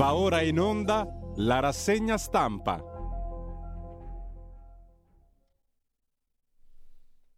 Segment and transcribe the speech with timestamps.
[0.00, 2.82] Va ora in onda la rassegna stampa.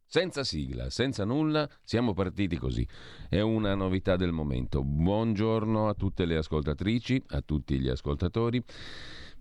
[0.06, 2.86] Senza sigla, senza nulla, siamo partiti così.
[3.28, 4.84] È una novità del momento.
[4.84, 8.62] Buongiorno a tutte le ascoltatrici, a tutti gli ascoltatori.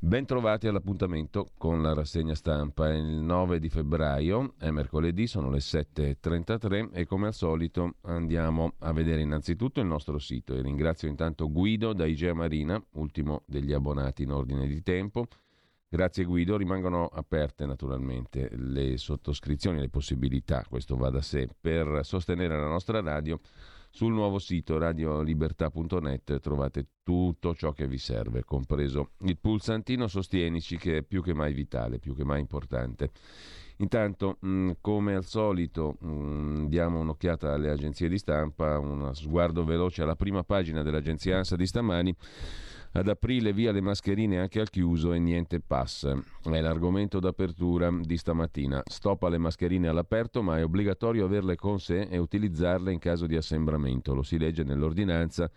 [0.03, 2.89] Bentrovati all'appuntamento con la rassegna stampa.
[2.89, 8.73] È il 9 di febbraio, è mercoledì, sono le 7.33 e come al solito andiamo
[8.79, 13.73] a vedere innanzitutto il nostro sito e ringrazio intanto Guido da Igea Marina, ultimo degli
[13.73, 15.27] abbonati in ordine di tempo.
[15.87, 22.57] Grazie Guido, rimangono aperte naturalmente le sottoscrizioni, le possibilità, questo va da sé, per sostenere
[22.57, 23.39] la nostra radio
[23.91, 30.97] sul nuovo sito radiolibertà.net trovate tutto ciò che vi serve, compreso il pulsantino Sostienici che
[30.97, 33.11] è più che mai vitale, più che mai importante.
[33.77, 40.03] Intanto, mh, come al solito, mh, diamo un'occhiata alle agenzie di stampa, uno sguardo veloce
[40.03, 42.15] alla prima pagina dell'agenzia ANSA di stamani.
[42.93, 46.05] Ad aprile via le mascherine anche al chiuso e niente pass.
[46.43, 48.81] È l'argomento d'apertura di stamattina.
[48.83, 53.37] Stop alle mascherine all'aperto, ma è obbligatorio averle con sé e utilizzarle in caso di
[53.37, 54.13] assembramento.
[54.13, 55.49] Lo si legge nell'ordinanza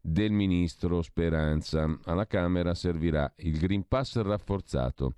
[0.00, 1.98] del ministro Speranza.
[2.04, 5.12] Alla Camera servirà il Green Pass rafforzato.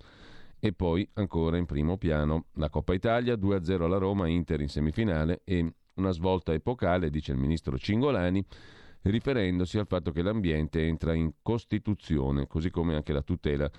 [0.59, 5.41] E poi ancora in primo piano la Coppa Italia 2-0 alla Roma, Inter in semifinale
[5.45, 8.45] e una svolta epocale, dice il ministro Cingolani
[9.03, 13.69] riferendosi al fatto che l'ambiente entra in Costituzione, così come anche la tutela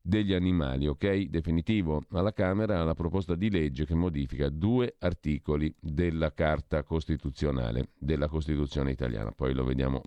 [0.00, 0.86] degli animali.
[0.86, 7.90] Ok, definitivo alla Camera la proposta di legge che modifica due articoli della Carta Costituzionale
[7.98, 9.32] della Costituzione italiana.
[9.32, 10.02] Poi lo vediamo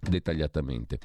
[0.00, 0.98] dettagliatamente.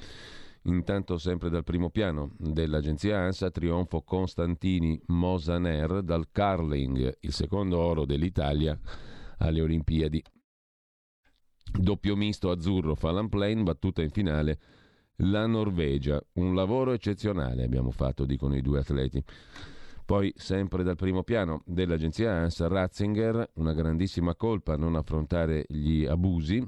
[0.66, 8.06] Intanto, sempre dal primo piano dell'agenzia ANSA, trionfo Constantini Mosaner dal Carling, il secondo oro
[8.06, 8.78] dell'Italia
[9.38, 10.22] alle Olimpiadi
[11.76, 14.58] Doppio misto azzurro Fallon Plain, battuta in finale
[15.16, 16.22] la Norvegia.
[16.34, 19.22] Un lavoro eccezionale abbiamo fatto, dicono i due atleti.
[20.06, 26.04] Poi, sempre dal primo piano dell'agenzia ANSA, Ratzinger, una grandissima colpa a non affrontare gli
[26.04, 26.64] abusi.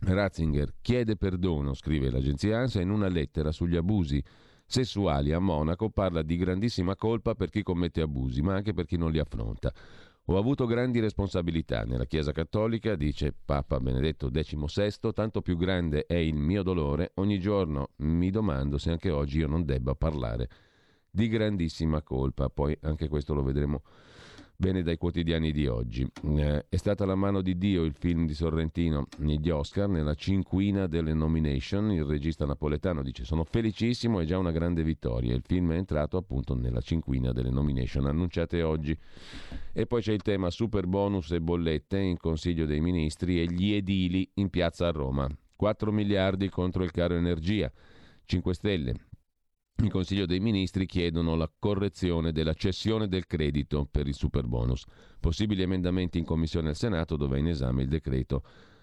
[0.00, 4.22] Ratzinger chiede perdono, scrive l'agenzia ANSA, in una lettera sugli abusi
[4.66, 8.96] sessuali a Monaco, parla di grandissima colpa per chi commette abusi, ma anche per chi
[8.96, 9.72] non li affronta.
[10.30, 16.16] Ho avuto grandi responsabilità nella Chiesa Cattolica, dice Papa Benedetto XVI, tanto più grande è
[16.16, 20.50] il mio dolore, ogni giorno mi domando se anche oggi io non debba parlare
[21.10, 22.50] di grandissima colpa.
[22.50, 23.82] Poi anche questo lo vedremo
[24.60, 26.04] Bene dai quotidiani di oggi.
[26.36, 30.88] Eh, è stata la mano di Dio il film di Sorrentino negli Oscar, nella cinquina
[30.88, 31.92] delle nomination.
[31.92, 35.32] Il regista napoletano dice sono felicissimo, è già una grande vittoria.
[35.32, 38.98] Il film è entrato appunto nella cinquina delle nomination annunciate oggi.
[39.72, 43.74] E poi c'è il tema super bonus e bollette in Consiglio dei Ministri e gli
[43.74, 45.28] edili in piazza a Roma.
[45.54, 47.70] 4 miliardi contro il caro energia.
[48.24, 48.94] 5 Stelle,
[49.80, 54.84] il Consiglio dei Ministri chiedono la correzione della cessione del credito per il superbonus.
[55.20, 58.42] Possibili emendamenti in Commissione al Senato dove è in esame il decreto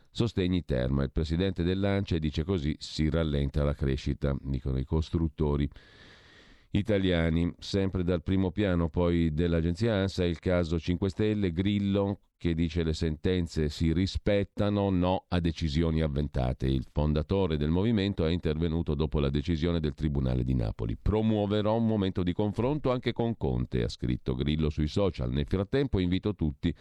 [0.09, 1.03] Sostegni Terma.
[1.03, 5.69] Il presidente dell'ANCE dice così si rallenta la crescita, dicono i costruttori
[6.72, 7.53] italiani.
[7.59, 12.94] Sempre dal primo piano poi dell'agenzia ANSA il caso 5 Stelle, Grillo che dice le
[12.94, 16.67] sentenze si rispettano, no a decisioni avventate.
[16.67, 20.95] Il fondatore del movimento è intervenuto dopo la decisione del Tribunale di Napoli.
[20.95, 25.31] Promuoverò un momento di confronto anche con Conte, ha scritto Grillo sui social.
[25.31, 26.72] Nel frattempo invito tutti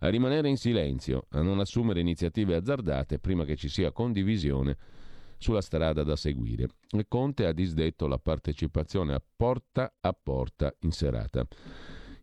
[0.00, 4.76] a rimanere in silenzio, a non assumere iniziative azzardate prima che ci sia condivisione
[5.38, 6.70] sulla strada da seguire.
[7.06, 11.46] Conte ha disdetto la partecipazione a porta a porta in serata.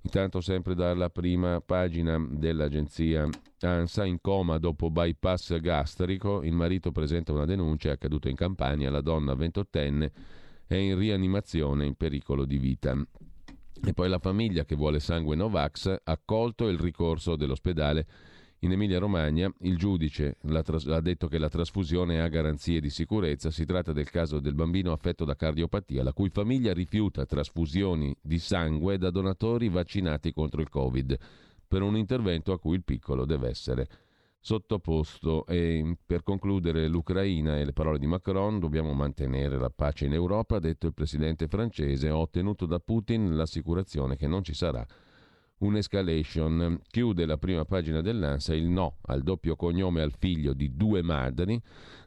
[0.03, 3.29] Intanto sempre dalla prima pagina dell'agenzia
[3.59, 8.89] ANSA, in coma dopo bypass gastrico, il marito presenta una denuncia, è accaduto in Campania,
[8.89, 10.12] la donna 28enne
[10.66, 12.95] è in rianimazione in pericolo di vita.
[13.84, 18.07] E poi la famiglia che vuole sangue Novax ha accolto il ricorso dell'ospedale
[18.64, 23.50] in Emilia-Romagna il giudice ha detto che la trasfusione ha garanzie di sicurezza.
[23.50, 28.38] Si tratta del caso del bambino affetto da cardiopatia, la cui famiglia rifiuta trasfusioni di
[28.38, 31.18] sangue da donatori vaccinati contro il Covid,
[31.68, 33.90] per un intervento a cui il piccolo deve essere
[34.40, 35.48] sottoposto.
[35.48, 40.57] E per concludere l'Ucraina e le parole di Macron, dobbiamo mantenere la pace in Europa,
[40.57, 44.86] ha detto il presidente francese, ho ottenuto da Putin l'assicurazione che non ci sarà
[45.62, 46.80] un'escalation.
[46.88, 51.60] Chiude la prima pagina dell'ANSA il no al doppio cognome al figlio di due madri.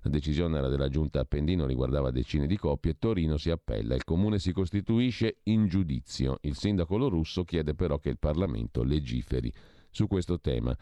[0.03, 2.99] La decisione era della giunta Appendino, riguardava decine di coppie.
[2.99, 3.95] Torino si appella.
[3.95, 6.39] Il comune si costituisce in giudizio.
[6.43, 9.53] Il sindaco Lorusso chiede però che il Parlamento legiferi
[9.91, 10.77] su questo tema.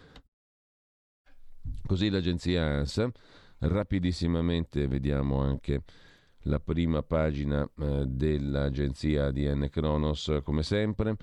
[1.87, 3.11] Così l'agenzia ANSA.
[3.59, 5.85] Rapidissimamente vediamo anche
[6.47, 11.17] la prima pagina eh, dell'agenzia DN Kronos come sempre.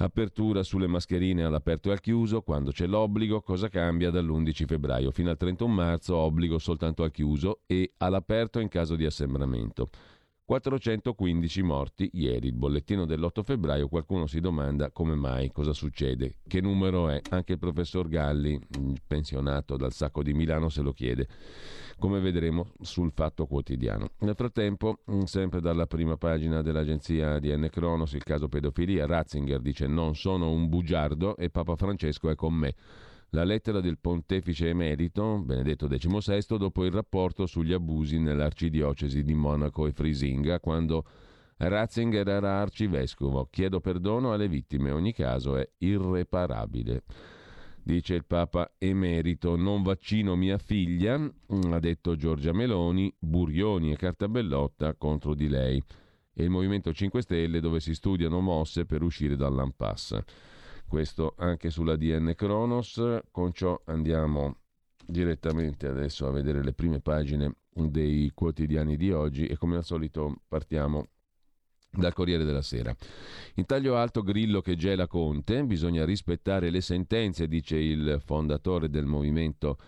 [0.00, 5.28] Apertura sulle mascherine all'aperto e al chiuso, quando c'è l'obbligo, cosa cambia dall'11 febbraio fino
[5.30, 9.90] al 31 marzo, obbligo soltanto al chiuso e all'aperto in caso di assembramento.
[10.48, 16.62] 415 morti ieri, il bollettino dell'8 febbraio, qualcuno si domanda come mai, cosa succede, che
[16.62, 18.58] numero è, anche il professor Galli,
[19.06, 21.28] pensionato dal Sacco di Milano, se lo chiede,
[21.98, 24.12] come vedremo sul Fatto Quotidiano.
[24.20, 27.68] Nel frattempo, sempre dalla prima pagina dell'agenzia di N.
[27.70, 32.54] Cronos, il caso pedofilia, Ratzinger dice non sono un bugiardo e Papa Francesco è con
[32.54, 32.74] me
[33.30, 39.86] la lettera del pontefice emerito Benedetto XVI dopo il rapporto sugli abusi nell'arcidiocesi di Monaco
[39.86, 41.04] e Frisinga quando
[41.58, 43.48] Ratzinger era arcivescovo.
[43.50, 47.02] Chiedo perdono alle vittime, ogni caso è irreparabile.
[47.82, 54.94] Dice il Papa emerito, non vaccino mia figlia, ha detto Giorgia Meloni, Burioni e Cartabellotta
[54.94, 55.82] contro di lei.
[56.32, 60.24] E il Movimento 5 Stelle dove si studiano mosse per uscire dall'ampasse
[60.88, 63.20] questo anche sulla DN Kronos.
[63.30, 64.56] Con ciò andiamo
[65.06, 70.40] direttamente adesso a vedere le prime pagine dei quotidiani di oggi e come al solito
[70.48, 71.08] partiamo
[71.90, 72.94] dal Corriere della Sera.
[73.54, 79.06] In taglio alto Grillo che gela Conte, bisogna rispettare le sentenze, dice il fondatore del
[79.06, 79.78] Movimento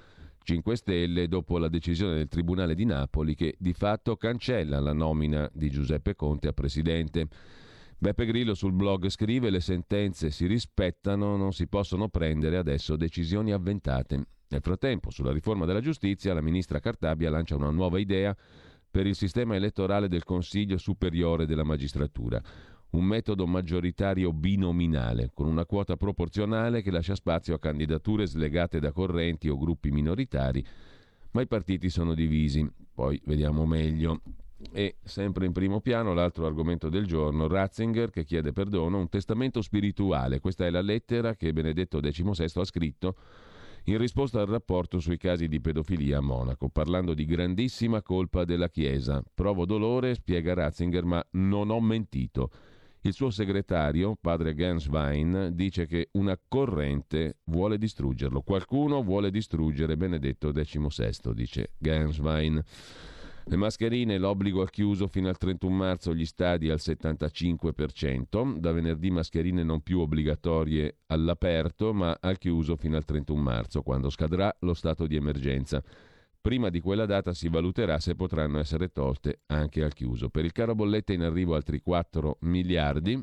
[0.43, 5.49] 5 Stelle dopo la decisione del Tribunale di Napoli che di fatto cancella la nomina
[5.53, 7.29] di Giuseppe Conte a presidente.
[8.03, 13.53] Beppe Grillo sul blog scrive le sentenze si rispettano, non si possono prendere adesso decisioni
[13.53, 14.25] avventate.
[14.49, 18.35] Nel frattempo, sulla riforma della giustizia, la ministra Cartabia lancia una nuova idea
[18.91, 22.41] per il sistema elettorale del Consiglio Superiore della Magistratura,
[22.93, 28.93] un metodo maggioritario binominale, con una quota proporzionale che lascia spazio a candidature slegate da
[28.93, 30.65] correnti o gruppi minoritari,
[31.33, 32.67] ma i partiti sono divisi.
[32.95, 34.23] Poi vediamo meglio.
[34.73, 39.63] E sempre in primo piano l'altro argomento del giorno, Ratzinger che chiede perdono, un testamento
[39.63, 40.41] spirituale.
[40.41, 43.17] Questa è la lettera che Benedetto XVI ha scritto
[43.85, 48.69] in risposta al rapporto sui casi di pedofilia a Monaco, parlando di grandissima colpa della
[48.69, 49.23] Chiesa.
[49.33, 52.51] Provo dolore, spiega Ratzinger, ma non ho mentito.
[53.01, 58.43] Il suo segretario, padre Ganswein, dice che una corrente vuole distruggerlo.
[58.43, 62.63] Qualcuno vuole distruggere Benedetto XVI, dice Ganswein.
[63.51, 69.11] Le mascherine, l'obbligo al chiuso fino al 31 marzo, gli stadi al 75%, da venerdì
[69.11, 74.73] mascherine non più obbligatorie all'aperto, ma al chiuso fino al 31 marzo, quando scadrà lo
[74.73, 75.83] stato di emergenza.
[76.41, 80.29] Prima di quella data si valuterà se potranno essere tolte anche al chiuso.
[80.29, 83.21] Per il caro bollette in arrivo altri 4 miliardi.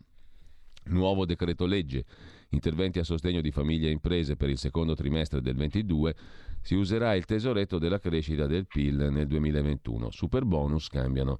[0.88, 2.04] Nuovo decreto legge
[2.50, 6.16] interventi a sostegno di famiglie e imprese per il secondo trimestre del 2022,
[6.62, 10.12] si userà il tesoretto della crescita del PIL nel 2021.
[10.12, 11.40] Super bonus cambiano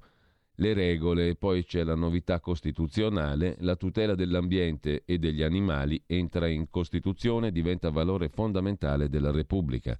[0.60, 6.68] le regole poi c'è la novità costituzionale, la tutela dell'ambiente e degli animali entra in
[6.68, 9.96] Costituzione e diventa valore fondamentale della Repubblica.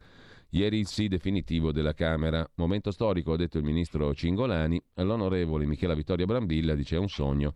[0.50, 2.44] Ieri il sì definitivo della Camera.
[2.56, 4.82] Momento storico, ha detto il ministro Cingolani.
[4.94, 7.54] L'onorevole Michela Vittoria Brambilla dice è un sogno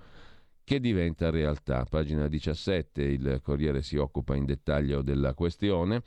[0.64, 1.84] che diventa realtà.
[1.88, 6.02] Pagina 17, il Corriere si occupa in dettaglio della questione.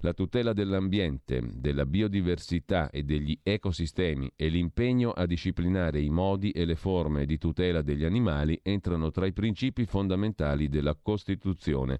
[0.00, 6.64] La tutela dell'ambiente, della biodiversità e degli ecosistemi e l'impegno a disciplinare i modi e
[6.64, 11.98] le forme di tutela degli animali entrano tra i principi fondamentali della Costituzione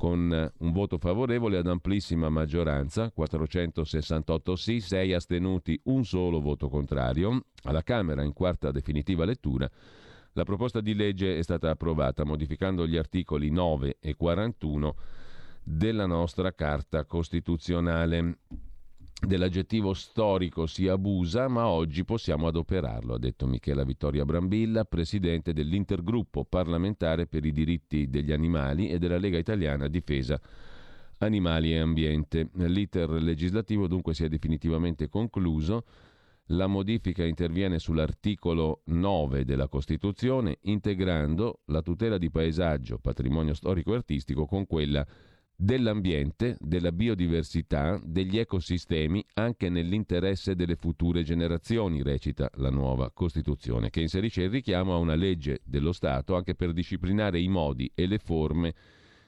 [0.00, 7.44] con un voto favorevole ad amplissima maggioranza, 468 sì, 6 astenuti, un solo voto contrario.
[7.64, 9.70] Alla Camera in quarta definitiva lettura
[10.34, 14.94] la proposta di legge è stata approvata modificando gli articoli 9 e 41
[15.62, 18.38] della nostra Carta Costituzionale.
[19.20, 26.46] Dell'aggettivo storico si abusa, ma oggi possiamo adoperarlo, ha detto Michela Vittoria Brambilla, presidente dell'intergruppo
[26.46, 30.40] parlamentare per i diritti degli animali e della Lega Italiana Difesa
[31.18, 32.48] Animali e Ambiente.
[32.54, 35.84] L'iter legislativo dunque si è definitivamente concluso
[36.50, 43.96] la modifica interviene sull'articolo 9 della Costituzione, integrando la tutela di paesaggio, patrimonio storico e
[43.96, 45.06] artistico con quella
[45.54, 54.00] dell'ambiente, della biodiversità, degli ecosistemi, anche nell'interesse delle future generazioni, recita la nuova Costituzione, che
[54.00, 58.18] inserisce il richiamo a una legge dello Stato anche per disciplinare i modi e le
[58.18, 58.74] forme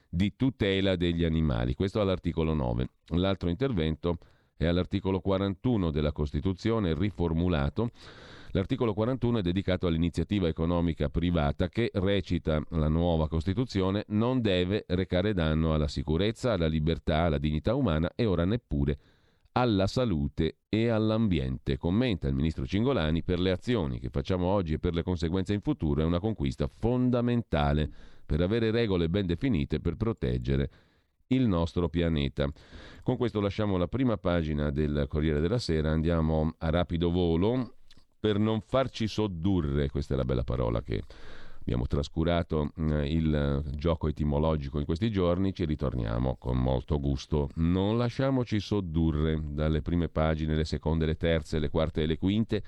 [0.09, 1.73] di tutela degli animali.
[1.73, 2.89] Questo all'articolo 9.
[3.09, 4.17] L'altro intervento
[4.55, 7.91] è all'articolo 41 della Costituzione riformulato.
[8.51, 15.33] L'articolo 41 è dedicato all'iniziativa economica privata che, recita la nuova Costituzione, non deve recare
[15.33, 18.99] danno alla sicurezza, alla libertà, alla dignità umana e ora neppure
[19.53, 21.77] alla salute e all'ambiente.
[21.77, 25.61] Commenta il ministro Cingolani, per le azioni che facciamo oggi e per le conseguenze in
[25.61, 27.89] futuro è una conquista fondamentale
[28.25, 30.69] per avere regole ben definite per proteggere
[31.27, 32.47] il nostro pianeta.
[33.03, 37.73] Con questo lasciamo la prima pagina del Corriere della Sera, andiamo a rapido volo
[38.17, 41.03] per non farci soddurre, questa è la bella parola che
[41.59, 47.49] abbiamo trascurato eh, il gioco etimologico in questi giorni, ci ritorniamo con molto gusto.
[47.55, 52.63] Non lasciamoci soddurre dalle prime pagine, le seconde, le terze, le quarte e le quinte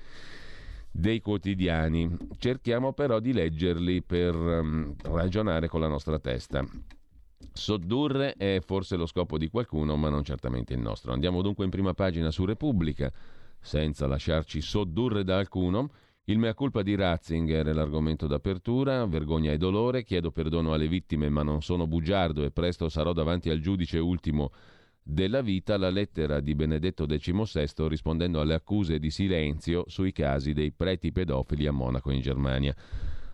[0.92, 2.10] dei quotidiani.
[2.38, 6.66] Cerchiamo però di leggerli per um, ragionare con la nostra testa.
[7.54, 11.14] Soddurre è forse lo scopo di qualcuno, ma non certamente il nostro.
[11.14, 13.12] Andiamo dunque in prima pagina su Repubblica,
[13.60, 15.90] senza lasciarci soddurre da alcuno.
[16.26, 21.30] Il mea culpa di Ratzinger è l'argomento d'apertura, vergogna e dolore, chiedo perdono alle vittime
[21.30, 24.52] ma non sono bugiardo e presto sarò davanti al giudice ultimo
[25.08, 30.72] della vita la lettera di Benedetto XVI rispondendo alle accuse di silenzio sui casi dei
[30.72, 32.76] preti pedofili a Monaco in Germania.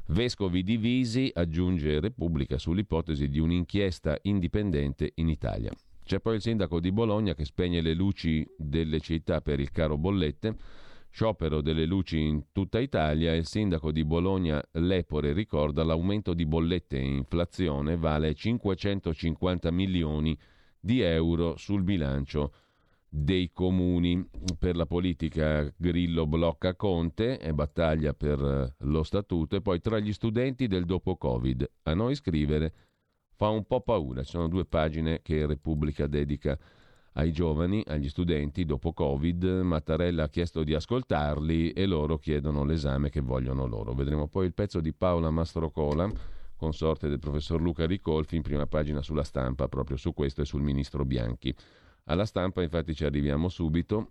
[0.08, 5.72] Vescovi divisi, aggiunge Repubblica sull'ipotesi di un'inchiesta indipendente in Italia.
[6.03, 9.98] C'è poi il sindaco di Bologna che spegne le luci delle città per il caro
[9.98, 10.55] bollette,
[11.10, 13.34] sciopero delle luci in tutta Italia.
[13.34, 20.38] Il sindaco di Bologna Lepore ricorda l'aumento di bollette e inflazione vale 550 milioni
[20.79, 22.53] di euro sul bilancio
[23.13, 24.25] dei comuni.
[24.58, 30.00] Per la politica Grillo blocca Conte e battaglia per eh, lo statuto e poi tra
[30.00, 31.70] gli studenti del dopo Covid.
[31.84, 32.74] A noi scrivere
[33.36, 36.58] fa un po' paura, ci sono due pagine che Repubblica dedica
[37.13, 39.44] ai giovani, agli studenti dopo Covid.
[39.44, 43.94] Mattarella ha chiesto di ascoltarli e loro chiedono l'esame che vogliono loro.
[43.94, 46.10] Vedremo poi il pezzo di Paola Mastrocola,
[46.56, 50.62] consorte del professor Luca Ricolfi, in prima pagina sulla stampa proprio su questo e sul
[50.62, 51.53] ministro Bianchi.
[52.05, 54.10] Alla stampa infatti ci arriviamo subito.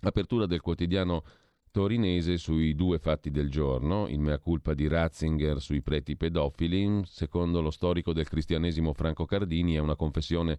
[0.00, 1.24] Apertura del quotidiano
[1.70, 7.60] torinese sui due fatti del giorno, il mea culpa di Ratzinger sui preti pedofili, secondo
[7.60, 10.58] lo storico del cristianesimo Franco Cardini è una confessione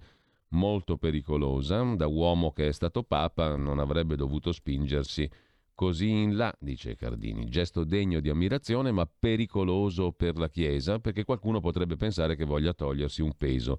[0.49, 5.29] molto pericolosa, da uomo che è stato papa non avrebbe dovuto spingersi
[5.75, 11.25] Così in là, dice Cardini, gesto degno di ammirazione ma pericoloso per la Chiesa perché
[11.25, 13.77] qualcuno potrebbe pensare che voglia togliersi un peso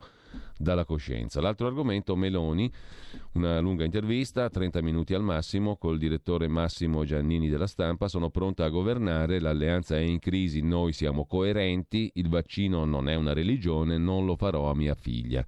[0.58, 1.40] dalla coscienza.
[1.40, 2.70] L'altro argomento, Meloni,
[3.32, 8.66] una lunga intervista, 30 minuti al massimo, col direttore Massimo Giannini della stampa, sono pronta
[8.66, 13.96] a governare, l'alleanza è in crisi, noi siamo coerenti, il vaccino non è una religione,
[13.96, 15.42] non lo farò a mia figlia.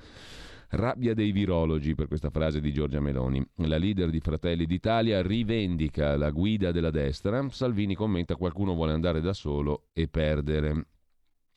[0.70, 3.42] Rabbia dei virologi per questa frase di Giorgia Meloni.
[3.56, 7.48] La leader di Fratelli d'Italia rivendica la guida della destra.
[7.48, 10.86] Salvini commenta qualcuno vuole andare da solo e perdere.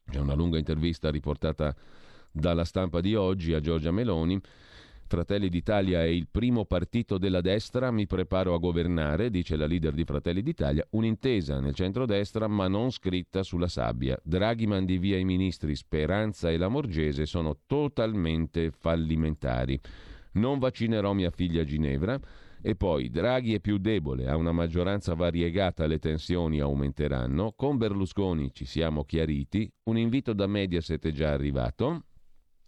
[0.09, 1.75] C'è una lunga intervista riportata
[2.31, 4.39] dalla stampa di oggi a Giorgia Meloni
[5.11, 9.91] Fratelli d'Italia è il primo partito della destra, mi preparo a governare, dice la leader
[9.91, 14.17] di Fratelli d'Italia, un'intesa nel centrodestra ma non scritta sulla sabbia.
[14.23, 19.77] Draghi mandi via i ministri Speranza e Lamorgese sono totalmente fallimentari.
[20.35, 22.17] Non vaccinerò mia figlia Ginevra.
[22.61, 27.51] E poi Draghi è più debole, ha una maggioranza variegata, le tensioni aumenteranno.
[27.57, 29.69] Con Berlusconi ci siamo chiariti.
[29.89, 32.05] Un invito da Mediaset è già arrivato.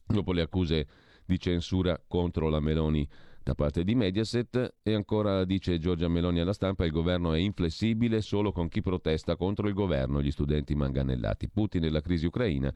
[0.06, 0.88] Dopo le accuse
[1.26, 3.08] di censura contro la Meloni
[3.44, 8.22] da parte di Mediaset e ancora dice Giorgia Meloni alla stampa il governo è inflessibile
[8.22, 11.50] solo con chi protesta contro il governo, gli studenti manganellati.
[11.50, 12.74] Putin e la crisi ucraina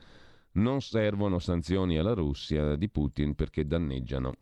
[0.53, 4.33] non servono sanzioni alla Russia di Putin perché danneggiano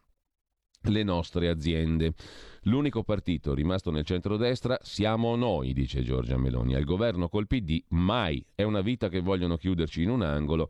[0.89, 2.13] le nostre aziende.
[2.63, 6.75] L'unico partito rimasto nel centrodestra siamo noi, dice Giorgia Meloni.
[6.75, 8.43] Al governo col PD mai.
[8.53, 10.69] È una vita che vogliono chiuderci in un angolo.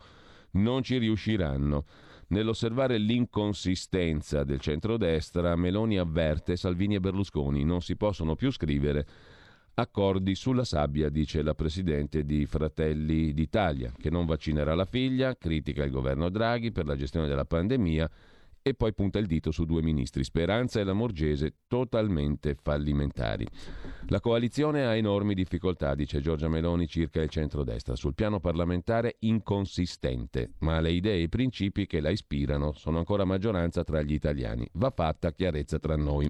[0.51, 1.85] Non ci riusciranno.
[2.27, 9.05] Nell'osservare l'inconsistenza del centrodestra, Meloni avverte Salvini e Berlusconi non si possono più scrivere
[9.75, 15.83] accordi sulla sabbia, dice la presidente di Fratelli d'Italia, che non vaccinerà la figlia, critica
[15.83, 18.09] il governo Draghi per la gestione della pandemia
[18.67, 23.45] e poi punta il dito su due ministri, Speranza e Lamorgese, totalmente fallimentari.
[24.07, 30.53] La coalizione ha enormi difficoltà, dice Giorgia Meloni circa il centrodestra, sul piano parlamentare inconsistente,
[30.61, 34.67] ma le idee e i principi che la ispirano sono ancora maggioranza tra gli italiani.
[34.73, 36.27] Va fatta chiarezza tra noi.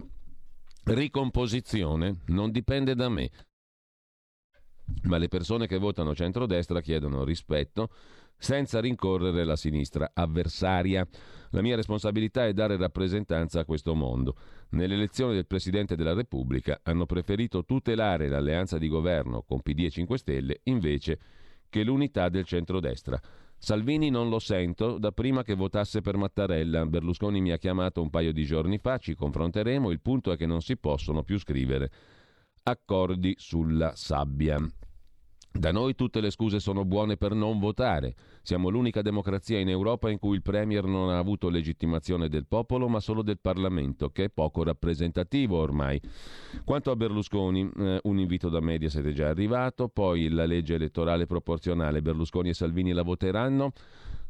[0.83, 3.29] Ricomposizione non dipende da me,
[5.03, 7.89] ma le persone che votano centrodestra chiedono rispetto
[8.37, 11.07] senza rincorrere la sinistra avversaria.
[11.51, 14.35] La mia responsabilità è dare rappresentanza a questo mondo.
[14.69, 20.17] Nell'elezione del Presidente della Repubblica hanno preferito tutelare l'alleanza di governo con PD e 5
[20.17, 21.19] Stelle invece
[21.69, 23.19] che l'unità del centrodestra.
[23.57, 26.85] Salvini non lo sento da prima che votasse per Mattarella.
[26.85, 29.91] Berlusconi mi ha chiamato un paio di giorni fa, ci confronteremo.
[29.91, 31.89] Il punto è che non si possono più scrivere
[32.63, 34.59] accordi sulla sabbia.
[35.57, 38.15] Da noi tutte le scuse sono buone per non votare.
[38.41, 42.89] Siamo l'unica democrazia in Europa in cui il Premier non ha avuto legittimazione del popolo,
[42.89, 45.99] ma solo del Parlamento, che è poco rappresentativo ormai.
[46.65, 51.25] Quanto a Berlusconi, eh, un invito da Mediaset è già arrivato, poi la legge elettorale
[51.25, 53.71] proporzionale, Berlusconi e Salvini la voteranno.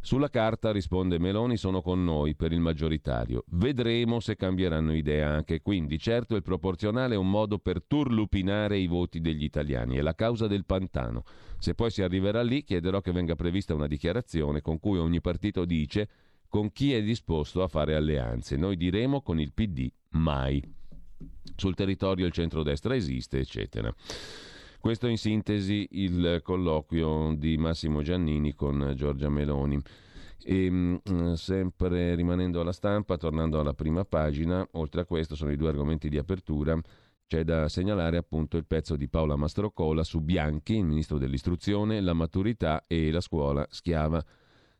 [0.06, 3.44] Sulla carta, risponde Meloni, sono con noi per il maggioritario.
[3.48, 5.98] Vedremo se cambieranno idea anche quindi.
[5.98, 10.46] Certo il proporzionale è un modo per turlupinare i voti degli italiani, è la causa
[10.46, 11.24] del pantano.
[11.58, 15.66] Se poi si arriverà lì, chiederò che venga prevista una dichiarazione con cui ogni partito
[15.66, 16.08] dice
[16.50, 18.58] con chi è disposto a fare alleanze.
[18.58, 20.62] Noi diremo con il PD mai.
[21.56, 23.92] Sul territorio il centrodestra esiste, eccetera.
[24.86, 29.82] Questo in sintesi il colloquio di Massimo Giannini con Giorgia Meloni.
[30.44, 35.51] E, mh, mm, sempre rimanendo alla stampa, tornando alla prima pagina, oltre a questo sono
[35.51, 36.80] i due argomenti di apertura.
[37.25, 42.13] C'è da segnalare appunto il pezzo di Paola Mastrocola su Bianchi, il ministro dell'istruzione, la
[42.13, 44.24] maturità e la scuola schiava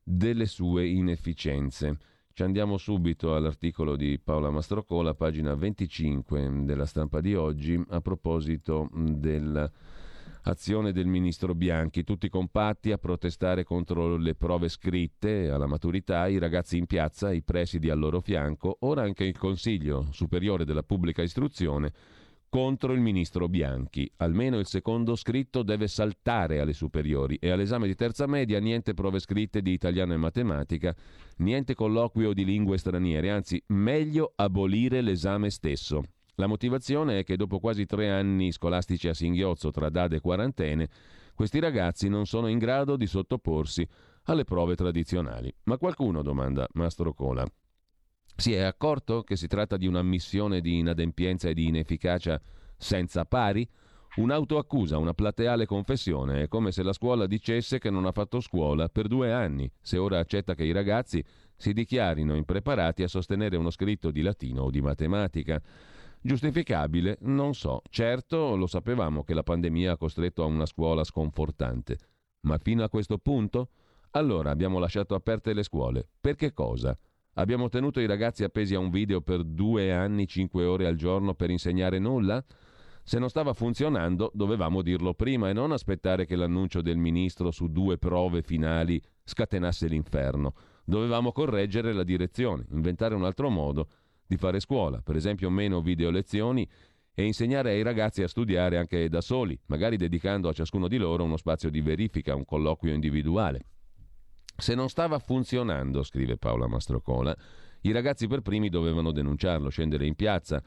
[0.04, 1.98] delle sue inefficienze.
[2.32, 8.88] Ci andiamo subito all'articolo di Paola Mastrocola, pagina 25 della stampa di oggi, a proposito
[8.94, 9.72] del
[10.48, 16.38] azione del ministro Bianchi, tutti compatti a protestare contro le prove scritte alla maturità, i
[16.38, 21.22] ragazzi in piazza, i presidi al loro fianco, ora anche il Consiglio Superiore della Pubblica
[21.22, 21.92] Istruzione
[22.48, 24.10] contro il ministro Bianchi.
[24.18, 29.20] Almeno il secondo scritto deve saltare alle superiori e all'esame di terza media niente prove
[29.20, 30.96] scritte di italiano e matematica,
[31.38, 36.04] niente colloquio di lingue straniere, anzi meglio abolire l'esame stesso.
[36.36, 40.90] La motivazione è che dopo quasi tre anni scolastici a singhiozzo tra date e quarantene,
[41.34, 43.88] questi ragazzi non sono in grado di sottoporsi
[44.24, 45.54] alle prove tradizionali.
[45.64, 47.46] Ma qualcuno, domanda Mastro Cola,
[48.36, 52.42] si è accorto che si tratta di un'ammissione di inadempienza e di inefficacia
[52.78, 53.68] senza pari?
[54.16, 58.88] Un'autoaccusa, una plateale confessione, è come se la scuola dicesse che non ha fatto scuola
[58.88, 61.24] per due anni, se ora accetta che i ragazzi
[61.58, 65.62] si dichiarino impreparati a sostenere uno scritto di latino o di matematica.
[66.26, 67.20] Giustificabile?
[67.22, 67.84] Non so.
[67.88, 72.00] Certo, lo sapevamo che la pandemia ha costretto a una scuola sconfortante.
[72.48, 73.70] Ma fino a questo punto?
[74.10, 76.08] Allora abbiamo lasciato aperte le scuole.
[76.20, 76.98] Per che cosa?
[77.36, 81.36] Abbiamo tenuto i ragazzi appesi a un video per due anni, cinque ore al giorno
[81.36, 82.44] per insegnare nulla?
[83.04, 87.68] Se non stava funzionando, dovevamo dirlo prima e non aspettare che l'annuncio del ministro su
[87.68, 90.56] due prove finali scatenasse l'inferno.
[90.86, 93.90] Dovevamo correggere la direzione, inventare un altro modo
[94.28, 96.68] di fare scuola, per esempio meno video lezioni
[97.14, 101.24] e insegnare ai ragazzi a studiare anche da soli, magari dedicando a ciascuno di loro
[101.24, 103.66] uno spazio di verifica, un colloquio individuale.
[104.58, 107.36] Se non stava funzionando, scrive Paola Mastrocola,
[107.82, 110.62] i ragazzi per primi dovevano denunciarlo, scendere in piazza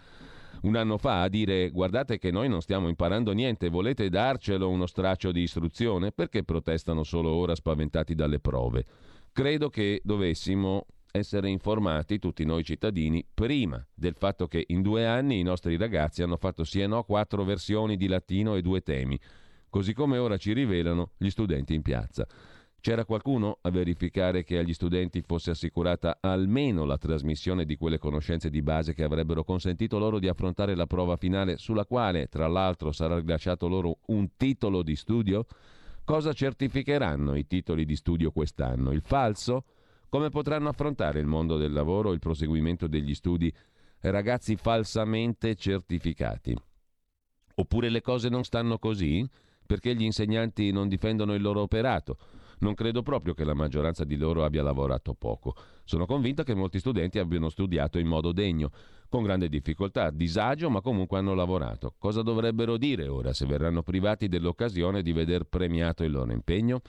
[0.62, 4.86] un anno fa a dire guardate che noi non stiamo imparando niente, volete darcelo uno
[4.86, 6.10] straccio di istruzione?
[6.10, 8.84] Perché protestano solo ora spaventati dalle prove?
[9.32, 15.38] Credo che dovessimo essere informati, tutti noi cittadini, prima del fatto che in due anni
[15.38, 19.18] i nostri ragazzi hanno fatto sì e no quattro versioni di latino e due temi,
[19.68, 22.26] così come ora ci rivelano gli studenti in piazza.
[22.80, 28.50] C'era qualcuno a verificare che agli studenti fosse assicurata almeno la trasmissione di quelle conoscenze
[28.50, 32.92] di base che avrebbero consentito loro di affrontare la prova finale, sulla quale, tra l'altro,
[32.92, 35.44] sarà rilasciato loro un titolo di studio?
[36.04, 38.92] Cosa certificheranno i titoli di studio quest'anno?
[38.92, 39.64] Il falso?
[40.10, 43.52] Come potranno affrontare il mondo del lavoro e il proseguimento degli studi
[44.00, 46.56] ragazzi falsamente certificati?
[47.56, 49.28] Oppure le cose non stanno così?
[49.66, 52.16] Perché gli insegnanti non difendono il loro operato?
[52.60, 55.54] Non credo proprio che la maggioranza di loro abbia lavorato poco.
[55.84, 58.70] Sono convinta che molti studenti abbiano studiato in modo degno,
[59.10, 61.94] con grande difficoltà, disagio, ma comunque hanno lavorato.
[61.98, 66.80] Cosa dovrebbero dire ora se verranno privati dell'occasione di veder premiato il loro impegno?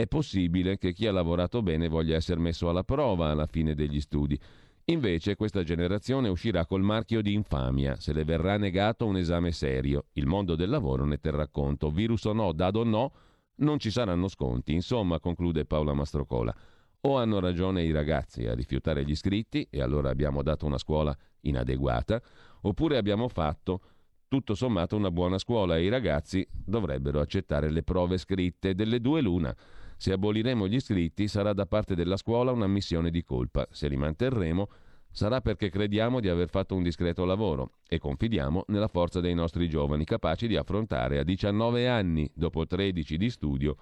[0.00, 4.00] È possibile che chi ha lavorato bene voglia essere messo alla prova alla fine degli
[4.00, 4.38] studi.
[4.84, 10.06] Invece questa generazione uscirà col marchio di infamia se le verrà negato un esame serio.
[10.12, 11.90] Il mondo del lavoro ne terrà conto.
[11.90, 13.12] Virus o no, dado o no,
[13.56, 14.72] non ci saranno sconti.
[14.72, 16.54] Insomma, conclude Paola Mastrocola,
[17.00, 21.14] o hanno ragione i ragazzi a rifiutare gli iscritti e allora abbiamo dato una scuola
[21.40, 22.22] inadeguata,
[22.62, 23.80] oppure abbiamo fatto
[24.28, 29.20] tutto sommato una buona scuola e i ragazzi dovrebbero accettare le prove scritte delle due
[29.22, 29.54] l'una.
[30.00, 33.66] Se aboliremo gli iscritti sarà da parte della scuola una missione di colpa.
[33.72, 34.68] Se li manterremo
[35.10, 39.68] sarà perché crediamo di aver fatto un discreto lavoro e confidiamo nella forza dei nostri
[39.68, 43.76] giovani capaci di affrontare a 19 anni, dopo 13 di studio,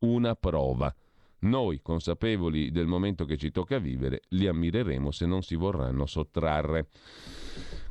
[0.00, 0.94] una prova.
[1.40, 6.88] Noi, consapevoli del momento che ci tocca vivere, li ammireremo se non si vorranno sottrarre.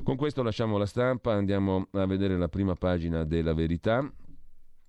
[0.03, 4.07] Con questo lasciamo la stampa, andiamo a vedere la prima pagina della verità.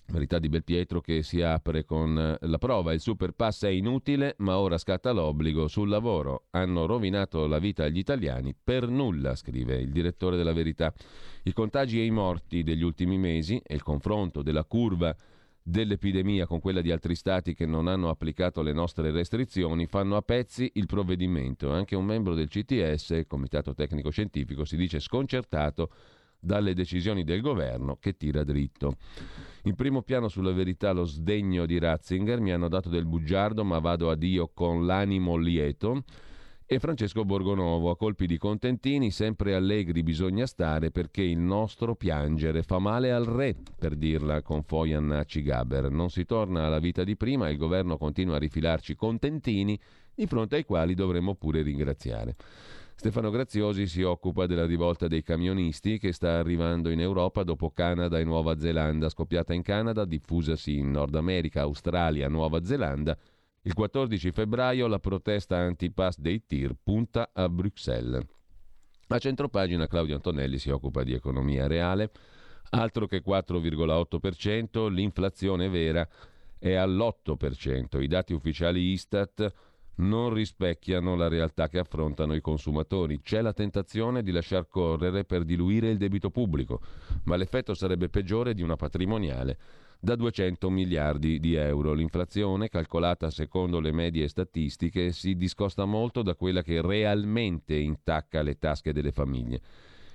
[0.07, 4.35] Verità di Belpietro che si apre con eh, la prova, il super pass è inutile,
[4.39, 6.47] ma ora scatta l'obbligo sul lavoro.
[6.51, 10.93] Hanno rovinato la vita agli italiani per nulla, scrive il direttore della Verità.
[11.45, 15.17] I contagi e i morti degli ultimi mesi e il confronto della curva
[15.67, 20.23] dell'epidemia con quella di altri stati che non hanno applicato le nostre restrizioni fanno a
[20.23, 21.73] pezzi il provvedimento.
[21.73, 25.91] Anche un membro del CTS, il Comitato Tecnico Scientifico, si dice sconcertato
[26.45, 28.97] dalle decisioni del governo che tira dritto.
[29.65, 33.79] In primo piano sulla verità lo sdegno di Ratzinger, mi hanno dato del bugiardo ma
[33.79, 36.05] vado a Dio con l'animo lieto.
[36.67, 42.63] E Francesco Borgonovo, a colpi di contentini, sempre allegri bisogna stare perché il nostro piangere
[42.63, 45.91] fa male al re, per dirla con Foyan Naci Gaber.
[45.91, 49.79] Non si torna alla vita di prima, il governo continua a rifilarci contentini
[50.15, 52.35] di fronte ai quali dovremmo pure ringraziare.
[52.97, 58.19] Stefano Graziosi si occupa della rivolta dei camionisti che sta arrivando in Europa dopo Canada
[58.19, 63.19] e Nuova Zelanda, scoppiata in Canada, diffusasi in Nord America, Australia, Nuova Zelanda.
[63.63, 68.25] Il 14 febbraio la protesta anti-pass dei TIR punta a Bruxelles.
[69.09, 72.11] A centropagina Claudio Antonelli si occupa di economia reale,
[72.71, 76.09] altro che 4,8%, l'inflazione vera
[76.59, 79.53] è all'8%, i dati ufficiali Istat
[79.97, 83.21] non rispecchiano la realtà che affrontano i consumatori.
[83.21, 86.81] C'è la tentazione di lasciar correre per diluire il debito pubblico,
[87.25, 89.59] ma l'effetto sarebbe peggiore di una patrimoniale
[90.05, 91.95] da 200 miliardi di euro.
[91.95, 98.59] L'inflazione, calcolata secondo le medie statistiche, si discosta molto da quella che realmente intacca le
[98.59, 99.61] tasche delle famiglie.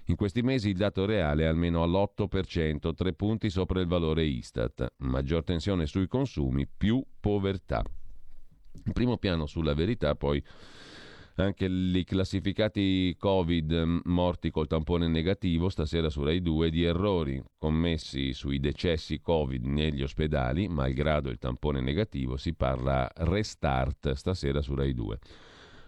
[0.05, 4.93] In questi mesi il dato reale è almeno all'8%, tre punti sopra il valore Istat.
[4.97, 7.83] Maggior tensione sui consumi, più povertà.
[8.85, 10.43] In primo piano sulla verità, poi
[11.35, 18.33] anche i classificati Covid morti col tampone negativo stasera su Rai 2 di errori commessi
[18.33, 24.93] sui decessi Covid negli ospedali, malgrado il tampone negativo, si parla restart stasera su Rai
[24.93, 25.19] 2.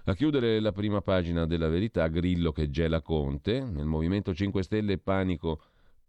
[0.06, 4.98] A chiudere la prima pagina della verità, Grillo che gela Conte, nel Movimento 5 Stelle
[4.98, 5.62] panico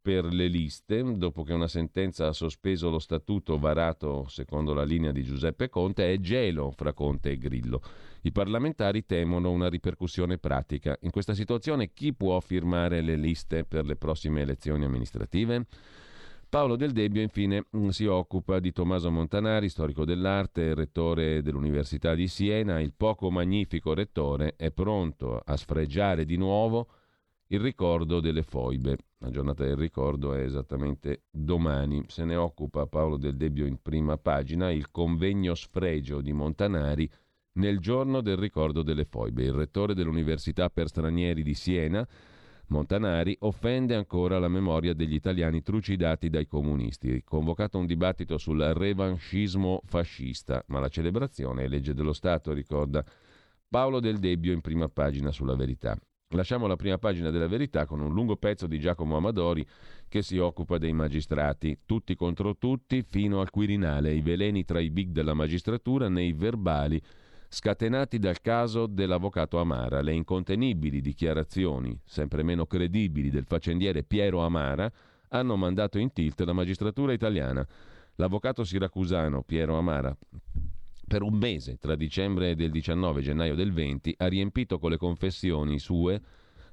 [0.03, 5.13] per le liste, dopo che una sentenza ha sospeso lo statuto varato secondo la linea
[5.13, 7.81] di Giuseppe Conte, è gelo fra Conte e Grillo.
[8.23, 10.99] I parlamentari temono una ripercussione pratica.
[11.03, 15.67] In questa situazione chi può firmare le liste per le prossime elezioni amministrative?
[16.49, 22.27] Paolo Del Debbio infine mm, si occupa di Tommaso Montanari, storico dell'arte, rettore dell'Università di
[22.27, 22.81] Siena.
[22.81, 26.89] Il poco magnifico rettore è pronto a sfregiare di nuovo
[27.47, 28.99] il ricordo delle foibe.
[29.23, 32.03] La giornata del ricordo è esattamente domani.
[32.09, 37.09] Se ne occupa Paolo Del Debbio in prima pagina, il convegno sfregio di Montanari
[37.53, 39.45] nel giorno del ricordo delle foibe.
[39.45, 42.05] Il rettore dell'Università per stranieri di Siena,
[42.67, 47.23] Montanari, offende ancora la memoria degli italiani trucidati dai comunisti.
[47.23, 53.05] Convocato un dibattito sul revanchismo fascista, ma la celebrazione è legge dello Stato, ricorda
[53.69, 55.97] Paolo Del Debbio in prima pagina sulla verità.
[56.35, 59.67] Lasciamo la prima pagina della verità con un lungo pezzo di Giacomo Amadori
[60.09, 64.89] che si occupa dei magistrati, tutti contro tutti fino al Quirinale, i veleni tra i
[64.89, 67.01] big della magistratura nei verbali
[67.49, 74.91] scatenati dal caso dell'avvocato Amara, le incontenibili dichiarazioni, sempre meno credibili, del faccendiere Piero Amara
[75.29, 77.67] hanno mandato in tilt la magistratura italiana.
[78.17, 80.17] L'avvocato siracusano Piero Amara
[81.13, 84.97] per un mese, tra dicembre del 19 e gennaio del 20, ha riempito con le
[84.97, 86.19] confessioni sue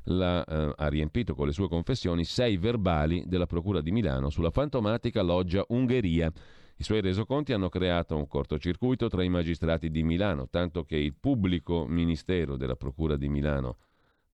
[0.04, 4.49] la, eh, ha riempito con le sue confessioni sei verbali della Procura di Milano sulla
[4.49, 6.32] fantomatica loggia Ungheria.
[6.78, 11.15] I suoi resoconti hanno creato un cortocircuito tra i magistrati di Milano, tanto che il
[11.19, 13.75] pubblico ministero della Procura di Milano,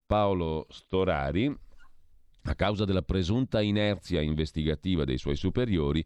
[0.06, 1.52] Paolo Storari,
[2.42, 6.04] a causa della presunta inerzia investigativa dei suoi superiori,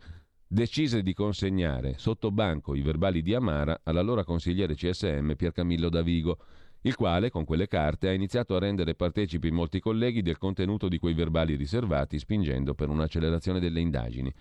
[0.53, 6.39] decise di consegnare sotto banco i verbali di Amara all'allora consigliere CSM Piercamillo Davigo,
[6.81, 10.99] il quale con quelle carte ha iniziato a rendere partecipi molti colleghi del contenuto di
[10.99, 14.35] quei verbali riservati, spingendo per un'accelerazione delle indagini.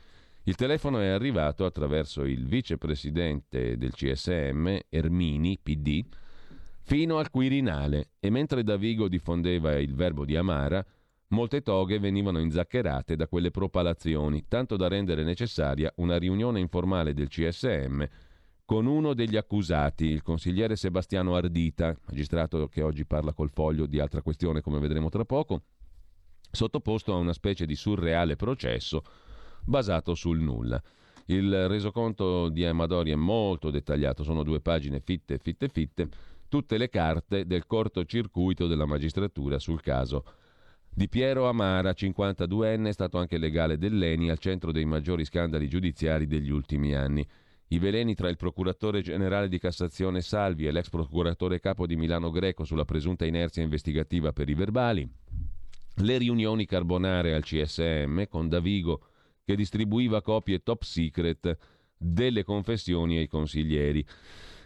[0.45, 6.03] Il telefono è arrivato attraverso il vicepresidente del CSM, Ermini, PD,
[6.81, 10.83] fino al Quirinale e mentre Davigo diffondeva il verbo di Amara,
[11.31, 17.27] Molte toghe venivano inzaccherate da quelle propalazioni, tanto da rendere necessaria una riunione informale del
[17.27, 18.03] CSM
[18.65, 23.99] con uno degli accusati, il consigliere Sebastiano Ardita, magistrato che oggi parla col foglio di
[23.99, 25.61] altra questione come vedremo tra poco,
[26.49, 29.03] sottoposto a una specie di surreale processo
[29.63, 30.81] basato sul nulla.
[31.25, 36.09] Il resoconto di Amadori è molto dettagliato, sono due pagine fitte, fitte, fitte,
[36.47, 40.23] tutte le carte del cortocircuito della magistratura sul caso
[40.91, 46.27] di Piero Amara, 52enne, è stato anche legale dell'ENI al centro dei maggiori scandali giudiziari
[46.27, 47.25] degli ultimi anni.
[47.69, 52.31] I veleni tra il procuratore generale di Cassazione Salvi e l'ex procuratore capo di Milano
[52.31, 55.07] Greco sulla presunta inerzia investigativa per i verbali,
[55.95, 59.01] le riunioni carbonare al CSM con Davigo
[59.45, 61.57] che distribuiva copie top secret
[61.97, 64.05] delle confessioni ai consiglieri.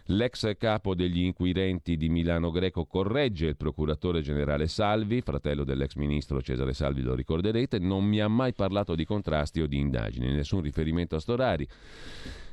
[0.08, 6.42] L'ex capo degli inquirenti di Milano Greco corregge il procuratore generale Salvi, fratello dell'ex ministro
[6.42, 10.60] Cesare Salvi, lo ricorderete, non mi ha mai parlato di contrasti o di indagini, nessun
[10.60, 11.66] riferimento a Storari.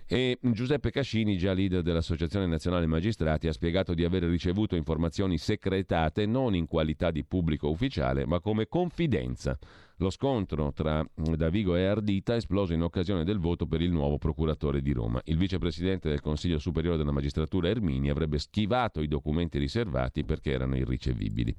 [0.06, 6.26] E Giuseppe Cascini, già leader dell'Associazione Nazionale Magistrati, ha spiegato di aver ricevuto informazioni secretate
[6.26, 9.58] non in qualità di pubblico ufficiale, ma come confidenza.
[10.00, 14.16] Lo scontro tra Davigo e Ardita è esploso in occasione del voto per il nuovo
[14.16, 15.20] procuratore di Roma.
[15.24, 20.74] Il vicepresidente del Consiglio Superiore della Magistratura Ermini avrebbe schivato i documenti riservati perché erano
[20.78, 21.54] irricevibili.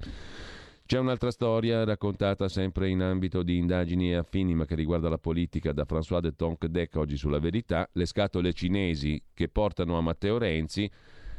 [0.84, 5.18] C'è un'altra storia raccontata sempre in ambito di indagini e affini, ma che riguarda la
[5.18, 7.88] politica da François de Tonquedec oggi sulla verità.
[7.92, 10.90] Le scatole cinesi che portano a Matteo Renzi.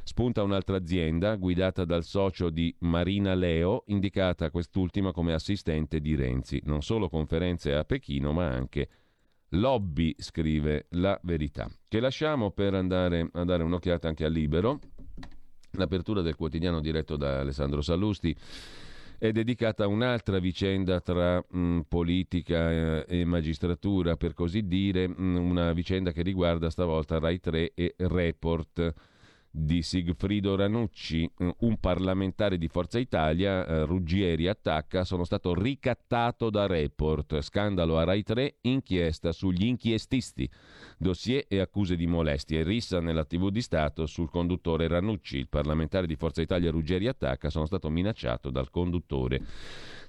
[0.05, 6.61] Spunta un'altra azienda guidata dal socio di Marina Leo, indicata quest'ultima come assistente di Renzi.
[6.65, 8.89] Non solo conferenze a Pechino, ma anche
[9.51, 11.69] lobby, scrive la verità.
[11.87, 14.79] Che lasciamo per andare a dare un'occhiata anche al libero.
[15.71, 18.35] L'apertura del quotidiano diretto da Alessandro Sallusti
[19.17, 25.37] è dedicata a un'altra vicenda tra mh, politica eh, e magistratura, per così dire, mh,
[25.37, 28.93] una vicenda che riguarda stavolta Rai 3 e Report
[29.55, 36.65] di Sigfrido Ranucci, un parlamentare di Forza Italia, eh, Ruggieri attacca, sono stato ricattato da
[36.65, 40.49] Report, scandalo a Rai 3, inchiesta sugli inchiestisti,
[40.97, 46.07] dossier e accuse di molestie, rissa nella TV di Stato sul conduttore Ranucci, il parlamentare
[46.07, 49.39] di Forza Italia Ruggieri attacca, sono stato minacciato dal conduttore.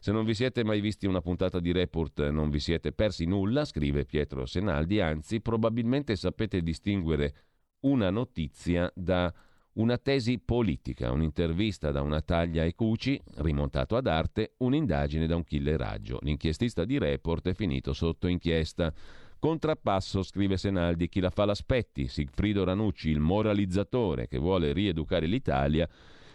[0.00, 3.66] Se non vi siete mai visti una puntata di Report non vi siete persi nulla,
[3.66, 7.34] scrive Pietro Senaldi, anzi probabilmente sapete distinguere
[7.84, 9.32] una notizia da
[9.74, 15.44] una tesi politica, un'intervista da una taglia ai cuci, rimontato ad arte, un'indagine da un
[15.44, 16.18] killeraggio.
[16.22, 18.92] L'inchiestista di Report è finito sotto inchiesta.
[19.38, 25.88] Contrappasso, scrive Senaldi, chi la fa l'aspetti, Sigfrido Ranucci, il moralizzatore che vuole rieducare l'Italia,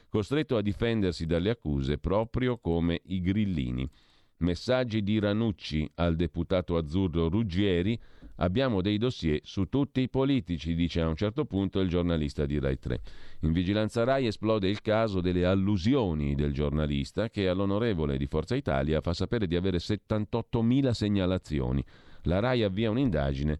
[0.09, 3.89] costretto a difendersi dalle accuse proprio come i grillini.
[4.37, 7.99] Messaggi di Ranucci al deputato azzurro Ruggieri,
[8.41, 12.57] Abbiamo dei dossier su tutti i politici, dice a un certo punto il giornalista di
[12.57, 13.01] Rai 3.
[13.41, 19.01] In vigilanza Rai esplode il caso delle allusioni del giornalista che all'onorevole di Forza Italia
[19.01, 21.83] fa sapere di avere 78.000 segnalazioni.
[22.23, 23.59] La Rai avvia un'indagine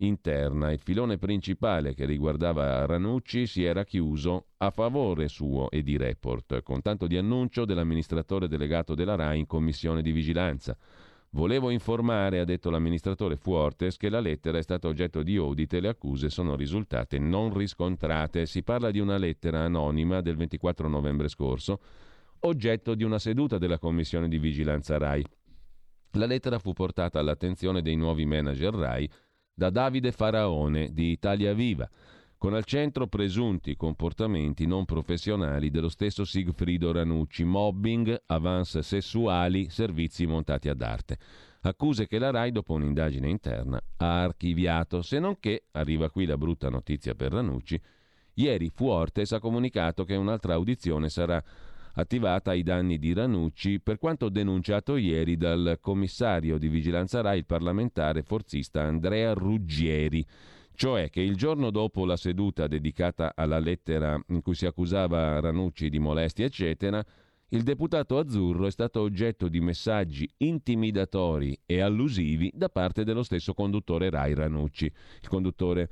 [0.00, 0.70] interna.
[0.70, 6.62] Il filone principale che riguardava Ranucci si era chiuso a favore suo e di Report,
[6.62, 10.76] con tanto di annuncio dell'amministratore delegato della RAI in commissione di vigilanza.
[11.32, 15.80] Volevo informare, ha detto l'amministratore Fuortes, che la lettera è stata oggetto di audit e
[15.80, 18.46] le accuse sono risultate non riscontrate.
[18.46, 21.80] Si parla di una lettera anonima del 24 novembre scorso,
[22.40, 25.24] oggetto di una seduta della commissione di vigilanza RAI.
[26.14, 29.08] La lettera fu portata all'attenzione dei nuovi manager RAI
[29.54, 31.88] da Davide Faraone di Italia Viva
[32.40, 40.24] con al centro presunti comportamenti non professionali dello stesso Sigfrido Ranucci, mobbing, avance sessuali, servizi
[40.24, 41.18] montati ad arte.
[41.60, 46.38] Accuse che la RAI, dopo un'indagine interna, ha archiviato, se non che, arriva qui la
[46.38, 47.78] brutta notizia per Ranucci,
[48.36, 51.44] ieri Fuortes ha comunicato che un'altra audizione sarà
[51.92, 53.80] attivata ai danni di Ranucci.
[53.80, 60.24] Per quanto denunciato ieri dal commissario di vigilanza RAI, il parlamentare forzista Andrea Ruggieri
[60.80, 65.90] cioè che il giorno dopo la seduta dedicata alla lettera in cui si accusava Ranucci
[65.90, 67.04] di molestie, eccetera,
[67.48, 73.52] il deputato azzurro è stato oggetto di messaggi intimidatori e allusivi da parte dello stesso
[73.52, 74.86] conduttore Rai Ranucci.
[75.20, 75.90] Il conduttore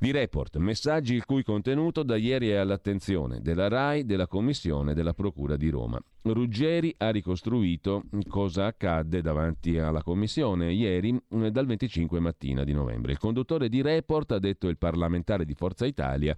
[0.00, 4.94] di Report, messaggi il cui contenuto da ieri è all'attenzione della RAI, della Commissione e
[4.94, 6.00] della Procura di Roma.
[6.22, 13.12] Ruggeri ha ricostruito cosa accadde davanti alla Commissione ieri eh, dal 25 mattina di novembre.
[13.12, 16.34] Il conduttore di Report ha detto il parlamentare di Forza Italia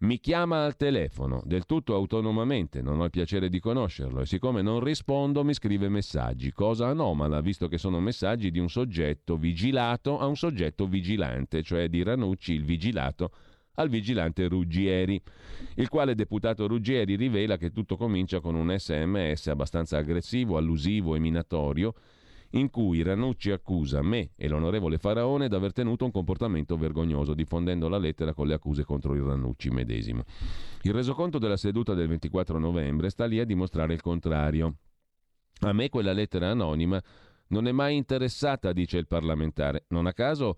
[0.00, 4.62] mi chiama al telefono, del tutto autonomamente, non ho il piacere di conoscerlo e siccome
[4.62, 10.18] non rispondo mi scrive messaggi, cosa anomala visto che sono messaggi di un soggetto vigilato
[10.20, 13.32] a un soggetto vigilante, cioè di Ranucci il vigilato
[13.74, 15.20] al vigilante Ruggieri,
[15.76, 21.18] il quale deputato Ruggieri rivela che tutto comincia con un sms abbastanza aggressivo, allusivo e
[21.18, 21.94] minatorio
[22.50, 27.88] in cui Ranucci accusa me e l'onorevole Faraone di aver tenuto un comportamento vergognoso, diffondendo
[27.88, 30.24] la lettera con le accuse contro il Ranucci medesimo.
[30.82, 34.76] Il resoconto della seduta del 24 novembre sta lì a dimostrare il contrario.
[35.60, 37.02] A me quella lettera anonima
[37.48, 39.84] non è mai interessata, dice il parlamentare.
[39.88, 40.56] Non a caso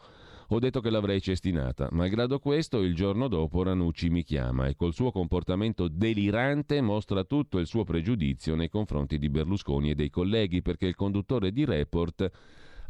[0.53, 1.89] ho detto che l'avrei cestinata.
[1.93, 7.59] Malgrado questo, il giorno dopo Ranucci mi chiama e col suo comportamento delirante mostra tutto
[7.59, 12.31] il suo pregiudizio nei confronti di Berlusconi e dei colleghi, perché il conduttore di Report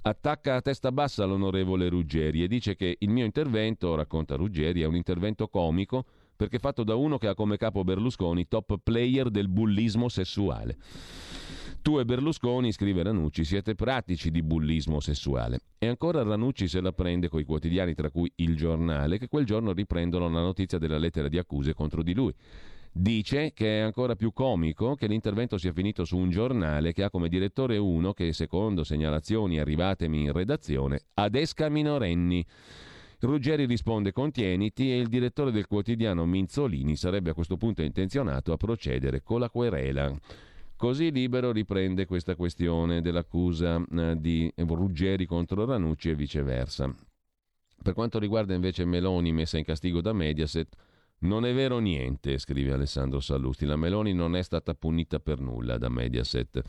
[0.02, 4.86] attacca a testa bassa l'onorevole Ruggeri e dice che il mio intervento, racconta Ruggeri, è
[4.86, 9.48] un intervento comico perché fatto da uno che ha come capo Berlusconi, top player del
[9.48, 10.78] bullismo sessuale.
[11.82, 15.60] Tu e Berlusconi, scrive Ranucci, siete pratici di bullismo sessuale.
[15.78, 19.72] E ancora Ranucci se la prende coi quotidiani, tra cui Il Giornale, che quel giorno
[19.72, 22.34] riprendono la notizia della lettera di accuse contro di lui.
[22.92, 27.08] Dice che è ancora più comico che l'intervento sia finito su un giornale che ha
[27.08, 32.44] come direttore uno che, secondo segnalazioni arrivatemi in redazione, adesca minorenni.
[33.20, 38.56] Ruggeri risponde contieniti e il direttore del quotidiano Minzolini sarebbe a questo punto intenzionato a
[38.56, 40.14] procedere con la querela.
[40.80, 46.90] Così Libero riprende questa questione dell'accusa eh, di Ruggeri contro Ranucci e viceversa.
[47.82, 50.74] Per quanto riguarda invece Meloni messa in castigo da Mediaset,
[51.18, 53.66] non è vero niente, scrive Alessandro Sallusti.
[53.66, 56.62] La Meloni non è stata punita per nulla da Mediaset.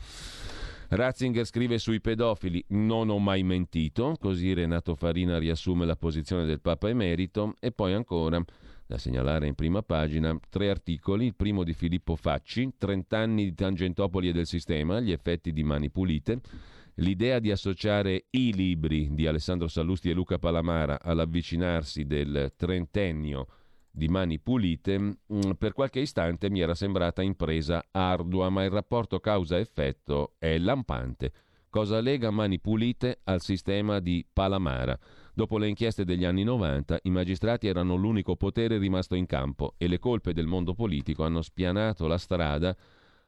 [0.90, 4.14] Ratzinger scrive sui pedofili: Non ho mai mentito.
[4.20, 7.56] Così Renato Farina riassume la posizione del Papa Emerito.
[7.60, 8.44] E poi ancora
[8.92, 13.54] da segnalare in prima pagina tre articoli, il primo di Filippo Facci, 30 anni di
[13.54, 16.40] Tangentopoli e del sistema, gli effetti di Mani Pulite,
[16.96, 23.46] l'idea di associare i libri di Alessandro Sallusti e Luca Palamara all'avvicinarsi del trentennio
[23.90, 25.16] di Mani Pulite, mm,
[25.56, 31.32] per qualche istante mi era sembrata impresa ardua, ma il rapporto causa-effetto è lampante.
[31.70, 34.98] Cosa lega Mani Pulite al sistema di Palamara?
[35.34, 39.88] Dopo le inchieste degli anni 90, i magistrati erano l'unico potere rimasto in campo e
[39.88, 42.76] le colpe del mondo politico hanno spianato la strada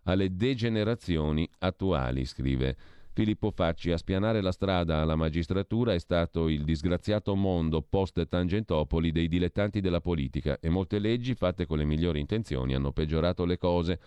[0.03, 2.77] alle degenerazioni attuali, scrive
[3.15, 3.91] Filippo Facci.
[3.91, 10.03] A spianare la strada alla magistratura è stato il disgraziato mondo post-Tangentopoli dei dilettanti della
[10.03, 13.99] politica e molte leggi fatte con le migliori intenzioni hanno peggiorato le cose.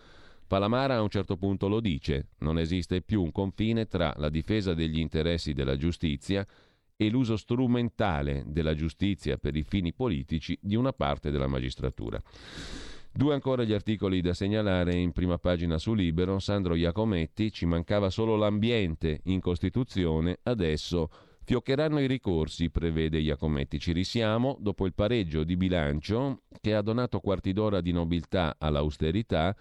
[0.45, 4.75] Palamara a un certo punto lo dice, non esiste più un confine tra la difesa
[4.75, 6.45] degli interessi della giustizia
[6.97, 12.21] e l'uso strumentale della giustizia per i fini politici di una parte della magistratura.
[13.13, 16.39] Due ancora gli articoli da segnalare in prima pagina su Libero.
[16.39, 21.10] Sandro Iacometti, ci mancava solo l'ambiente in Costituzione, adesso
[21.43, 23.79] fioccheranno i ricorsi, prevede Iacometti.
[23.79, 29.55] Ci risiamo dopo il pareggio di bilancio che ha donato quarti d'ora di nobiltà all'austerità,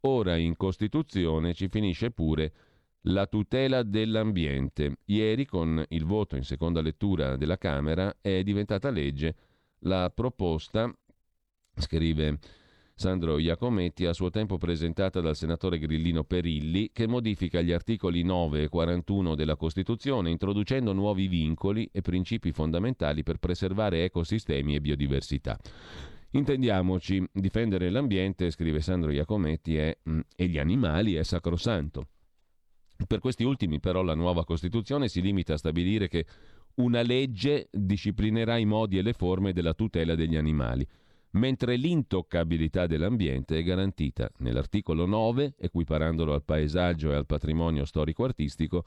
[0.00, 2.52] ora in Costituzione ci finisce pure
[3.08, 4.98] la tutela dell'ambiente.
[5.06, 9.34] Ieri, con il voto in seconda lettura della Camera, è diventata legge
[9.80, 10.92] la proposta,
[11.76, 12.38] scrive
[12.94, 18.62] Sandro Iacometti, a suo tempo presentata dal senatore Grillino Perilli, che modifica gli articoli 9
[18.62, 25.58] e 41 della Costituzione, introducendo nuovi vincoli e principi fondamentali per preservare ecosistemi e biodiversità.
[26.30, 32.08] Intendiamoci, difendere l'ambiente, scrive Sandro Iacometti, è, mm, e gli animali è sacrosanto.
[33.04, 36.24] Per questi ultimi però la nuova Costituzione si limita a stabilire che
[36.76, 40.86] una legge disciplinerà i modi e le forme della tutela degli animali,
[41.32, 48.84] mentre l'intoccabilità dell'ambiente è garantita nell'articolo 9, equiparandolo al paesaggio e al patrimonio storico-artistico,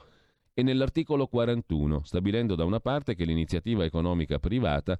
[0.52, 4.98] e nell'articolo 41, stabilendo da una parte che l'iniziativa economica privata,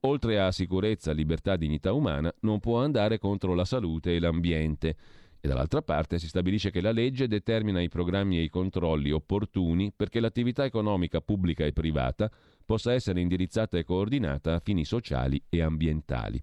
[0.00, 4.96] oltre a sicurezza, libertà dignità umana, non può andare contro la salute e l'ambiente,
[5.40, 9.92] e dall'altra parte si stabilisce che la legge determina i programmi e i controlli opportuni
[9.94, 12.30] perché l'attività economica pubblica e privata
[12.64, 16.40] possa essere indirizzata e coordinata a fini sociali e ambientali.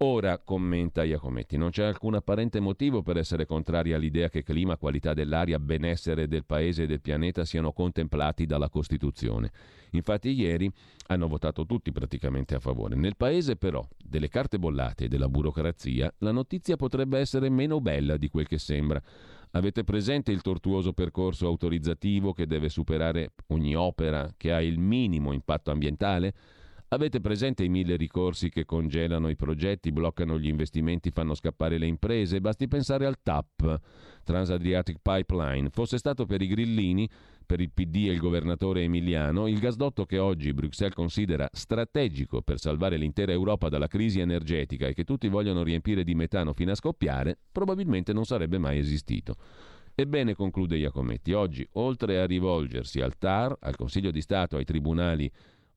[0.00, 5.12] Ora, commenta Iacometti, non c'è alcun apparente motivo per essere contrari all'idea che clima, qualità
[5.12, 9.50] dell'aria, benessere del paese e del pianeta siano contemplati dalla Costituzione.
[9.90, 10.70] Infatti ieri
[11.08, 12.94] hanno votato tutti praticamente a favore.
[12.94, 18.16] Nel paese però delle carte bollate e della burocrazia la notizia potrebbe essere meno bella
[18.16, 19.02] di quel che sembra.
[19.50, 25.32] Avete presente il tortuoso percorso autorizzativo che deve superare ogni opera che ha il minimo
[25.32, 26.34] impatto ambientale?
[26.90, 31.84] Avete presente i mille ricorsi che congelano i progetti, bloccano gli investimenti, fanno scappare le
[31.84, 32.40] imprese?
[32.40, 33.78] Basti pensare al TAP,
[34.24, 35.68] Transadriatic Pipeline.
[35.68, 37.06] Fosse stato per i grillini,
[37.44, 42.58] per il PD e il governatore emiliano, il gasdotto che oggi Bruxelles considera strategico per
[42.58, 46.74] salvare l'intera Europa dalla crisi energetica e che tutti vogliono riempire di metano fino a
[46.74, 49.36] scoppiare, probabilmente non sarebbe mai esistito.
[49.94, 55.30] Ebbene, conclude Iacometti, oggi, oltre a rivolgersi al TAR, al Consiglio di Stato, ai tribunali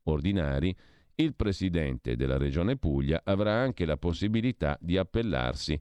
[0.04, 0.74] ordinari,
[1.16, 5.78] il Presidente della Regione Puglia avrà anche la possibilità di appellarsi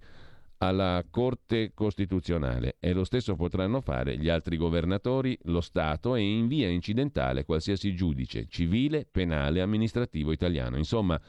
[0.57, 6.47] alla Corte Costituzionale e lo stesso potranno fare gli altri governatori, lo Stato e in
[6.47, 10.77] via incidentale qualsiasi giudice civile, penale, amministrativo italiano.
[10.77, 11.19] Insomma,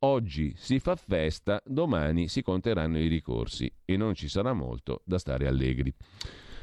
[0.00, 5.18] oggi si fa festa, domani si conteranno i ricorsi e non ci sarà molto da
[5.18, 5.94] stare allegri.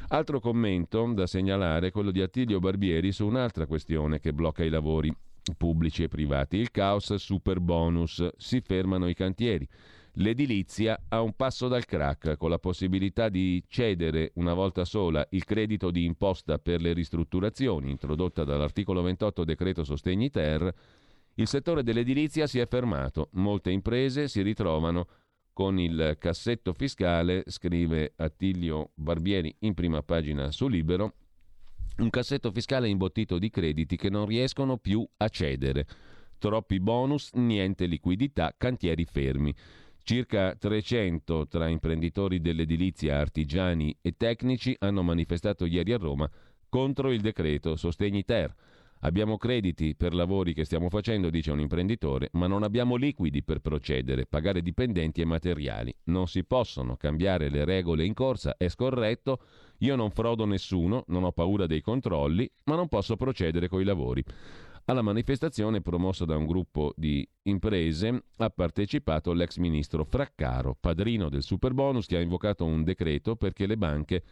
[0.10, 4.70] Altro commento da segnalare è quello di Attilio Barbieri su un'altra questione che blocca i
[4.70, 5.16] lavori
[5.56, 6.58] pubblici e privati.
[6.58, 8.28] Il caos super bonus.
[8.38, 9.68] Si fermano i cantieri.
[10.14, 15.46] L'edilizia ha un passo dal crack con la possibilità di cedere una volta sola il
[15.46, 20.74] credito di imposta per le ristrutturazioni introdotta dall'articolo 28 decreto sostegni ter.
[21.36, 25.08] Il settore dell'edilizia si è fermato, molte imprese si ritrovano
[25.54, 31.14] con il cassetto fiscale, scrive Attilio Barbieri in prima pagina su Libero,
[32.00, 35.86] un cassetto fiscale imbottito di crediti che non riescono più a cedere.
[36.38, 39.54] Troppi bonus, niente liquidità, cantieri fermi.
[40.02, 46.30] Circa 300 tra imprenditori dell'edilizia, artigiani e tecnici hanno manifestato ieri a Roma
[46.70, 48.54] contro il decreto Sostegni Ter.
[49.02, 53.60] Abbiamo crediti per lavori che stiamo facendo, dice un imprenditore, ma non abbiamo liquidi per
[53.60, 55.96] procedere, pagare dipendenti e materiali.
[56.06, 59.40] Non si possono cambiare le regole in corsa, è scorretto.
[59.80, 64.22] Io non frodo nessuno, non ho paura dei controlli, ma non posso procedere coi lavori.
[64.84, 71.44] Alla manifestazione promossa da un gruppo di imprese ha partecipato l'ex ministro Fraccaro, padrino del
[71.44, 74.24] superbonus, che ha invocato un decreto perché le banche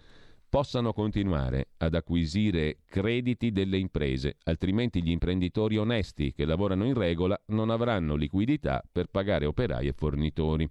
[0.49, 7.39] possano continuare ad acquisire crediti delle imprese, altrimenti gli imprenditori onesti che lavorano in regola
[7.47, 10.67] non avranno liquidità per pagare operai e fornitori.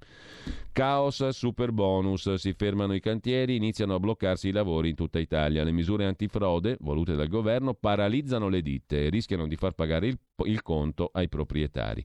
[0.73, 5.65] Caos, super bonus, si fermano i cantieri, iniziano a bloccarsi i lavori in tutta Italia.
[5.65, 10.19] Le misure antifrode volute dal governo paralizzano le ditte e rischiano di far pagare il,
[10.45, 12.05] il conto ai proprietari.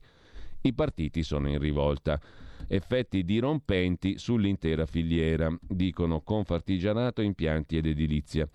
[0.62, 2.20] I partiti sono in rivolta
[2.68, 8.48] effetti dirompenti sull'intera filiera, dicono Confartigianato, Impianti ed Edilizia.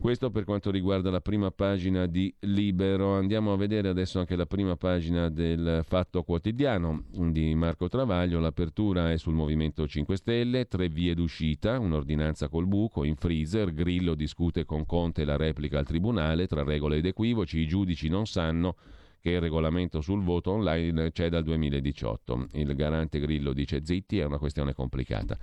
[0.00, 3.16] Questo per quanto riguarda la prima pagina di Libero.
[3.16, 8.40] Andiamo a vedere adesso anche la prima pagina del Fatto Quotidiano di Marco Travaglio.
[8.40, 14.14] L'apertura è sul Movimento 5 Stelle, tre vie d'uscita, un'ordinanza col buco, in freezer, Grillo
[14.14, 18.74] discute con Conte la replica al Tribunale, tra regole ed equivoci, i giudici non sanno
[19.20, 22.48] che il regolamento sul voto online c'è dal 2018.
[22.52, 25.36] Il garante Grillo dice zitti, è una questione complicata.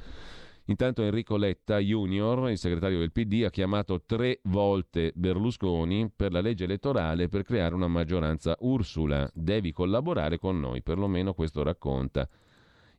[0.68, 6.42] Intanto Enrico Letta Junior, il segretario del PD, ha chiamato tre volte Berlusconi per la
[6.42, 9.30] legge elettorale per creare una maggioranza Ursula.
[9.34, 12.28] Devi collaborare con noi, perlomeno questo racconta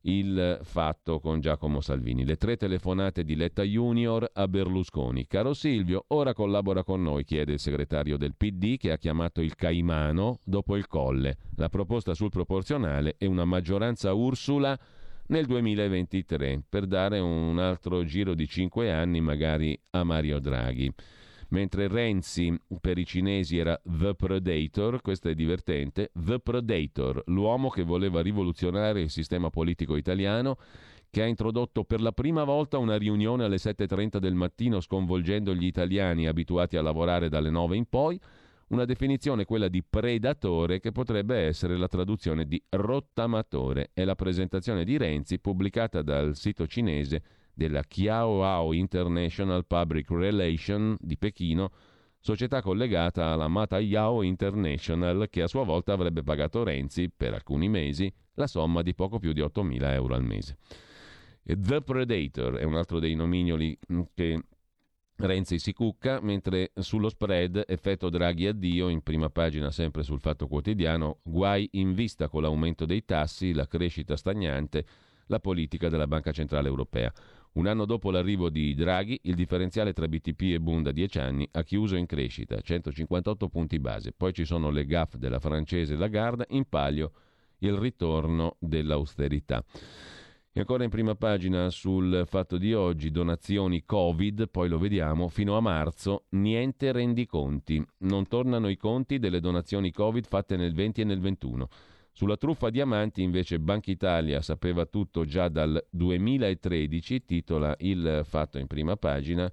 [0.06, 2.24] il fatto con Giacomo Salvini.
[2.24, 5.26] Le tre telefonate di Letta Junior a Berlusconi.
[5.26, 9.54] Caro Silvio, ora collabora con noi, chiede il segretario del PD che ha chiamato il
[9.54, 11.38] Caimano dopo il Colle.
[11.56, 14.78] La proposta sul proporzionale è una maggioranza Ursula
[15.28, 20.92] nel 2023 per dare un altro giro di cinque anni magari a Mario Draghi.
[21.48, 27.84] Mentre Renzi per i cinesi era The Predator, questo è divertente, The Predator, l'uomo che
[27.84, 30.58] voleva rivoluzionare il sistema politico italiano,
[31.08, 35.64] che ha introdotto per la prima volta una riunione alle 7.30 del mattino sconvolgendo gli
[35.64, 38.20] italiani abituati a lavorare dalle 9 in poi,
[38.68, 43.90] una definizione, quella di predatore, che potrebbe essere la traduzione di rottamatore.
[43.92, 47.22] È la presentazione di Renzi pubblicata dal sito cinese
[47.56, 51.72] della Kiaoao International Public Relation di Pechino,
[52.20, 57.70] società collegata alla Mata Yao International che a sua volta avrebbe pagato Renzi per alcuni
[57.70, 60.58] mesi la somma di poco più di 8.000 euro al mese.
[61.42, 64.42] The Predator è un altro dei nomignoli mm, che
[65.18, 70.46] Renzi si cucca, mentre sullo spread effetto Draghi addio, in prima pagina sempre sul Fatto
[70.46, 74.84] Quotidiano, guai in vista con l'aumento dei tassi, la crescita stagnante,
[75.28, 77.10] la politica della Banca Centrale Europea.
[77.56, 81.48] Un anno dopo l'arrivo di Draghi, il differenziale tra BTP e Bund a 10 anni
[81.52, 84.12] ha chiuso in crescita, 158 punti base.
[84.12, 87.12] Poi ci sono le gaff della francese Lagarde, in palio
[87.60, 89.64] il ritorno dell'austerità.
[90.52, 95.56] E ancora in prima pagina sul fatto di oggi, donazioni Covid, poi lo vediamo, fino
[95.56, 97.82] a marzo niente rendiconti.
[98.00, 101.68] Non tornano i conti delle donazioni Covid fatte nel 20 e nel 21.
[102.16, 108.66] Sulla truffa diamanti invece Banca Italia sapeva tutto già dal 2013, titola il fatto in
[108.66, 109.52] prima pagina.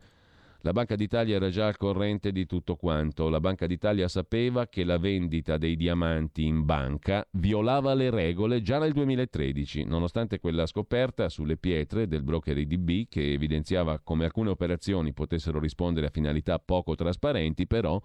[0.62, 3.28] La Banca d'Italia era già al corrente di tutto quanto.
[3.28, 8.80] La Banca d'Italia sapeva che la vendita dei diamanti in banca violava le regole già
[8.80, 15.12] nel 2013, nonostante quella scoperta sulle pietre del broker IDB che evidenziava come alcune operazioni
[15.12, 18.02] potessero rispondere a finalità poco trasparenti, però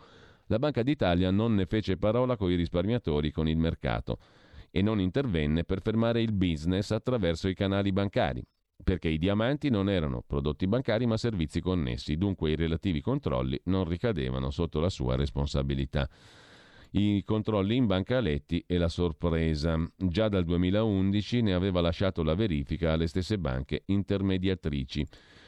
[0.47, 4.19] la Banca d'Italia non ne fece parola con i risparmiatori, con il mercato
[4.71, 8.45] e non intervenne per fermare il business attraverso i canali bancari
[8.83, 13.85] perché i diamanti non erano prodotti bancari ma servizi connessi, dunque i relativi controlli non
[13.85, 16.09] ricadevano sotto la sua responsabilità.
[16.93, 19.79] I controlli in banca Letti e la sorpresa.
[19.95, 25.07] Già dal 2011 ne aveva lasciato la verifica alle stesse banche intermediatrici.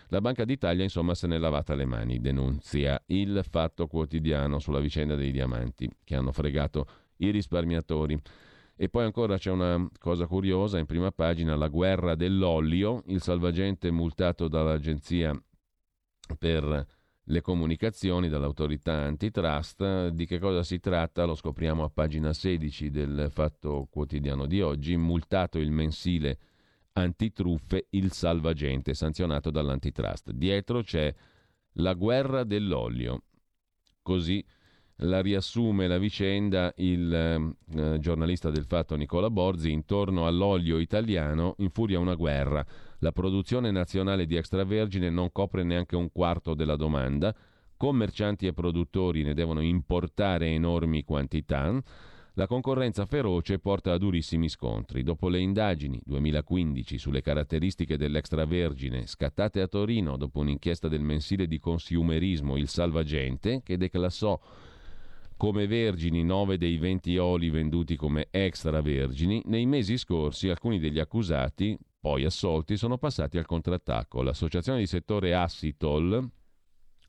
[0.09, 5.15] La Banca d'Italia insomma se n'è lavata le mani, denunzia il fatto quotidiano sulla vicenda
[5.15, 6.87] dei diamanti che hanno fregato
[7.19, 8.21] i risparmiatori.
[8.83, 13.91] E poi ancora c'è una cosa curiosa, in prima pagina, la guerra dell'olio, il salvagente
[13.91, 15.39] multato dall'agenzia
[16.39, 16.87] per
[17.23, 20.09] le comunicazioni, dall'autorità antitrust.
[20.09, 21.27] Di che cosa si tratta?
[21.27, 24.97] Lo scopriamo a pagina 16 del Fatto Quotidiano di oggi.
[24.97, 26.39] Multato il mensile
[26.93, 30.31] antitruffe, il salvagente, sanzionato dall'antitrust.
[30.31, 31.15] Dietro c'è
[31.73, 33.25] la guerra dell'olio.
[34.01, 34.43] Così
[35.03, 41.99] la riassume la vicenda il eh, giornalista del fatto Nicola Borzi, intorno all'olio italiano infuria
[41.99, 42.65] una guerra.
[42.99, 47.35] La produzione nazionale di extravergine non copre neanche un quarto della domanda,
[47.77, 51.83] commercianti e produttori ne devono importare enormi quantità.
[52.35, 55.03] La concorrenza feroce porta a durissimi scontri.
[55.03, 61.59] Dopo le indagini 2015 sulle caratteristiche dell'extravergine scattate a Torino dopo un'inchiesta del mensile di
[61.59, 64.39] consumerismo Il Salvagente, che declassò
[65.41, 71.79] come vergini 9 dei 20 oli venduti come extravergini, nei mesi scorsi alcuni degli accusati,
[71.99, 74.21] poi assolti, sono passati al contrattacco.
[74.21, 76.31] L'associazione di settore Assitol,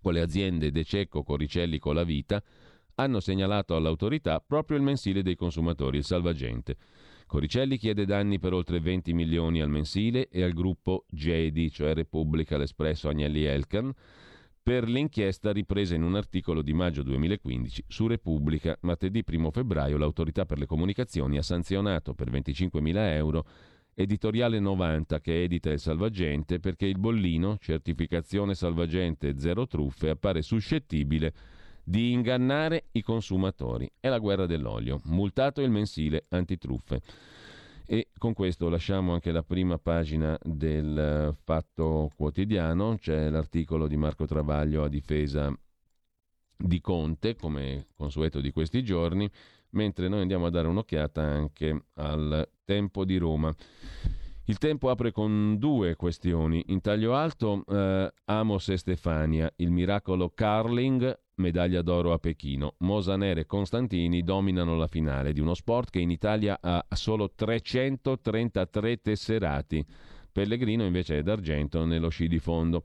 [0.02, 2.42] con le aziende De Cecco, Coricelli, Colavita,
[2.96, 6.78] hanno segnalato all'autorità proprio il mensile dei consumatori, il salvagente.
[7.26, 12.56] Coricelli chiede danni per oltre 20 milioni al mensile e al gruppo GEDI, cioè Repubblica,
[12.56, 13.94] l'Espresso, Agnelli Elkan,
[14.64, 18.78] per l'inchiesta ripresa in un articolo di maggio 2015 su Repubblica.
[18.82, 23.46] Martedì 1 febbraio l'autorità per le comunicazioni ha sanzionato per 25.000 euro
[23.94, 31.34] Editoriale 90 che edita il Salvagente perché il bollino, certificazione Salvagente zero truffe, appare suscettibile
[31.84, 33.92] di ingannare i consumatori.
[34.00, 35.02] È la guerra dell'olio.
[35.06, 37.02] Multato il mensile antitruffe.
[37.86, 43.98] E con questo lasciamo anche la prima pagina del eh, Fatto Quotidiano, c'è l'articolo di
[43.98, 45.54] Marco Travaglio a difesa
[46.56, 49.30] di Conte, come consueto di questi giorni,
[49.72, 53.54] mentre noi andiamo a dare un'occhiata anche al Tempo di Roma.
[54.46, 56.64] Il tempo apre con due questioni.
[56.68, 62.76] In taglio alto, eh, Amos e Stefania, il miracolo Carling medaglia d'oro a Pechino.
[62.78, 69.02] Mosanere e Constantini dominano la finale di uno sport che in Italia ha solo 333
[69.02, 69.86] tesserati.
[70.32, 72.84] Pellegrino invece è d'argento nello sci di fondo.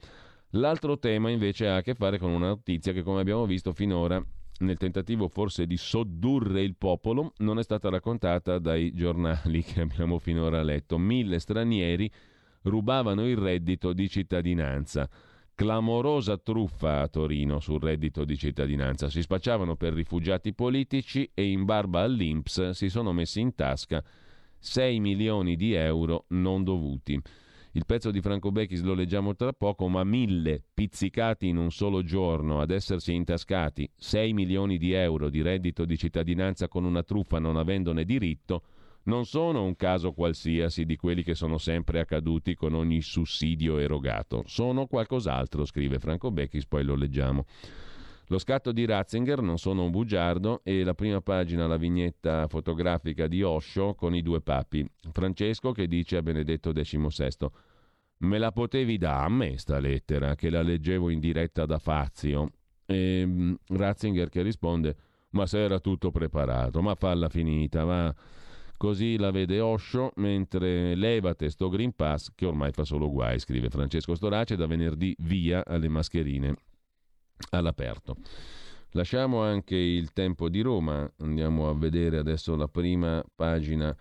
[0.50, 4.20] L'altro tema invece ha a che fare con una notizia che come abbiamo visto finora
[4.58, 10.18] nel tentativo forse di soddurre il popolo non è stata raccontata dai giornali che abbiamo
[10.18, 10.98] finora letto.
[10.98, 12.10] Mille stranieri
[12.62, 15.08] rubavano il reddito di cittadinanza.
[15.56, 19.08] Clamorosa truffa a Torino sul reddito di cittadinanza.
[19.08, 24.04] Si spacciavano per rifugiati politici e in barba all'Inps si sono messi in tasca
[24.58, 27.18] 6 milioni di euro non dovuti.
[27.72, 32.02] Il pezzo di Franco Becchis lo leggiamo tra poco, ma mille pizzicati in un solo
[32.02, 37.38] giorno ad essersi intascati 6 milioni di euro di reddito di cittadinanza con una truffa
[37.38, 38.62] non avendone diritto
[39.06, 44.42] non sono un caso qualsiasi di quelli che sono sempre accaduti con ogni sussidio erogato,
[44.46, 47.44] sono qualcos'altro, scrive Franco Becchis, poi lo leggiamo.
[48.28, 53.28] Lo scatto di Ratzinger non sono un bugiardo e la prima pagina la vignetta fotografica
[53.28, 54.84] di Osho con i due papi.
[55.12, 57.48] Francesco che dice a Benedetto XVI
[58.18, 62.50] Me la potevi da a me sta lettera che la leggevo in diretta da Fazio.
[62.84, 64.96] E mm, Ratzinger che risponde
[65.30, 68.12] Ma se era tutto preparato, ma falla finita, ma
[68.76, 73.70] Così la vede Osho mentre levate sto Green Pass che ormai fa solo guai, scrive
[73.70, 76.54] Francesco Storace, da venerdì via alle mascherine
[77.50, 78.16] all'aperto.
[78.90, 83.94] Lasciamo anche il tempo di Roma, andiamo a vedere adesso la prima pagina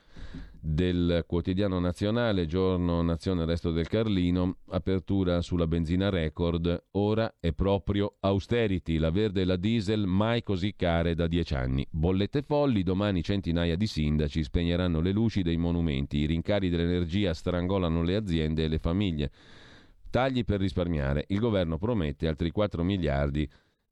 [0.67, 8.15] del quotidiano nazionale, giorno Nazione Resto del Carlino, apertura sulla benzina record, ora è proprio
[8.19, 11.85] austerity, la verde e la diesel mai così care da dieci anni.
[11.87, 18.01] Bollette folli, domani centinaia di sindaci spegneranno le luci dei monumenti, i rincari dell'energia strangolano
[18.01, 19.31] le aziende e le famiglie.
[20.09, 21.25] Tagli per risparmiare.
[21.27, 23.47] Il governo promette altri 4 miliardi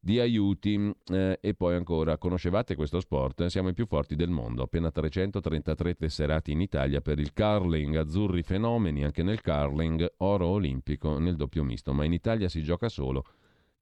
[0.06, 3.46] di aiuti eh, e poi ancora conoscevate questo sport?
[3.46, 8.44] Siamo i più forti del mondo, appena 333 tesserati in Italia per il curling, azzurri
[8.44, 13.24] fenomeni anche nel curling, oro olimpico nel doppio misto, ma in Italia si gioca solo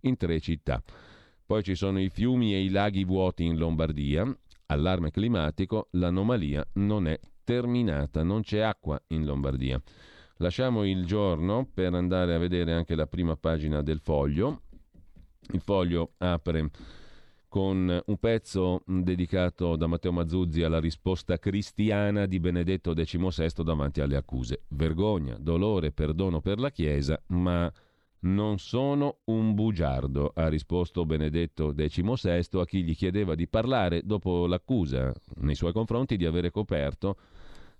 [0.02, 0.84] in tre città.
[1.44, 4.24] Poi ci sono i fiumi e i laghi vuoti in Lombardia,
[4.68, 9.82] allarme climatico, l'anomalia non è terminata, non c'è acqua in Lombardia.
[10.38, 14.62] Lasciamo il giorno per andare a vedere anche la prima pagina del foglio
[15.54, 16.70] il foglio apre
[17.48, 24.16] con un pezzo dedicato da Matteo Mazzuzzi alla risposta cristiana di Benedetto XVI davanti alle
[24.16, 24.62] accuse.
[24.70, 27.70] Vergogna, dolore, perdono per la Chiesa, ma
[28.20, 34.48] non sono un bugiardo, ha risposto Benedetto XVI a chi gli chiedeva di parlare dopo
[34.48, 37.18] l'accusa nei suoi confronti di avere coperto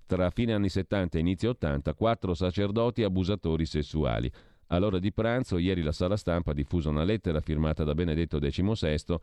[0.06, 4.30] tra fine anni 70 e inizio 80 quattro sacerdoti abusatori sessuali.
[4.72, 9.20] All'ora di pranzo, ieri la sala stampa ha diffuso una lettera firmata da Benedetto XVI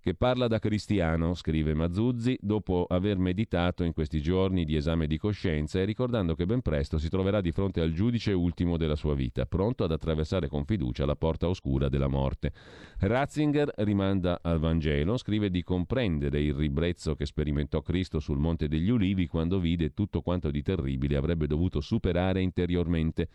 [0.00, 5.16] che parla da cristiano, scrive Mazzuzzi, dopo aver meditato in questi giorni di esame di
[5.16, 9.14] coscienza e ricordando che ben presto si troverà di fronte al giudice ultimo della sua
[9.14, 12.52] vita, pronto ad attraversare con fiducia la porta oscura della morte.
[12.98, 18.90] Ratzinger rimanda al Vangelo, scrive di comprendere il ribrezzo che sperimentò Cristo sul Monte degli
[18.90, 23.28] Ulivi quando vide tutto quanto di terribile avrebbe dovuto superare interiormente.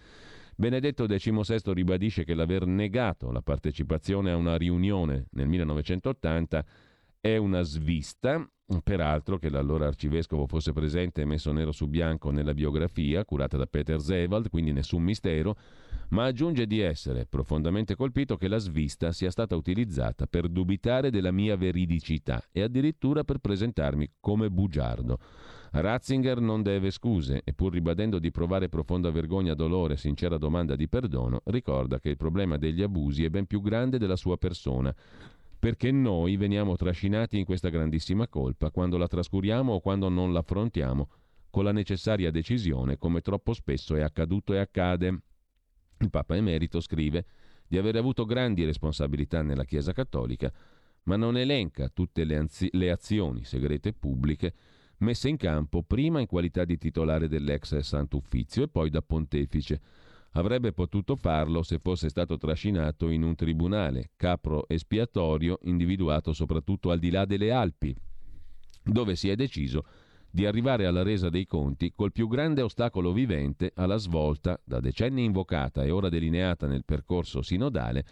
[0.55, 6.65] Benedetto XVI ribadisce che l'aver negato la partecipazione a una riunione nel 1980
[7.19, 8.47] è una svista,
[8.83, 13.65] peraltro che l'allora arcivescovo fosse presente e messo nero su bianco nella biografia curata da
[13.65, 15.57] Peter Zewald, quindi nessun mistero,
[16.09, 21.31] ma aggiunge di essere profondamente colpito che la svista sia stata utilizzata per dubitare della
[21.31, 25.17] mia veridicità e addirittura per presentarmi come bugiardo.
[25.75, 30.75] Ratzinger non deve scuse e pur ribadendo di provare profonda vergogna, dolore e sincera domanda
[30.75, 34.93] di perdono, ricorda che il problema degli abusi è ben più grande della sua persona,
[35.57, 41.09] perché noi veniamo trascinati in questa grandissima colpa quando la trascuriamo o quando non l'affrontiamo
[41.49, 45.21] con la necessaria decisione, come troppo spesso è accaduto e accade.
[45.97, 47.25] Il Papa Emerito scrive
[47.67, 50.53] di aver avuto grandi responsabilità nella Chiesa Cattolica,
[51.05, 54.53] ma non elenca tutte le, anzi- le azioni segrete pubbliche
[55.03, 59.79] messe in campo prima in qualità di titolare dell'ex Santo Uffizio e poi da pontefice.
[60.31, 66.97] Avrebbe potuto farlo se fosse stato trascinato in un tribunale, capro espiatorio individuato soprattutto al
[66.97, 67.95] di là delle Alpi,
[68.83, 69.85] dove si è deciso
[70.31, 75.23] di arrivare alla resa dei conti col più grande ostacolo vivente alla svolta, da decenni
[75.23, 78.03] invocata e ora delineata nel percorso sinodale,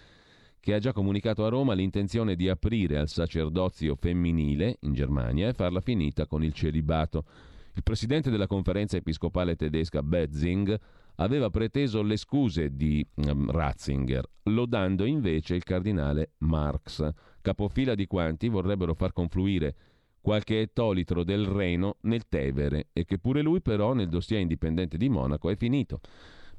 [0.61, 5.53] che ha già comunicato a Roma l'intenzione di aprire al sacerdozio femminile in Germania e
[5.53, 7.25] farla finita con il celibato.
[7.73, 10.79] Il presidente della conferenza episcopale tedesca Betzing
[11.15, 17.09] aveva preteso le scuse di um, Ratzinger, lodando invece il cardinale Marx,
[17.41, 19.75] capofila di quanti vorrebbero far confluire
[20.21, 25.09] qualche ettolitro del Reno nel Tevere e che pure lui però nel dossier indipendente di
[25.09, 26.01] Monaco è finito.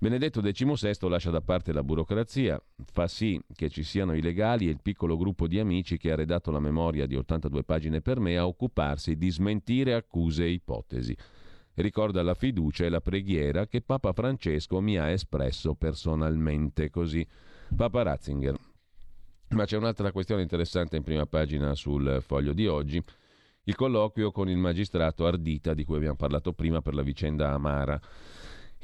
[0.02, 4.70] Benedetto XVI lascia da parte la burocrazia, fa sì che ci siano i legali e
[4.70, 8.36] il piccolo gruppo di amici che ha redatto la memoria di 82 pagine per me
[8.36, 11.16] a occuparsi di smentire accuse e ipotesi.
[11.74, 17.24] Ricorda la fiducia e la preghiera che Papa Francesco mi ha espresso personalmente, così
[17.76, 18.58] Papa Ratzinger.
[19.50, 23.00] Ma c'è un'altra questione interessante in prima pagina sul foglio di oggi.
[23.62, 28.00] Il colloquio con il magistrato Ardita, di cui abbiamo parlato prima per la vicenda Amara.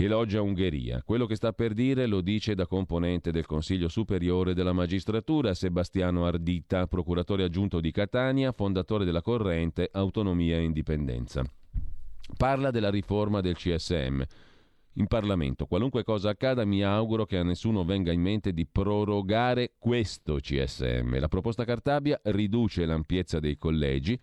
[0.05, 1.03] Elogia Ungheria.
[1.05, 6.24] Quello che sta per dire lo dice da componente del Consiglio Superiore della Magistratura Sebastiano
[6.24, 11.42] Ardita, procuratore aggiunto di Catania, fondatore della corrente Autonomia e Indipendenza.
[12.36, 14.22] Parla della riforma del CSM.
[14.94, 19.72] In Parlamento, qualunque cosa accada, mi auguro che a nessuno venga in mente di prorogare
[19.78, 21.18] questo CSM.
[21.18, 24.16] La proposta Cartabia riduce l'ampiezza dei collegi,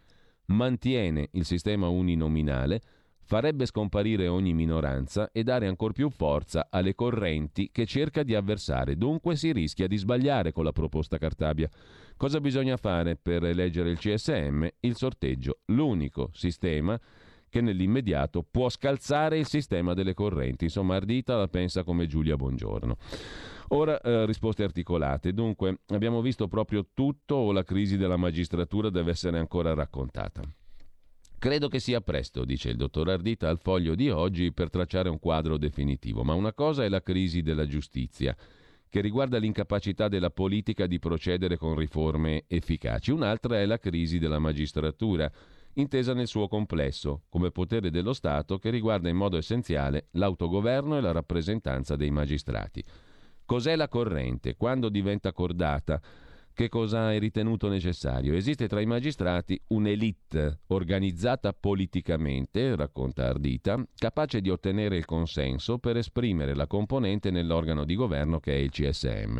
[0.45, 2.81] mantiene il sistema uninominale,
[3.25, 8.95] farebbe scomparire ogni minoranza e dare ancor più forza alle correnti che cerca di avversare.
[8.95, 11.69] Dunque si rischia di sbagliare con la proposta Cartabia.
[12.15, 14.67] Cosa bisogna fare per eleggere il CSM?
[14.79, 16.99] Il sorteggio, l'unico sistema
[17.49, 20.65] che nell'immediato può scalzare il sistema delle correnti.
[20.65, 22.97] Insomma, Ardita la pensa come Giulia Bongiorno.
[23.69, 25.33] Ora eh, risposte articolate.
[25.33, 30.41] Dunque, abbiamo visto proprio tutto o la crisi della magistratura deve essere ancora raccontata?
[31.37, 35.19] Credo che sia presto, dice il dottor Ardita al foglio di oggi, per tracciare un
[35.19, 38.35] quadro definitivo, ma una cosa è la crisi della giustizia,
[38.89, 44.39] che riguarda l'incapacità della politica di procedere con riforme efficaci, un'altra è la crisi della
[44.39, 45.31] magistratura,
[45.73, 51.01] intesa nel suo complesso, come potere dello Stato che riguarda in modo essenziale l'autogoverno e
[51.01, 52.83] la rappresentanza dei magistrati.
[53.45, 54.55] Cos'è la corrente?
[54.55, 56.01] Quando diventa cordata?
[56.55, 58.33] Che cosa è ritenuto necessario?
[58.33, 65.97] Esiste tra i magistrati un'elite organizzata politicamente, racconta Ardita, capace di ottenere il consenso per
[65.97, 69.37] esprimere la componente nell'organo di governo che è il CSM.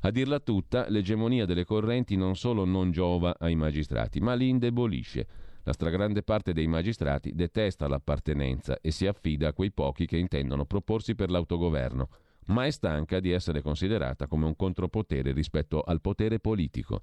[0.00, 5.26] A dirla tutta, l'egemonia delle correnti non solo non giova ai magistrati, ma li indebolisce.
[5.64, 10.64] La stragrande parte dei magistrati detesta l'appartenenza e si affida a quei pochi che intendono
[10.64, 12.08] proporsi per l'autogoverno
[12.46, 17.02] ma è stanca di essere considerata come un contropotere rispetto al potere politico.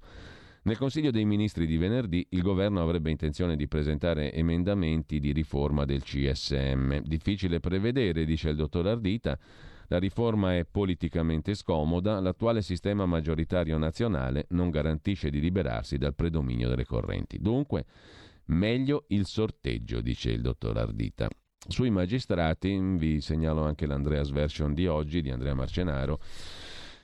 [0.62, 5.84] Nel Consiglio dei Ministri di venerdì il governo avrebbe intenzione di presentare emendamenti di riforma
[5.84, 6.98] del CSM.
[6.98, 9.38] Difficile prevedere, dice il dottor Ardita.
[9.86, 16.68] La riforma è politicamente scomoda, l'attuale sistema maggioritario nazionale non garantisce di liberarsi dal predominio
[16.68, 17.38] delle correnti.
[17.38, 17.86] Dunque,
[18.46, 21.30] meglio il sorteggio, dice il dottor Ardita.
[21.70, 26.18] Sui magistrati, vi segnalo anche l'Andreas Version di oggi, di Andrea Marcenaro,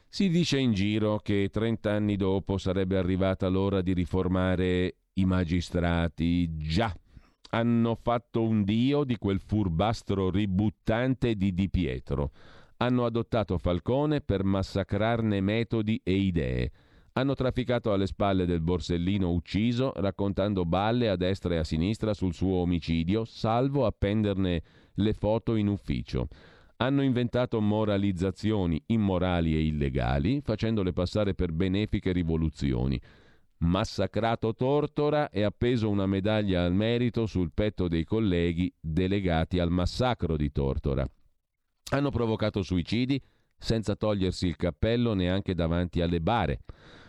[0.09, 6.57] si dice in giro che 30 anni dopo sarebbe arrivata l'ora di riformare i magistrati.
[6.57, 6.97] Già,
[7.51, 12.31] hanno fatto un dio di quel furbastro ributtante di Di Pietro.
[12.79, 16.73] Hanno adottato Falcone per massacrarne metodi e idee.
[17.17, 22.35] Hanno trafficato alle spalle del Borsellino ucciso, raccontando balle a destra e a sinistra sul
[22.35, 24.62] suo omicidio, salvo appenderne
[24.95, 26.27] le foto in ufficio.
[26.79, 33.01] Hanno inventato moralizzazioni immorali e illegali, facendole passare per benefiche rivoluzioni.
[33.59, 40.37] Massacrato Tortora e appeso una medaglia al merito sul petto dei colleghi delegati al massacro
[40.37, 41.09] di Tortora.
[41.93, 43.23] Hanno provocato suicidi
[43.57, 46.62] senza togliersi il cappello neanche davanti alle bare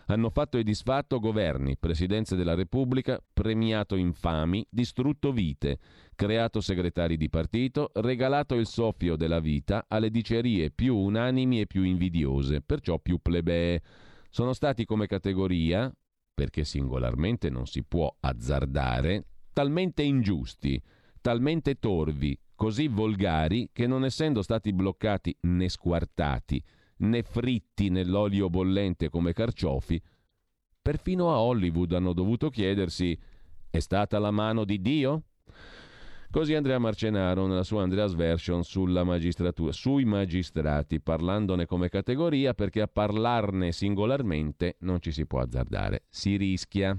[0.06, 5.78] hanno fatto e disfatto governi, presidenze della Repubblica, premiato infami, distrutto vite,
[6.14, 11.82] creato segretari di partito, regalato il soffio della vita alle dicerie più unanimi e più
[11.82, 13.82] invidiose, perciò più plebee.
[14.30, 15.92] Sono stati come categoria,
[16.34, 20.80] perché singolarmente non si può azzardare, talmente ingiusti,
[21.20, 26.62] talmente torvi, così volgari che non essendo stati bloccati né squartati,
[26.98, 30.00] né fritti nell'olio bollente come carciofi,
[30.80, 33.18] perfino a Hollywood hanno dovuto chiedersi
[33.70, 35.22] è stata la mano di Dio?
[36.30, 42.80] Così Andrea Marcenaro nella sua Andreas Version sulla magistratura, sui magistrati, parlandone come categoria perché
[42.82, 46.98] a parlarne singolarmente non ci si può azzardare, si rischia.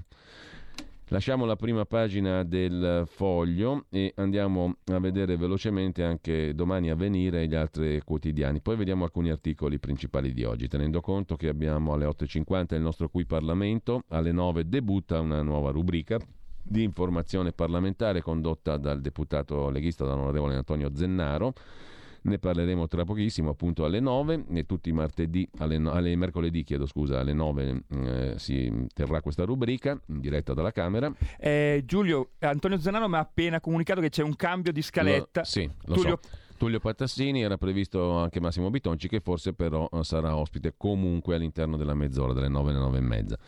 [1.10, 7.46] Lasciamo la prima pagina del foglio e andiamo a vedere velocemente anche domani a venire
[7.46, 8.60] gli altri quotidiani.
[8.60, 13.08] Poi vediamo alcuni articoli principali di oggi, tenendo conto che abbiamo alle 8.50 il nostro
[13.08, 16.18] qui Parlamento, alle 9 debutta una nuova rubrica
[16.62, 21.54] di informazione parlamentare condotta dal deputato leghista dall'onorevole Antonio Zennaro
[22.28, 26.86] ne parleremo tra pochissimo, appunto alle 9 e tutti i martedì, alle, alle mercoledì, chiedo
[26.86, 31.12] scusa, alle 9 eh, si terrà questa rubrica in diretta dalla Camera.
[31.38, 35.40] Eh, Giulio, Antonio Zanano mi ha appena comunicato che c'è un cambio di scaletta.
[35.40, 36.20] Lo, sì, lo Giulio...
[36.22, 36.46] so.
[36.58, 41.76] Tullio Patassini, era previsto anche Massimo Bitonci che forse però eh, sarà ospite comunque all'interno
[41.76, 43.38] della mezz'ora, dalle 9 alle 9 e mezza.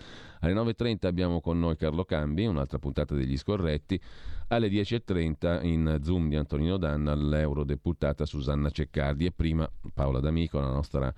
[0.41, 4.01] Alle 9.30 abbiamo con noi Carlo Cambi, un'altra puntata degli scorretti.
[4.49, 10.71] Alle 10.30 in Zoom di Antonino Danna l'eurodeputata Susanna Ceccardi e prima Paola D'Amico, la
[10.71, 11.13] nostra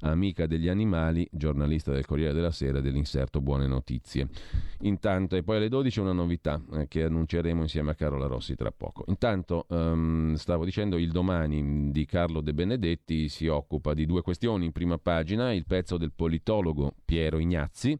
[0.00, 4.28] amica degli animali, giornalista del Corriere della Sera dell'inserto Buone Notizie.
[4.80, 8.70] Intanto, e poi alle 12 una novità eh, che annunceremo insieme a Carola Rossi tra
[8.70, 9.04] poco.
[9.08, 14.66] Intanto, um, stavo dicendo, il domani di Carlo De Benedetti si occupa di due questioni.
[14.66, 17.98] In prima pagina il pezzo del politologo Piero Ignazzi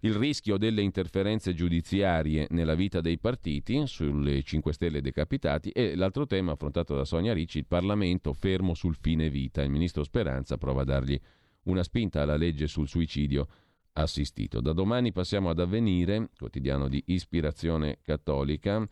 [0.00, 6.26] il rischio delle interferenze giudiziarie nella vita dei partiti sulle 5 Stelle decapitati e l'altro
[6.26, 9.62] tema affrontato da Sonia Ricci, il Parlamento fermo sul fine vita.
[9.62, 11.18] Il ministro Speranza prova a dargli
[11.64, 13.48] una spinta alla legge sul suicidio
[13.94, 14.60] assistito.
[14.60, 18.86] Da domani passiamo ad Avvenire, quotidiano di ispirazione cattolica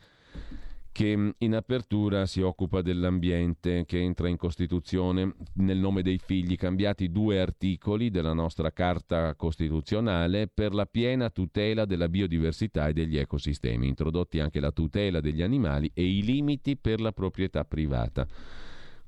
[0.95, 7.11] che in apertura si occupa dell'ambiente che entra in Costituzione nel nome dei figli, cambiati
[7.11, 13.89] due articoli della nostra Carta Costituzionale per la piena tutela della biodiversità e degli ecosistemi,
[13.89, 18.25] introdotti anche la tutela degli animali e i limiti per la proprietà privata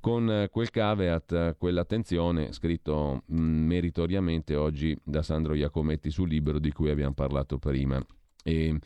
[0.00, 6.58] con eh, quel caveat, eh, quell'attenzione scritto mm, meritoriamente oggi da Sandro Iacometti sul libro
[6.58, 8.04] di cui abbiamo parlato prima.
[8.42, 8.78] E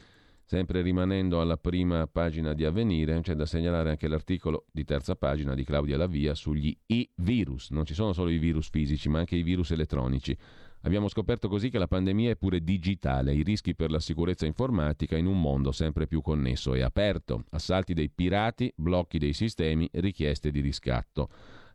[0.51, 5.55] sempre rimanendo alla prima pagina di Avvenire, c'è da segnalare anche l'articolo di terza pagina
[5.55, 7.71] di Claudia Lavia sugli i-virus.
[7.71, 10.37] Non ci sono solo i virus fisici, ma anche i virus elettronici.
[10.81, 15.17] Abbiamo scoperto così che la pandemia è pure digitale, i rischi per la sicurezza informatica
[15.17, 20.51] in un mondo sempre più connesso e aperto, assalti dei pirati, blocchi dei sistemi, richieste
[20.51, 21.29] di riscatto.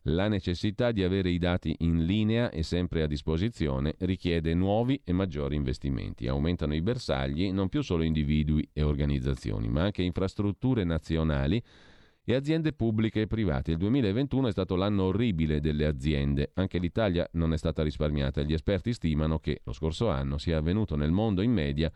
[0.10, 5.14] La necessità di avere i dati in linea e sempre a disposizione richiede nuovi e
[5.14, 6.28] maggiori investimenti.
[6.28, 11.60] Aumentano i bersagli non più solo individui e organizzazioni, ma anche infrastrutture nazionali
[12.24, 13.72] e aziende pubbliche e private.
[13.72, 16.52] Il 2021 è stato l'anno orribile delle aziende.
[16.54, 18.44] Anche l'Italia non è stata risparmiata.
[18.44, 21.92] Gli esperti stimano che lo scorso anno sia avvenuto nel mondo in media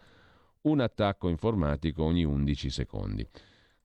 [0.62, 3.28] un attacco informatico ogni 11 secondi.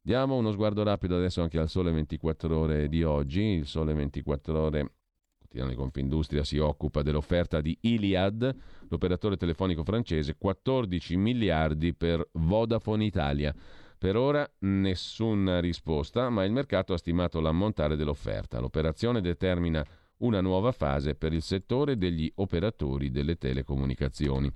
[0.07, 3.41] Diamo uno sguardo rapido adesso anche al Sole 24 Ore di oggi.
[3.41, 4.93] Il Sole 24 Ore,
[5.39, 8.55] quotidiano di Confindustria, si occupa dell'offerta di Iliad,
[8.91, 13.55] l'operatore telefonico francese, 14 miliardi per Vodafone Italia.
[13.97, 18.61] Per ora nessuna risposta, ma il mercato ha stimato l'ammontare dell'offerta.
[18.61, 19.83] L'operazione determina
[20.25, 24.51] una nuova fase per il settore degli operatori delle telecomunicazioni.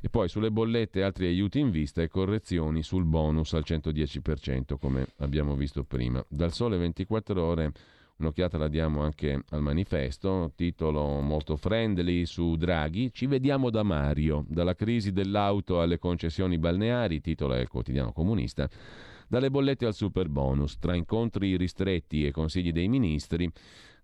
[0.00, 5.06] E poi sulle bollette altri aiuti in vista e correzioni sul bonus al 110%, come
[5.18, 6.24] abbiamo visto prima.
[6.28, 7.72] Dal sole 24 ore
[8.16, 14.44] un'occhiata la diamo anche al manifesto, titolo molto friendly su Draghi, ci vediamo da Mario,
[14.48, 18.68] dalla crisi dell'auto alle concessioni balneari, titolo è il quotidiano comunista,
[19.26, 23.50] dalle bollette al super bonus, tra incontri ristretti e consigli dei ministri,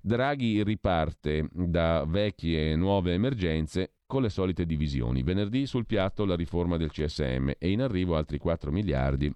[0.02, 5.22] Draghi riparte da vecchie e nuove emergenze con le solite divisioni.
[5.22, 9.32] Venerdì sul piatto la riforma del CSM e in arrivo altri 4 miliardi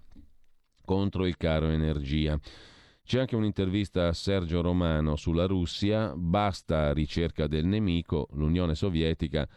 [0.83, 2.39] contro il caro energia.
[3.03, 9.47] C'è anche un'intervista a Sergio Romano sulla Russia, basta ricerca del nemico, l'Unione Sovietica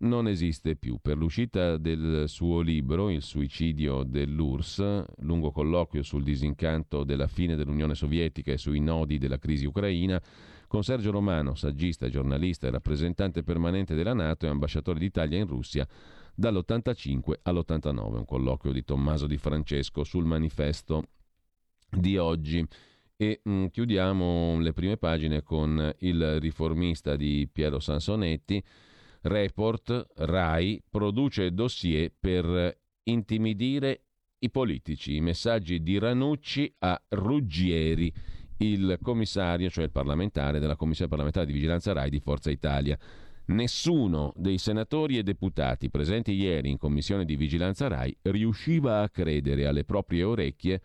[0.00, 0.98] non esiste più.
[1.00, 7.94] Per l'uscita del suo libro, Il suicidio dell'URSS, lungo colloquio sul disincanto della fine dell'Unione
[7.94, 10.20] Sovietica e sui nodi della crisi ucraina,
[10.68, 15.88] con Sergio Romano, saggista, giornalista e rappresentante permanente della Nato e ambasciatore d'Italia in Russia
[16.34, 21.08] dall'85 all'89, un colloquio di Tommaso Di Francesco sul manifesto
[21.90, 22.64] di oggi.
[23.16, 28.62] E mh, mm, chiudiamo le prime pagine con il riformista di Piero Sansonetti.
[29.22, 34.02] Report RAI produce dossier per intimidire
[34.40, 38.12] i politici, i messaggi di Ranucci a Ruggieri
[38.58, 42.98] il commissario, cioè il parlamentare della Commissione parlamentare di vigilanza RAI di Forza Italia.
[43.46, 49.66] Nessuno dei senatori e deputati presenti ieri in commissione di vigilanza RAI riusciva a credere
[49.66, 50.80] alle proprie orecchie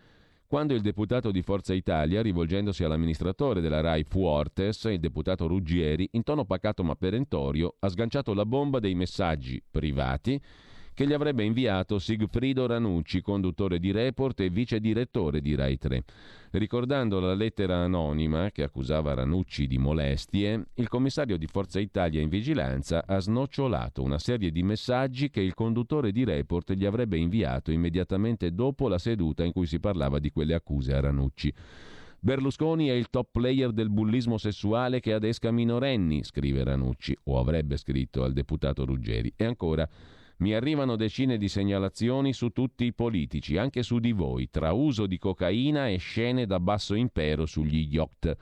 [0.46, 6.22] quando il deputato di Forza Italia, rivolgendosi all'amministratore della RAI Fuortes, il deputato Ruggieri, in
[6.22, 10.40] tono pacato ma perentorio, ha sganciato la bomba dei messaggi privati
[10.94, 16.04] che gli avrebbe inviato Sigfrido Ranucci, conduttore di Report e vice direttore di Rai 3.
[16.52, 22.28] Ricordando la lettera anonima che accusava Ranucci di molestie, il commissario di Forza Italia in
[22.28, 27.72] vigilanza ha snocciolato una serie di messaggi che il conduttore di Report gli avrebbe inviato
[27.72, 31.52] immediatamente dopo la seduta in cui si parlava di quelle accuse a Ranucci.
[32.20, 37.76] Berlusconi è il top player del bullismo sessuale che adesca minorenni, scrive Ranucci, o avrebbe
[37.76, 39.30] scritto al deputato Ruggeri.
[39.36, 39.86] E ancora,
[40.44, 45.06] mi arrivano decine di segnalazioni su tutti i politici, anche su di voi, tra uso
[45.06, 48.36] di cocaina e scene da basso impero sugli yacht.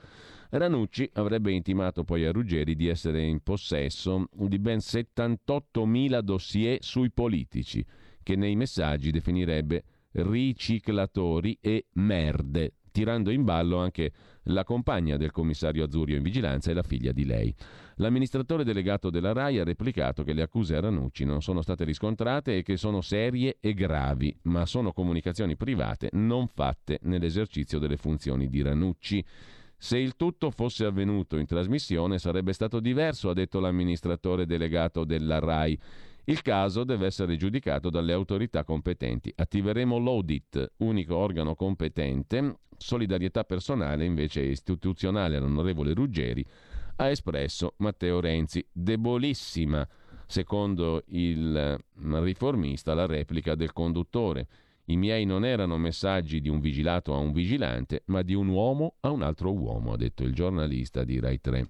[0.49, 7.09] Ranucci avrebbe intimato poi a Ruggeri di essere in possesso di ben 78.000 dossier sui
[7.09, 7.85] politici,
[8.21, 14.11] che nei messaggi definirebbe riciclatori e merde, tirando in ballo anche
[14.43, 17.53] la compagna del commissario Azurio in vigilanza e la figlia di lei.
[17.95, 22.57] L'amministratore delegato della RAI ha replicato che le accuse a Ranucci non sono state riscontrate
[22.57, 28.47] e che sono serie e gravi, ma sono comunicazioni private non fatte nell'esercizio delle funzioni
[28.47, 29.25] di Ranucci.
[29.75, 35.39] Se il tutto fosse avvenuto in trasmissione sarebbe stato diverso, ha detto l'amministratore delegato della
[35.39, 35.77] RAI.
[36.25, 39.33] Il caso deve essere giudicato dalle autorità competenti.
[39.35, 42.59] Attiveremo l'Audit, unico organo competente.
[42.77, 46.45] Solidarietà personale invece istituzionale all'onorevole Ruggeri
[46.95, 48.65] ha espresso Matteo Renzi.
[48.71, 49.85] Debolissima,
[50.25, 54.47] secondo il riformista, la replica del conduttore.
[54.85, 58.95] I miei non erano messaggi di un vigilato a un vigilante, ma di un uomo
[59.01, 61.69] a un altro uomo, ha detto il giornalista di Rai 3.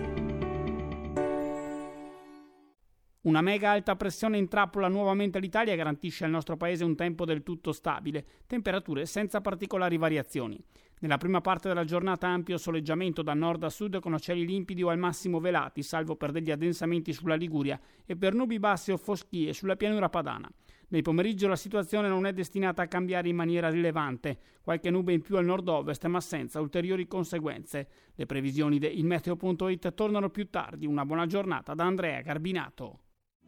[3.23, 7.43] Una mega alta pressione intrappola nuovamente l'Italia e garantisce al nostro paese un tempo del
[7.43, 10.59] tutto stabile, temperature senza particolari variazioni.
[11.01, 14.89] Nella prima parte della giornata ampio soleggiamento da nord a sud con cieli limpidi o
[14.89, 19.53] al massimo velati, salvo per degli addensamenti sulla Liguria e per nubi basse o foschie
[19.53, 20.51] sulla pianura padana.
[20.87, 25.21] Nel pomeriggio la situazione non è destinata a cambiare in maniera rilevante, qualche nube in
[25.21, 27.87] più al nord-ovest ma senza ulteriori conseguenze.
[28.15, 30.87] Le previsioni di ilmeteo.it tornano più tardi.
[30.87, 33.01] Una buona giornata da Andrea Garbinato.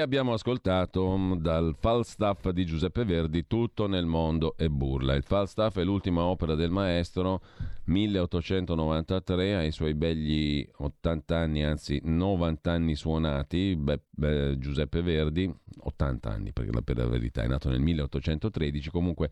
[0.00, 5.14] abbiamo ascoltato mm, dal Falstaff di Giuseppe Verdi Tutto nel mondo e burla.
[5.14, 7.42] Il Falstaff è l'ultima opera del maestro,
[7.84, 13.76] 1893, ai suoi begli 80 anni, anzi 90 anni suonati.
[13.76, 19.30] Beh, beh, Giuseppe Verdi, 80 anni perché per la verità è nato nel 1813, comunque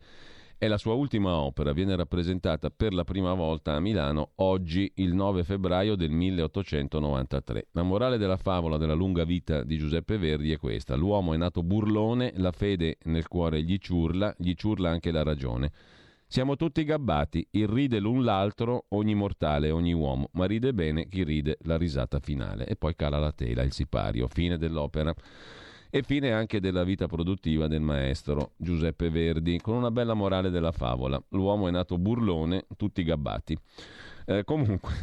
[0.59, 5.13] è la sua ultima opera, viene rappresentata per la prima volta a Milano oggi, il
[5.13, 7.67] 9 febbraio del 1893.
[7.71, 11.63] La morale della favola della lunga vita di Giuseppe Verdi è questa: l'uomo è nato
[11.63, 15.71] burlone, la fede nel cuore gli ciurla, gli ciurla anche la ragione.
[16.27, 21.57] Siamo tutti gabbati, irride l'un l'altro ogni mortale, ogni uomo, ma ride bene chi ride
[21.61, 22.65] la risata finale.
[22.67, 25.15] E poi cala la tela, il sipario, fine dell'opera
[25.89, 30.71] e fine anche della vita produttiva del maestro Giuseppe Verdi, con una bella morale della
[30.71, 31.21] favola.
[31.29, 33.57] L'uomo è nato burlone, tutti gabbati.
[34.25, 34.93] Eh, comunque,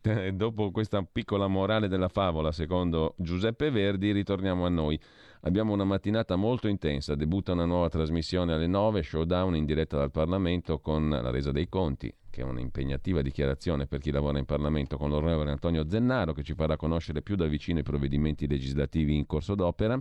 [0.34, 4.98] dopo questa piccola morale della favola, secondo Giuseppe Verdi, ritorniamo a noi.
[5.42, 10.10] Abbiamo una mattinata molto intensa, debutta una nuova trasmissione alle 9, showdown in diretta dal
[10.10, 14.98] Parlamento con la resa dei conti, che è un'impegnativa dichiarazione per chi lavora in Parlamento
[14.98, 19.24] con l'onorevole Antonio Zennaro, che ci farà conoscere più da vicino i provvedimenti legislativi in
[19.24, 19.98] corso d'opera.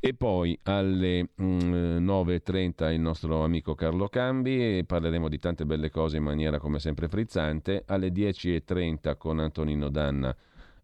[0.00, 5.88] E poi alle mm, 9.30 il nostro amico Carlo Cambi e parleremo di tante belle
[5.88, 7.84] cose in maniera come sempre frizzante.
[7.86, 10.36] Alle 10.30 con Antonino Danna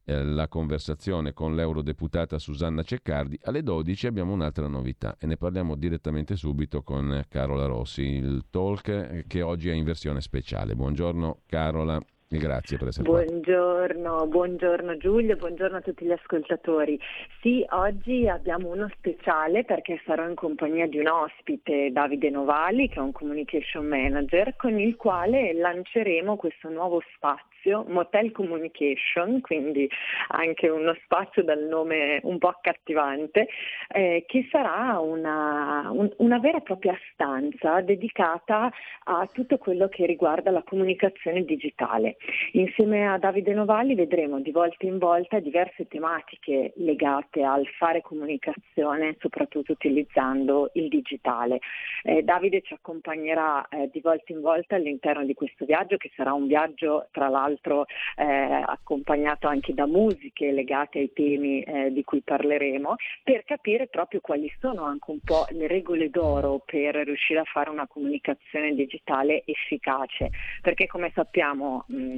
[0.04, 3.38] eh, la conversazione con l'eurodeputata Susanna Ceccardi.
[3.42, 9.26] Alle 12 abbiamo un'altra novità e ne parliamo direttamente subito con Carola Rossi, il talk
[9.26, 10.74] che oggi è in versione speciale.
[10.74, 12.00] Buongiorno Carola.
[12.38, 13.04] Grazie per essere.
[13.04, 16.98] Buongiorno, buongiorno Giulio, buongiorno a tutti gli ascoltatori.
[17.40, 22.96] Sì, oggi abbiamo uno speciale perché sarò in compagnia di un ospite, Davide Novali, che
[22.96, 29.88] è un communication manager, con il quale lanceremo questo nuovo spazio, Motel Communication, quindi
[30.28, 33.48] anche uno spazio dal nome un po' accattivante,
[33.88, 38.70] eh, che sarà una, un, una vera e propria stanza dedicata
[39.04, 42.16] a tutto quello che riguarda la comunicazione digitale.
[42.52, 49.16] Insieme a Davide Novali vedremo di volta in volta diverse tematiche legate al fare comunicazione,
[49.20, 51.60] soprattutto utilizzando il digitale.
[52.02, 56.32] Eh, Davide ci accompagnerà eh, di volta in volta all'interno di questo viaggio, che sarà
[56.32, 62.20] un viaggio tra l'altro eh, accompagnato anche da musiche legate ai temi eh, di cui
[62.20, 67.44] parleremo, per capire proprio quali sono anche un po' le regole d'oro per riuscire a
[67.44, 72.11] fare una comunicazione digitale efficace, perché come sappiamo mh,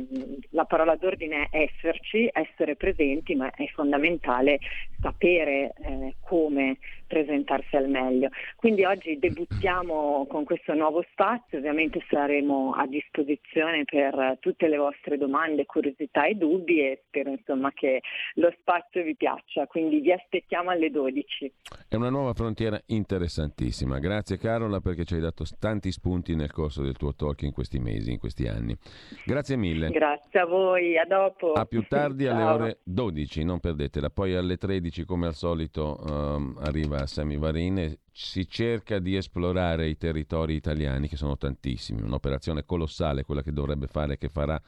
[0.50, 4.58] la parola d'ordine è esserci, essere presenti, ma è fondamentale
[5.00, 8.28] sapere eh, come presentarsi al meglio.
[8.56, 15.16] Quindi oggi debuttiamo con questo nuovo spazio, ovviamente saremo a disposizione per tutte le vostre
[15.16, 18.00] domande, curiosità e dubbi e spero insomma che
[18.34, 21.52] lo spazio vi piaccia, quindi vi aspettiamo alle 12.
[21.88, 23.98] È una nuova frontiera interessantissima.
[23.98, 27.78] Grazie Carola perché ci hai dato tanti spunti nel corso del tuo talk in questi
[27.78, 28.76] mesi, in questi anni.
[29.24, 29.83] Grazie mille.
[29.90, 31.52] Grazie a voi, a dopo.
[31.52, 34.10] A più tardi alle ore 12, non perdetela.
[34.10, 39.96] Poi alle 13 come al solito um, arriva Sami Varine si cerca di esplorare i
[39.96, 44.60] territori italiani, che sono tantissimi, un'operazione colossale, quella che dovrebbe fare, che farà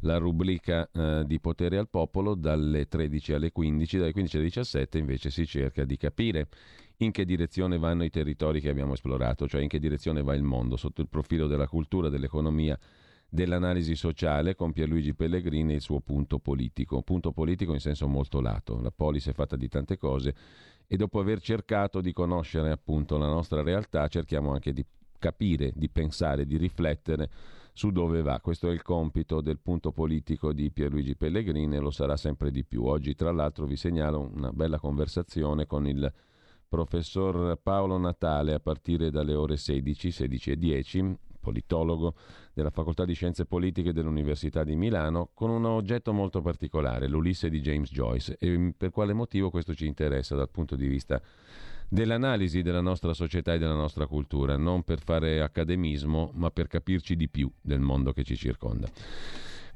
[0.00, 4.98] la rubrica eh, di potere al popolo dalle 13 alle 15, dalle 15 alle 17
[4.98, 6.48] invece si cerca di capire
[6.98, 10.42] in che direzione vanno i territori che abbiamo esplorato, cioè in che direzione va il
[10.42, 12.78] mondo sotto il profilo della cultura, dell'economia,
[13.30, 17.00] dell'analisi sociale con Pierluigi Pellegrini e il suo punto politico.
[17.02, 18.80] Punto politico in senso molto lato.
[18.80, 20.34] La polis è fatta di tante cose
[20.86, 24.84] e dopo aver cercato di conoscere appunto la nostra realtà cerchiamo anche di
[25.18, 27.30] capire, di pensare, di riflettere
[27.72, 28.40] su dove va.
[28.40, 32.64] Questo è il compito del punto politico di Pierluigi Pellegrini e lo sarà sempre di
[32.64, 32.84] più.
[32.84, 36.12] Oggi, tra l'altro, vi segnalo una bella conversazione con il
[36.68, 42.14] professor Paolo Natale a partire dalle ore 16, 16 e 10, politologo
[42.52, 47.60] della Facoltà di Scienze Politiche dell'Università di Milano, con un oggetto molto particolare, l'Ulisse di
[47.60, 48.36] James Joyce.
[48.38, 51.20] E per quale motivo questo ci interessa dal punto di vista
[51.88, 57.16] dell'analisi della nostra società e della nostra cultura, non per fare accademismo, ma per capirci
[57.16, 58.88] di più del mondo che ci circonda.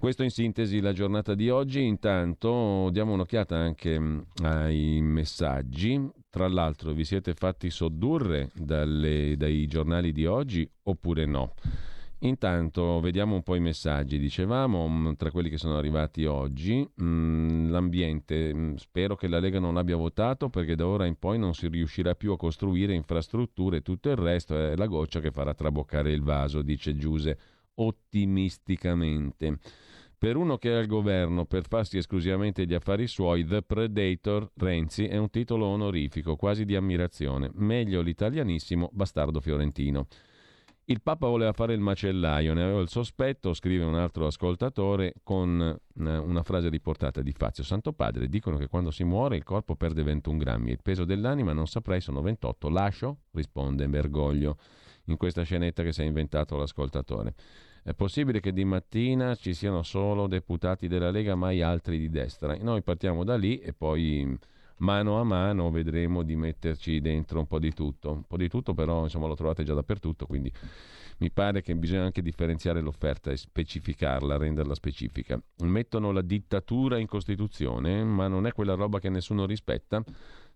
[0.04, 5.98] Questo in sintesi la giornata di oggi, intanto diamo un'occhiata anche mm, ai messaggi,
[6.28, 11.54] tra l'altro vi siete fatti soddurre dalle, dai giornali di oggi oppure no?
[12.18, 14.18] Intanto vediamo un po' i messaggi.
[14.18, 19.78] Dicevamo, mm, tra quelli che sono arrivati oggi, mm, l'ambiente, spero che la Lega non
[19.78, 23.80] abbia votato perché da ora in poi non si riuscirà più a costruire infrastrutture e
[23.80, 27.38] tutto il resto è la goccia che farà traboccare il vaso, dice Giuse
[27.76, 29.58] ottimisticamente.
[30.24, 35.04] Per uno che è al governo per farsi esclusivamente gli affari suoi, The Predator Renzi
[35.04, 37.50] è un titolo onorifico, quasi di ammirazione.
[37.52, 40.06] Meglio l'italianissimo bastardo fiorentino.
[40.86, 45.60] Il Papa voleva fare il macellaio, ne avevo il sospetto, scrive un altro ascoltatore, con
[45.60, 47.62] eh, una frase riportata di Fazio.
[47.62, 51.52] Santo Padre, dicono che quando si muore il corpo perde 21 grammi, il peso dell'anima
[51.52, 52.70] non saprei, sono 28.
[52.70, 53.18] Lascio?
[53.32, 54.56] risponde Bergoglio
[55.08, 57.34] in questa scenetta che si è inventato l'ascoltatore.
[57.86, 62.56] È possibile che di mattina ci siano solo deputati della Lega, mai altri di destra.
[62.58, 64.38] Noi partiamo da lì e poi
[64.78, 68.12] mano a mano vedremo di metterci dentro un po' di tutto.
[68.12, 70.50] Un po' di tutto però insomma lo trovate già dappertutto, quindi
[71.18, 75.38] mi pare che bisogna anche differenziare l'offerta e specificarla, renderla specifica.
[75.58, 80.02] Mettono la dittatura in Costituzione, ma non è quella roba che nessuno rispetta.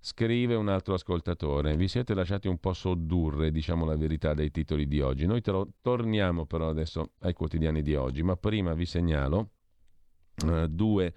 [0.01, 4.87] Scrive un altro ascoltatore, vi siete lasciati un po' soddurre, diciamo la verità, dai titoli
[4.87, 5.27] di oggi.
[5.27, 9.51] Noi lo, torniamo però adesso ai quotidiani di oggi, ma prima vi segnalo
[10.45, 11.12] uh, due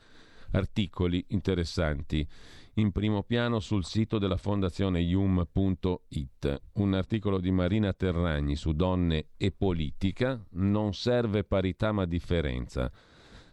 [0.52, 2.28] articoli interessanti
[2.76, 6.62] in primo piano sul sito della fondazione yum.it.
[6.74, 10.42] Un articolo di Marina Terragni su donne e politica.
[10.52, 12.92] Non serve parità ma differenza.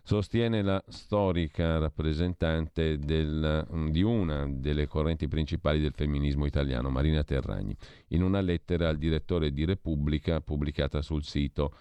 [0.09, 7.77] Sostiene la storica rappresentante del, di una delle correnti principali del femminismo italiano, Marina Terragni,
[8.09, 11.75] in una lettera al direttore di Repubblica pubblicata sul sito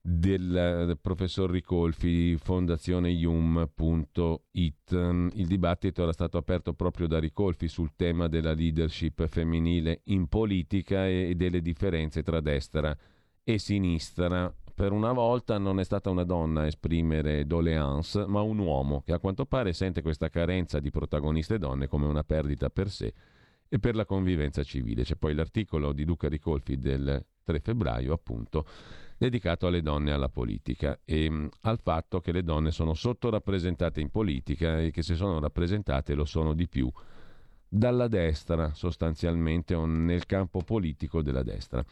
[0.00, 5.30] del, del professor Ricolfi, fondazioneium.it.
[5.34, 11.06] Il dibattito era stato aperto proprio da Ricolfi sul tema della leadership femminile in politica
[11.06, 12.96] e delle differenze tra destra
[13.44, 18.58] e sinistra per una volta non è stata una donna a esprimere doléance, ma un
[18.58, 22.90] uomo che a quanto pare sente questa carenza di protagoniste donne come una perdita per
[22.90, 23.14] sé
[23.70, 25.02] e per la convivenza civile.
[25.02, 28.66] C'è poi l'articolo di Luca Ricolfi del 3 febbraio, appunto,
[29.16, 34.02] dedicato alle donne e alla politica e mh, al fatto che le donne sono sottorappresentate
[34.02, 36.92] in politica e che se sono rappresentate lo sono di più
[37.68, 41.84] dalla destra sostanzialmente o nel campo politico della destra.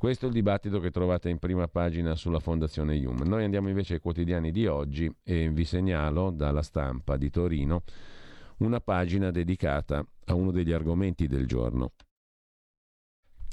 [0.00, 3.26] Questo è il dibattito che trovate in prima pagina sulla Fondazione Hume.
[3.26, 7.82] Noi andiamo invece ai quotidiani di oggi e vi segnalo dalla stampa di Torino
[8.60, 11.92] una pagina dedicata a uno degli argomenti del giorno.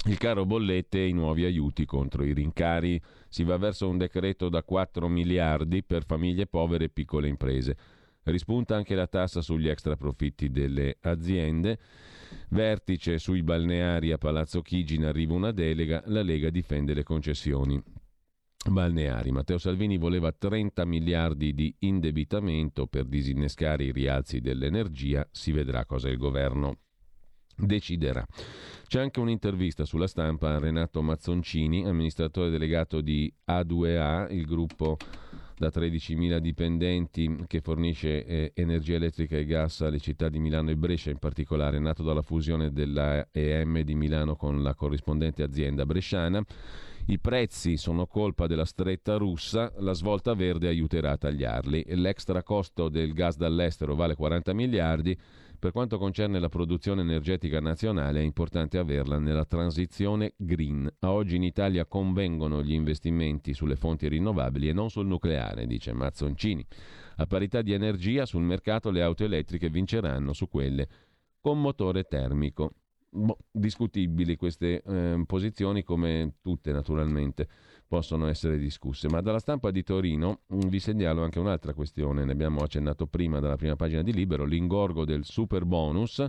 [0.06, 2.98] Il caro bollette e i nuovi aiuti contro i rincari.
[3.28, 7.76] Si va verso un decreto da 4 miliardi per famiglie povere e piccole imprese.
[8.30, 11.78] Rispunta anche la tassa sugli extra profitti delle aziende.
[12.50, 17.82] Vertice sui balneari a Palazzo Chigi in arriva una delega, la Lega difende le concessioni
[18.70, 19.30] balneari.
[19.30, 26.08] Matteo Salvini voleva 30 miliardi di indebitamento per disinnescare i rialzi dell'energia, si vedrà cosa
[26.08, 26.80] il governo
[27.56, 28.24] deciderà.
[28.86, 34.96] C'è anche un'intervista sulla stampa a Renato Mazzoncini, amministratore delegato di A2A, il gruppo
[35.58, 40.76] da 13.000 dipendenti che fornisce eh, energia elettrica e gas alle città di Milano e
[40.76, 46.44] Brescia in particolare, nato dalla fusione della EM di Milano con la corrispondente azienda bresciana.
[47.10, 51.86] I prezzi sono colpa della stretta russa, la svolta verde aiuterà a tagliarli.
[51.94, 55.18] L'extra costo del gas dall'estero vale 40 miliardi.
[55.60, 60.88] Per quanto concerne la produzione energetica nazionale è importante averla nella transizione green.
[61.00, 65.92] A oggi in Italia convengono gli investimenti sulle fonti rinnovabili e non sul nucleare, dice
[65.92, 66.64] Mazzoncini.
[67.16, 70.86] A parità di energia sul mercato le auto elettriche vinceranno su quelle
[71.40, 72.74] con motore termico.
[73.10, 77.48] Boh, discutibili queste eh, posizioni come tutte naturalmente
[77.88, 79.08] possono essere discusse.
[79.08, 83.40] Ma dalla stampa di Torino mm, vi segnalo anche un'altra questione, ne abbiamo accennato prima
[83.40, 86.24] dalla prima pagina di Libero, l'ingorgo del super bonus,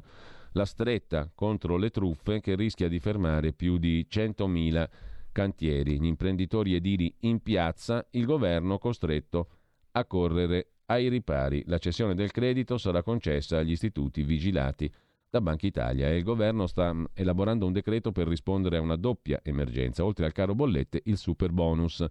[0.53, 4.90] la stretta contro le truffe che rischia di fermare più di 100.000
[5.31, 9.49] cantieri, gli imprenditori edili in piazza, il governo costretto
[9.91, 11.64] a correre ai ripari.
[11.68, 14.91] La cessione del credito sarà concessa agli istituti vigilati
[15.30, 19.39] da Banca Italia e il governo sta elaborando un decreto per rispondere a una doppia
[19.43, 22.03] emergenza, oltre al caro bollette il super bonus.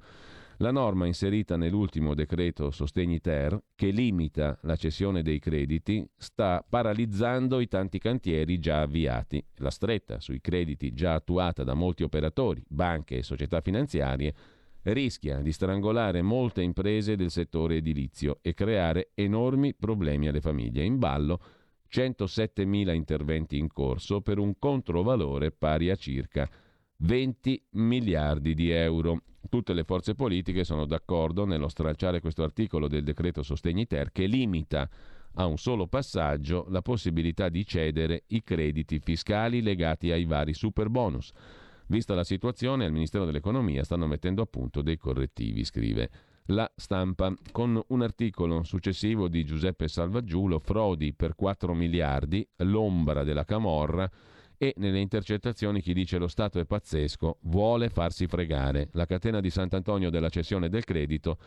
[0.60, 7.60] La norma inserita nell'ultimo decreto Sostegni Ter, che limita la cessione dei crediti, sta paralizzando
[7.60, 9.44] i tanti cantieri già avviati.
[9.56, 14.34] La stretta sui crediti già attuata da molti operatori, banche e società finanziarie
[14.82, 20.84] rischia di strangolare molte imprese del settore edilizio e creare enormi problemi alle famiglie.
[20.84, 21.40] In ballo
[21.90, 26.48] 107.000 interventi in corso per un controvalore pari a circa
[26.98, 29.22] 20 miliardi di euro.
[29.48, 34.26] Tutte le forze politiche sono d'accordo nello stralciare questo articolo del decreto Sostegni Ter che
[34.26, 34.88] limita
[35.34, 40.88] a un solo passaggio la possibilità di cedere i crediti fiscali legati ai vari super
[40.88, 41.32] bonus.
[41.86, 46.10] Vista la situazione, al Ministero dell'Economia stanno mettendo a punto dei correttivi, scrive
[46.50, 53.44] la stampa, con un articolo successivo di Giuseppe Salvaggiulo, frodi per 4 miliardi, l'ombra della
[53.44, 54.10] Camorra
[54.56, 58.88] e nelle intercettazioni chi dice lo Stato è pazzesco vuole farsi fregare.
[58.92, 61.38] La catena di Sant'Antonio della cessione del credito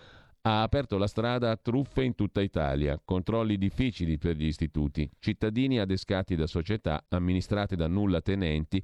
[0.44, 5.80] ha aperto la strada a truffe in tutta Italia, controlli difficili per gli istituti, cittadini
[5.80, 8.84] adescati da società amministrate da nulla tenenti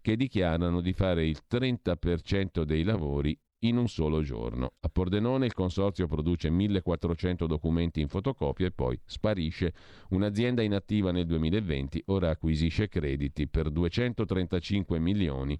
[0.00, 4.74] che dichiarano di fare il 30% dei lavori in un solo giorno.
[4.80, 9.72] A Pordenone il consorzio produce 1400 documenti in fotocopia e poi sparisce.
[10.10, 15.58] Un'azienda inattiva nel 2020 ora acquisisce crediti per 235 milioni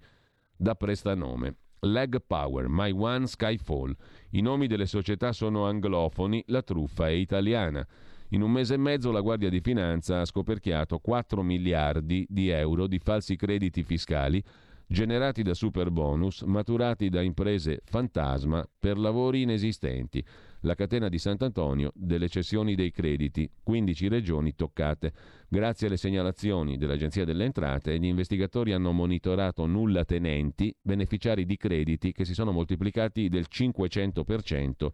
[0.56, 1.56] da prestanome.
[1.80, 3.94] Leg Power, My One Skyfall.
[4.30, 7.86] I nomi delle società sono anglofoni, la truffa è italiana.
[8.30, 12.86] In un mese e mezzo la Guardia di Finanza ha scoperchiato 4 miliardi di euro
[12.86, 14.42] di falsi crediti fiscali
[14.90, 20.24] generati da super bonus maturati da imprese fantasma per lavori inesistenti.
[20.62, 25.12] La catena di Sant'Antonio delle cessioni dei crediti, 15 regioni toccate.
[25.46, 32.12] Grazie alle segnalazioni dell'Agenzia delle Entrate, gli investigatori hanno monitorato nulla tenenti, beneficiari di crediti
[32.12, 34.88] che si sono moltiplicati del 500%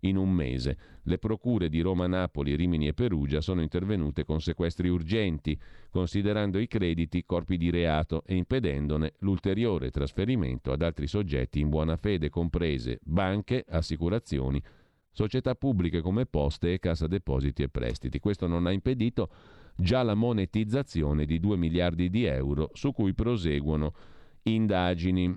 [0.00, 0.76] in un mese.
[1.02, 5.58] Le procure di Roma, Napoli, Rimini e Perugia sono intervenute con sequestri urgenti,
[5.90, 11.96] considerando i crediti corpi di reato e impedendone l'ulteriore trasferimento ad altri soggetti in buona
[11.96, 14.62] fede, comprese banche, assicurazioni,
[15.10, 18.20] società pubbliche come poste e cassa depositi e prestiti.
[18.20, 19.30] Questo non ha impedito
[19.76, 23.94] già la monetizzazione di 2 miliardi di euro su cui proseguono
[24.42, 25.36] indagini.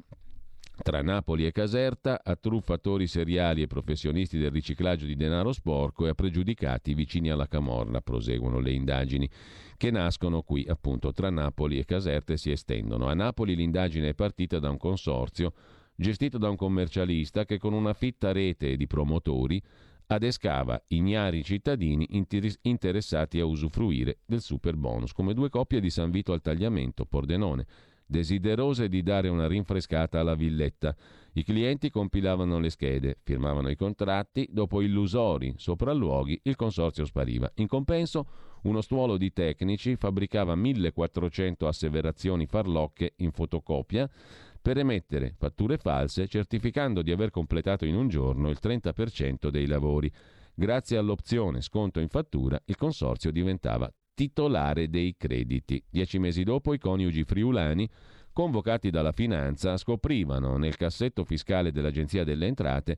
[0.82, 6.10] Tra Napoli e Caserta, a truffatori seriali e professionisti del riciclaggio di denaro sporco e
[6.10, 8.02] a pregiudicati vicini alla Camorra.
[8.02, 9.30] Proseguono le indagini
[9.78, 13.08] che nascono qui, appunto, tra Napoli e Caserta e si estendono.
[13.08, 15.53] A Napoli l'indagine è partita da un consorzio
[15.95, 19.62] gestito da un commercialista che con una fitta rete di promotori
[20.08, 22.08] adescava ignari cittadini
[22.62, 27.66] interessati a usufruire del super bonus, come due coppie di San Vito al tagliamento, Pordenone
[28.11, 30.93] desiderose di dare una rinfrescata alla villetta.
[31.33, 37.49] I clienti compilavano le schede, firmavano i contratti, dopo illusori sopralluoghi il consorzio spariva.
[37.55, 38.27] In compenso
[38.63, 44.09] uno stuolo di tecnici fabbricava 1400 asseverazioni farlocche in fotocopia
[44.61, 50.11] per emettere fatture false certificando di aver completato in un giorno il 30% dei lavori.
[50.53, 53.91] Grazie all'opzione sconto in fattura il consorzio diventava
[54.22, 55.84] titolare dei crediti.
[55.89, 57.89] Dieci mesi dopo i coniugi friulani,
[58.31, 62.98] convocati dalla finanza, scoprivano nel cassetto fiscale dell'Agenzia delle Entrate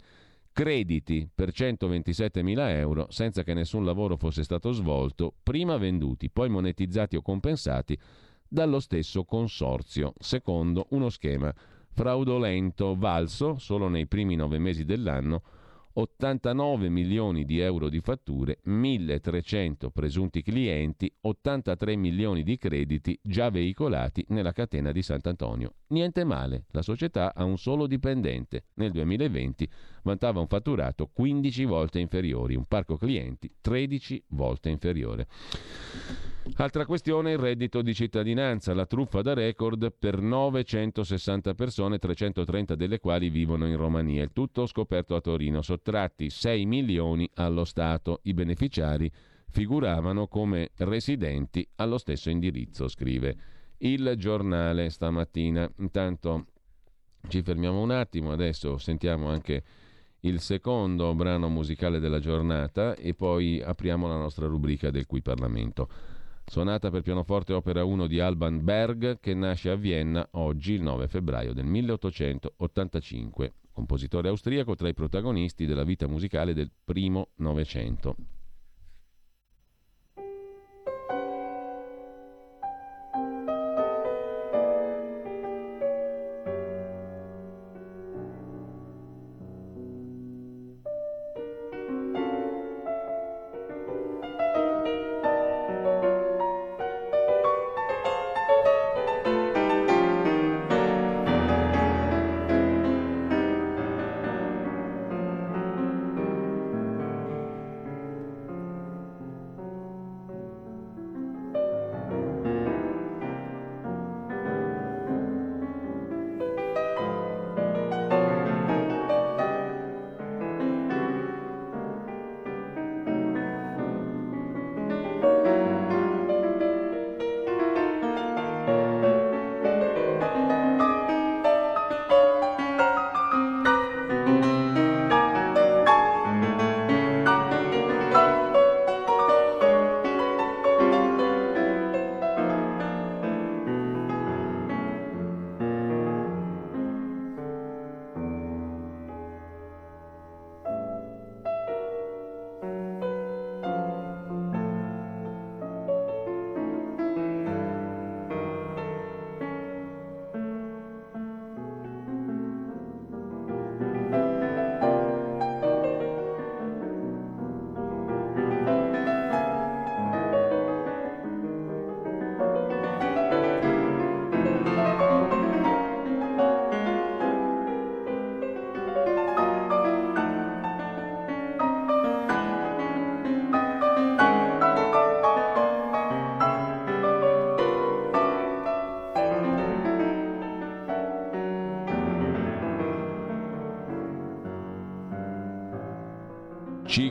[0.52, 6.50] crediti per 127 mila euro senza che nessun lavoro fosse stato svolto, prima venduti, poi
[6.50, 7.98] monetizzati o compensati
[8.45, 11.54] dallo stesso consorzio, secondo uno schema
[11.94, 15.41] fraudolento valso solo nei primi nove mesi dell'anno
[15.95, 24.26] 89 milioni di euro di fatture, 1300 presunti clienti, 83 milioni di crediti già veicolati
[24.30, 25.76] nella catena di Sant'Antonio.
[25.88, 28.65] Niente male, la società ha un solo dipendente.
[28.76, 29.70] Nel 2020
[30.02, 35.28] vantava un fatturato 15 volte inferiore, un parco clienti 13 volte inferiore.
[36.56, 42.99] Altra questione, il reddito di cittadinanza, la truffa da record per 960 persone, 330 delle
[42.99, 44.24] quali vivono in Romania.
[44.24, 48.20] Il tutto scoperto a Torino, sottratti 6 milioni allo Stato.
[48.24, 49.10] I beneficiari
[49.49, 53.36] figuravano come residenti allo stesso indirizzo, scrive
[53.78, 55.72] il giornale stamattina.
[55.78, 56.48] Intanto
[57.30, 59.64] ci fermiamo un attimo, adesso sentiamo anche
[60.22, 65.90] il secondo brano musicale della giornata e poi apriamo la nostra rubrica del Qui Parlamento.
[66.45, 71.07] Sonata per pianoforte opera 1 di Alban Berg che nasce a Vienna oggi, il 9
[71.07, 73.53] febbraio del 1885.
[73.72, 78.15] Compositore austriaco tra i protagonisti della vita musicale del primo Novecento.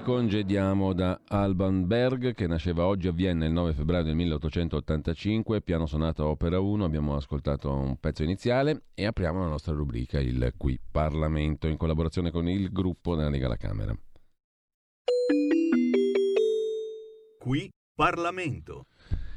[0.03, 5.87] Congediamo da Alban Berg che nasceva oggi a Vienna il 9 febbraio del 1885, piano
[5.87, 10.79] sonato opera 1, abbiamo ascoltato un pezzo iniziale e apriamo la nostra rubrica, il Qui
[10.91, 13.97] Parlamento, in collaborazione con il gruppo della Lega alla Camera.
[17.39, 18.87] Qui Parlamento.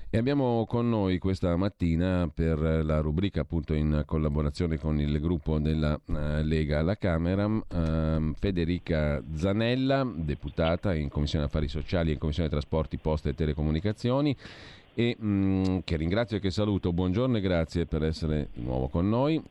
[0.10, 5.60] E abbiamo con noi questa mattina per la rubrica appunto in collaborazione con il gruppo
[5.60, 12.20] della uh, Lega alla Camera uh, Federica Zanella, deputata in Commissione Affari Sociali e in
[12.20, 14.36] Commissione Trasporti, Poste e Telecomunicazioni
[14.94, 16.94] e mh, mm, che ringrazio e che saluto.
[16.94, 19.42] Buongiorno e grazie per essere di nuovo con noi.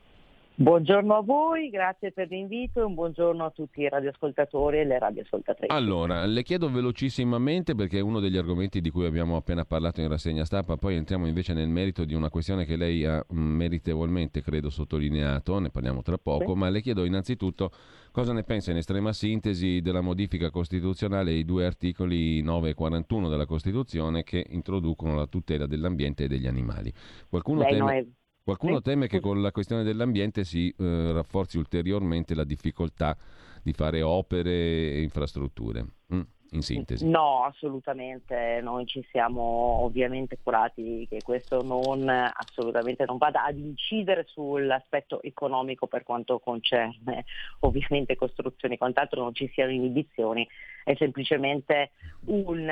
[0.57, 5.01] Buongiorno a voi, grazie per l'invito e un buongiorno a tutti i radioascoltatori e le
[5.01, 5.75] radioascoltatrici.
[5.75, 10.07] Allora, le chiedo velocissimamente perché è uno degli argomenti di cui abbiamo appena parlato in
[10.07, 14.43] rassegna stampa, poi entriamo invece nel merito di una questione che lei ha mm, meritevolmente,
[14.43, 16.59] credo, sottolineato, ne parliamo tra poco, sì.
[16.59, 17.73] ma le chiedo innanzitutto
[18.13, 23.29] cosa ne pensa in estrema sintesi della modifica costituzionale ai due articoli 9 e 41
[23.29, 26.93] della Costituzione che introducono la tutela dell'ambiente e degli animali.
[27.29, 27.99] Qualcuno Beh, teme...
[27.99, 28.07] È...
[28.45, 33.17] Qualcuno teme che con la questione dell'ambiente si eh, rafforzi ulteriormente la difficoltà
[33.63, 35.87] di fare opere e infrastrutture.
[36.15, 37.09] Mm, in sintesi.
[37.09, 38.61] No, assolutamente.
[38.63, 39.41] Noi ci siamo
[39.83, 47.25] ovviamente curati che questo non assolutamente non vada ad incidere sull'aspetto economico per quanto concerne
[47.61, 50.47] ovviamente costruzioni e quant'altro, non ci siano inibizioni
[50.85, 51.93] è semplicemente
[52.27, 52.71] un,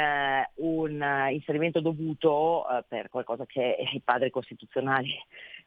[0.57, 5.15] un inserimento dovuto eh, per qualcosa che i padri costituzionali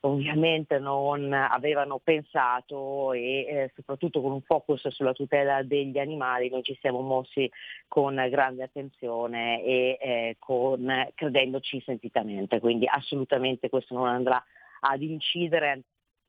[0.06, 6.64] ovviamente non avevano pensato e eh, soprattutto con un focus sulla tutela degli animali noi
[6.64, 7.50] ci siamo mossi
[7.88, 14.42] con grande attenzione e eh, con, credendoci sentitamente, quindi assolutamente questo non andrà
[14.82, 15.82] ad incidere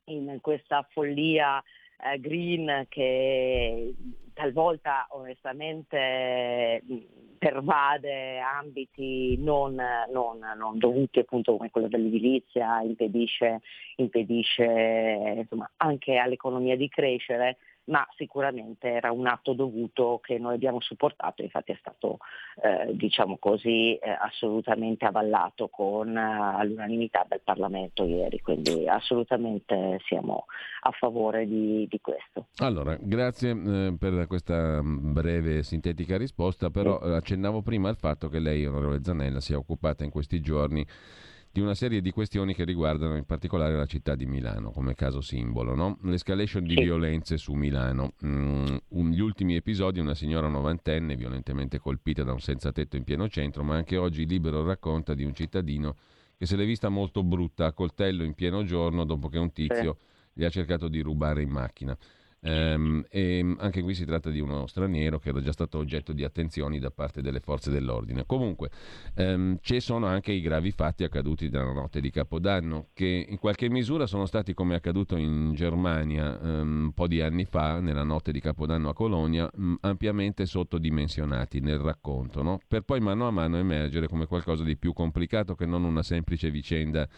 [0.07, 1.63] in questa follia
[1.99, 3.95] eh, green che
[4.37, 6.83] talvolta onestamente
[7.39, 9.75] pervade ambiti non,
[10.13, 13.61] non, non, dovuti appunto come quello dell'edilizia, impedisce,
[13.97, 17.57] impedisce insomma, anche all'economia di crescere
[17.87, 22.19] ma sicuramente era un atto dovuto che noi abbiamo supportato, infatti è stato
[22.63, 30.47] eh, diciamo così, eh, assolutamente avallato con, uh, all'unanimità del Parlamento ieri, quindi assolutamente siamo
[30.81, 32.47] a favore di, di questo.
[32.59, 38.39] Allora, grazie eh, per questa breve e sintetica risposta, però accennavo prima al fatto che
[38.39, 40.87] lei, onorevole Zanella, si è occupata in questi giorni
[41.57, 45.23] di una serie di questioni che riguardano in particolare la città di Milano come caso
[45.23, 45.97] simbolo, no?
[46.03, 48.13] l'escalation di violenze su Milano.
[48.27, 48.77] Mm,
[49.11, 53.63] gli ultimi episodi, una signora novantenne violentemente colpita da un senza tetto in pieno centro,
[53.63, 55.97] ma anche oggi Libero racconta di un cittadino
[56.37, 59.97] che se l'è vista molto brutta a coltello in pieno giorno dopo che un tizio
[59.99, 60.41] sì.
[60.41, 61.97] gli ha cercato di rubare in macchina.
[62.47, 66.23] Um, e anche qui si tratta di uno straniero che era già stato oggetto di
[66.23, 68.25] attenzioni da parte delle forze dell'ordine.
[68.25, 68.71] Comunque
[69.17, 73.69] um, ci sono anche i gravi fatti accaduti dalla notte di Capodanno, che in qualche
[73.69, 78.31] misura sono stati come accaduto in Germania um, un po' di anni fa, nella notte
[78.31, 79.51] di Capodanno a Colonia,
[79.81, 82.61] ampiamente sottodimensionati nel racconto, no?
[82.69, 86.51] per poi mano a mano emergere come qualcosa di più complicato che non una semplice
[86.51, 87.09] vicenda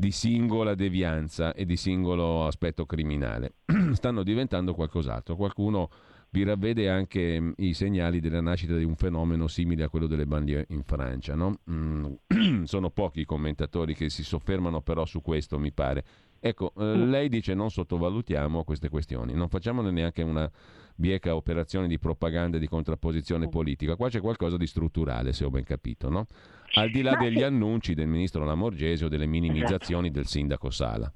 [0.00, 3.56] di singola devianza e di singolo aspetto criminale.
[3.92, 5.36] Stanno diventando qualcos'altro.
[5.36, 5.90] Qualcuno
[6.30, 10.24] vi ravvede anche mm, i segnali della nascita di un fenomeno simile a quello delle
[10.24, 11.34] bandiere in Francia.
[11.34, 11.58] No?
[11.70, 16.02] Mm, sono pochi i commentatori che si soffermano però su questo, mi pare.
[16.40, 17.10] Ecco, eh, mm.
[17.10, 20.50] lei dice non sottovalutiamo queste questioni, non facciamone neanche una
[20.94, 23.50] bieca operazione di propaganda e di contrapposizione mm.
[23.50, 23.96] politica.
[23.96, 26.26] Qua c'è qualcosa di strutturale, se ho ben capito, no?
[26.74, 31.12] Al di là degli annunci del ministro Lamorgese o delle minimizzazioni del sindaco Sala.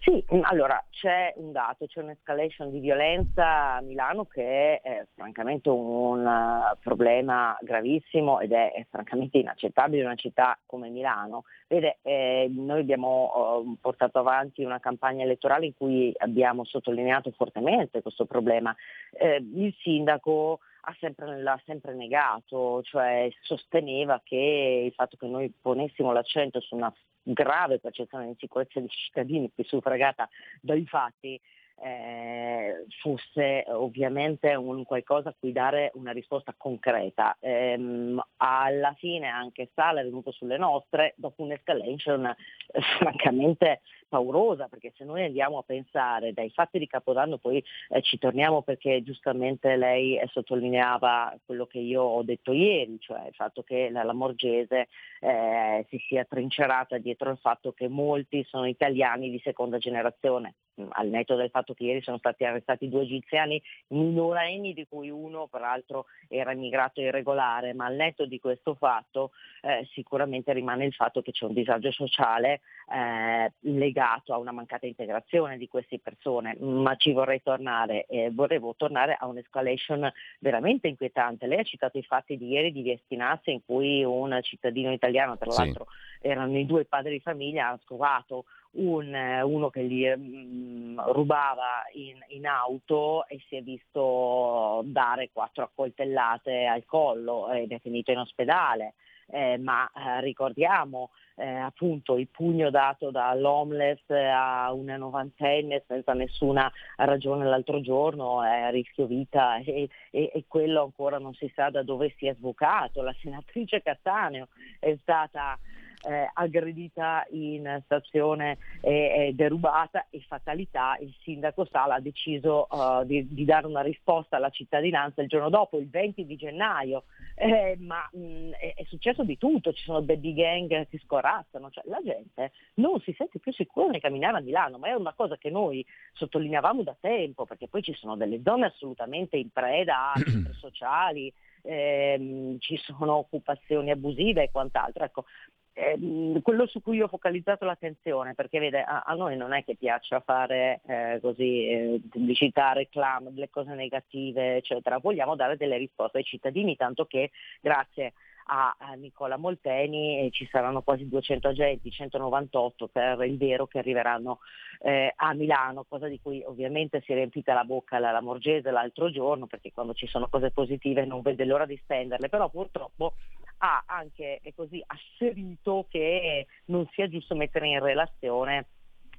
[0.00, 5.68] Sì, allora c'è un dato, c'è un'escalation di violenza a Milano che è eh, francamente
[5.68, 11.44] un uh, problema gravissimo ed è, è, francamente inaccettabile in una città come Milano.
[11.68, 18.00] Vede, eh, noi abbiamo uh, portato avanti una campagna elettorale in cui abbiamo sottolineato fortemente
[18.00, 18.74] questo problema.
[19.12, 20.60] Eh, il sindaco
[20.98, 26.92] sempre, l'ha sempre negato, cioè sosteneva che il fatto che noi ponessimo l'accento su una
[27.22, 30.28] grave percezione di insicurezza dei cittadini qui suffragata
[30.60, 31.40] dai fatti
[31.82, 37.36] eh, fosse ovviamente un qualcosa a cui dare una risposta concreta.
[37.40, 42.36] Ehm, alla fine anche Sala è venuto sulle nostre dopo un'escalation eh,
[42.98, 43.80] francamente
[44.10, 48.62] paurosa, perché se noi andiamo a pensare dai fatti di Capodanno, poi eh, ci torniamo
[48.62, 53.88] perché giustamente lei eh, sottolineava quello che io ho detto ieri, cioè il fatto che
[53.90, 54.88] la Lamorgese
[55.20, 60.54] eh, si sia trincerata dietro il fatto che molti sono italiani di seconda generazione.
[60.92, 65.46] Al netto del fatto che ieri sono stati arrestati due egiziani minorenni di cui uno
[65.46, 71.20] peraltro era immigrato irregolare, ma al netto di questo fatto eh, sicuramente rimane il fatto
[71.20, 72.60] che c'è un disagio sociale
[72.90, 73.52] eh,
[74.00, 79.16] legato a una mancata integrazione di queste persone, ma ci vorrei tornare, eh, vorrei tornare
[79.18, 81.46] a un'escalation veramente inquietante.
[81.46, 85.52] Lei ha citato i fatti di ieri di Viestinazza in cui un cittadino italiano, tra
[85.52, 85.86] l'altro
[86.20, 89.12] erano i due padri di famiglia, ha scovato un,
[89.44, 96.66] uno che gli mh, rubava in, in, auto e si è visto dare quattro accoltellate
[96.66, 98.94] al collo ed è finito in ospedale.
[99.32, 106.70] Eh, ma eh, ricordiamo eh, appunto il pugno dato dall'homeless a una novantenne senza nessuna
[106.96, 111.82] ragione l'altro giorno è rischio vita e, e, e, quello ancora non si sa da
[111.82, 113.02] dove sia sbucato.
[113.02, 114.48] La senatrice Cattaneo
[114.78, 115.58] è stata
[116.02, 123.04] eh, aggredita in stazione e eh, derubata e fatalità il sindaco Sala ha deciso uh,
[123.04, 127.04] di, di, dare una risposta alla cittadinanza il giorno dopo, il 20 di gennaio,
[127.34, 131.84] eh, ma mh, è, è, successo di tutto, ci sono baby gang che scorazzano, cioè
[131.86, 135.36] la gente non si sente più sicura di camminare a Milano, ma è una cosa
[135.36, 140.20] che noi sottolineavamo da tempo, perché poi ci sono delle zone assolutamente in preda a
[140.24, 141.32] centri sociali,
[141.62, 145.04] ehm, ci sono occupazioni abusive e quant'altro.
[145.04, 145.24] Ecco,
[145.72, 149.76] ehm, quello su cui ho focalizzato l'attenzione, perché vede, a, a noi non è che
[149.76, 156.18] piaccia fare eh, così eh, pubblicità, reclamo, delle cose negative, eccetera, vogliamo dare delle risposte
[156.18, 157.30] ai cittadini, tanto che
[157.60, 158.12] grazie
[158.44, 164.40] a, Nicola Molteni ci saranno quasi 200 agenti, 198 per il vero che arriveranno
[164.80, 168.70] eh, a Milano, cosa di cui ovviamente si è riempita la bocca la, la Morgese
[168.70, 173.14] l'altro giorno perché quando ci sono cose positive non vede l'ora di spenderle, però purtroppo
[173.58, 178.66] ha anche così asserito che non sia giusto mettere in relazione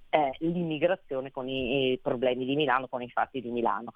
[0.10, 3.94] eh, l'immigrazione con i, i problemi di Milano, con i fatti di Milano.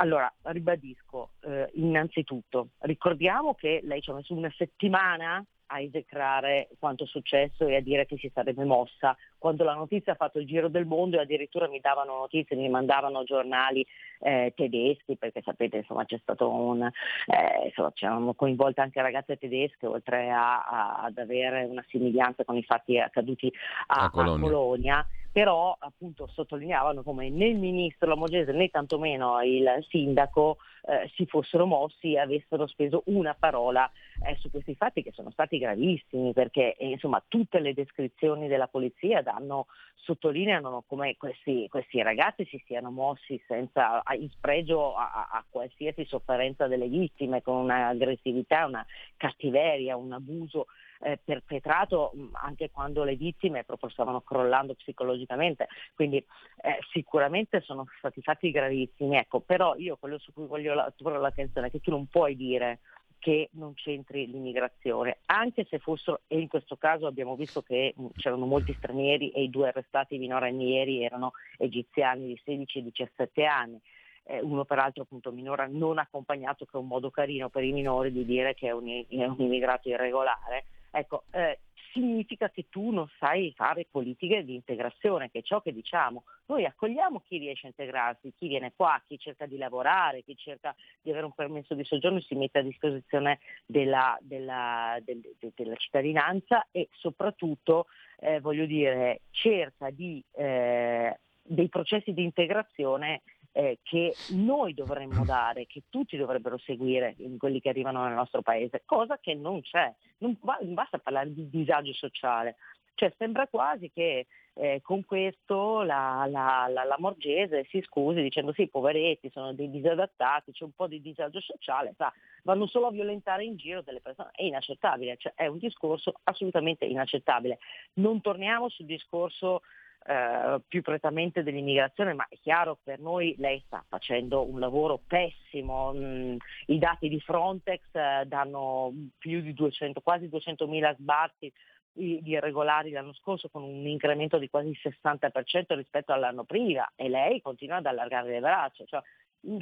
[0.00, 7.04] Allora, ribadisco, eh, innanzitutto, ricordiamo che lei ci ha messo una settimana a esecrare quanto
[7.04, 9.14] è successo e a dire che si sarebbe mossa.
[9.36, 12.68] Quando la notizia ha fatto il giro del mondo e addirittura mi davano notizie, mi
[12.70, 13.86] mandavano giornali
[14.20, 19.86] eh, tedeschi, perché sapete insomma c'è stato un, eh, insomma c'erano coinvolte anche ragazze tedesche,
[19.86, 23.52] oltre a, a, ad avere una somiglianza con i fatti accaduti
[23.88, 24.48] a, a Colonia.
[24.48, 31.26] Colonia però appunto sottolineavano come né il ministro Lamogese né tantomeno il sindaco eh, si
[31.26, 33.90] fossero mossi e avessero speso una parola
[34.26, 38.66] eh, su questi fatti che sono stati gravissimi perché eh, insomma tutte le descrizioni della
[38.66, 45.44] polizia danno, sottolineano come questi, questi, ragazzi si siano mossi senza, in spregio a, a,
[45.48, 48.84] qualsiasi sofferenza delle vittime con un'aggressività, una
[49.16, 50.66] cattiveria, un abuso
[51.02, 57.86] eh, perpetrato mh, anche quando le vittime proprio stavano crollando psicologicamente, quindi eh, sicuramente sono
[57.98, 61.90] stati fatti gravissimi, ecco, però io quello su cui voglio la, l'attenzione è che tu
[61.90, 62.80] non puoi dire
[63.20, 68.46] che non c'entri l'immigrazione, anche se fossero, e in questo caso abbiamo visto che c'erano
[68.46, 73.78] molti stranieri e i due arrestati minorenni ieri erano egiziani di 16 e 17 anni,
[74.24, 78.10] eh, uno peraltro appunto minore non accompagnato che è un modo carino per i minori
[78.10, 81.60] di dire che è un, è un immigrato irregolare, Ecco, eh,
[81.92, 86.24] significa che tu non sai fare politiche di integrazione, che è ciò che diciamo.
[86.46, 90.74] Noi accogliamo chi riesce a integrarsi, chi viene qua, chi cerca di lavorare, chi cerca
[91.00, 95.52] di avere un permesso di soggiorno e si mette a disposizione della, della, del, de,
[95.54, 97.86] della cittadinanza e soprattutto,
[98.18, 103.22] eh, voglio dire, cerca di, eh, dei processi di integrazione
[103.52, 108.82] eh, che noi dovremmo dare, che tutti dovrebbero seguire quelli che arrivano nel nostro paese,
[108.84, 109.92] cosa che non c'è.
[110.18, 112.56] Non, va, non basta parlare di disagio sociale.
[112.94, 118.52] Cioè, sembra quasi che eh, con questo la, la, la, la, Morgese si scusi dicendo
[118.52, 122.12] sì, poveretti, sono dei disadattati, c'è un po' di disagio sociale, sa,
[122.42, 124.30] vanno solo a violentare in giro delle persone.
[124.32, 127.58] È inaccettabile, cioè, è un discorso assolutamente inaccettabile.
[127.94, 129.62] Non torniamo sul discorso
[130.06, 135.92] eh, più prettamente dell'immigrazione, ma è chiaro per noi lei sta facendo un lavoro pessimo.
[135.94, 136.36] Mm,
[136.66, 141.52] I dati di Frontex eh, danno più di 200, quasi 200.000 sbarchi
[141.92, 147.08] di irregolari l'anno scorso con un incremento di quasi il 60% rispetto all'anno prima e
[147.08, 148.84] lei continua ad allargare le braccia.
[148.84, 149.02] Cioè,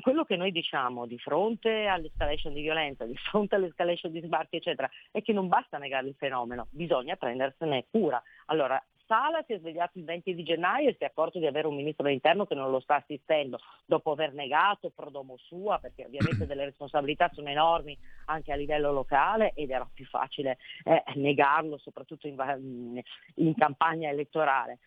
[0.01, 4.89] quello che noi diciamo di fronte all'escalation di violenza, di fronte all'escalation di sbarchi, eccetera,
[5.10, 8.23] è che non basta negare il fenomeno, bisogna prendersene cura.
[8.47, 11.66] Allora, Sala si è svegliato il 20 di gennaio e si è accorto di avere
[11.66, 16.44] un ministro dell'interno che non lo sta assistendo, dopo aver negato prodomo sua, perché ovviamente
[16.47, 22.26] delle responsabilità sono enormi anche a livello locale ed era più facile eh, negarlo, soprattutto
[22.26, 23.02] in,
[23.36, 24.78] in campagna elettorale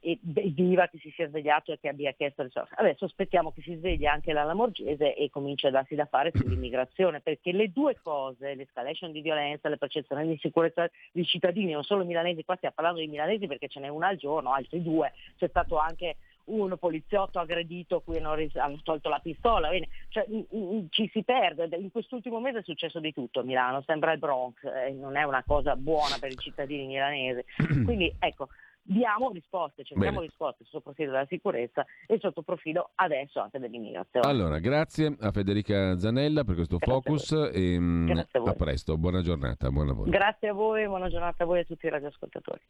[0.00, 2.74] e viva che si sia svegliato e che abbia chiesto risorse.
[2.76, 7.20] Adesso aspettiamo che si svegli anche la Lamorgese e cominci a darsi da fare sull'immigrazione,
[7.20, 12.04] perché le due cose, l'escalation di violenza, le percezioni di sicurezza dei cittadini, non solo
[12.04, 15.48] milanesi, qua stiamo parlando di milanesi perché ce n'è una al giorno, altri due, c'è
[15.48, 16.16] stato anche
[16.46, 19.68] un poliziotto aggredito cui hanno, ris- hanno tolto la pistola,
[20.08, 23.82] cioè, m- m- ci si perde, in quest'ultimo mese è successo di tutto a Milano,
[23.82, 27.44] sembra il Bronx, eh, non è una cosa buona per i cittadini milanesi.
[27.84, 28.48] Quindi ecco,
[28.86, 30.26] diamo risposte, cerchiamo Bene.
[30.26, 34.28] risposte sotto profilo della sicurezza e sotto profilo adesso anche dell'immigrazione.
[34.28, 38.50] Allora, grazie a Federica Zanella per questo Grazie a focus e mm, Grazie a voi.
[38.50, 40.10] a presto, buona giornata, buon lavoro.
[40.10, 42.60] Grazie a voi, buona giornata a voi e a tutti i radioascoltatori.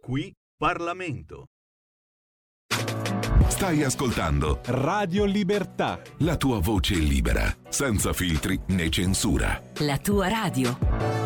[0.00, 1.46] Qui Parlamento.
[3.48, 6.00] Stai ascoltando Radio Libertà.
[6.18, 9.60] la tua voce libera, senza filtri né censura.
[9.80, 11.23] La tua radio.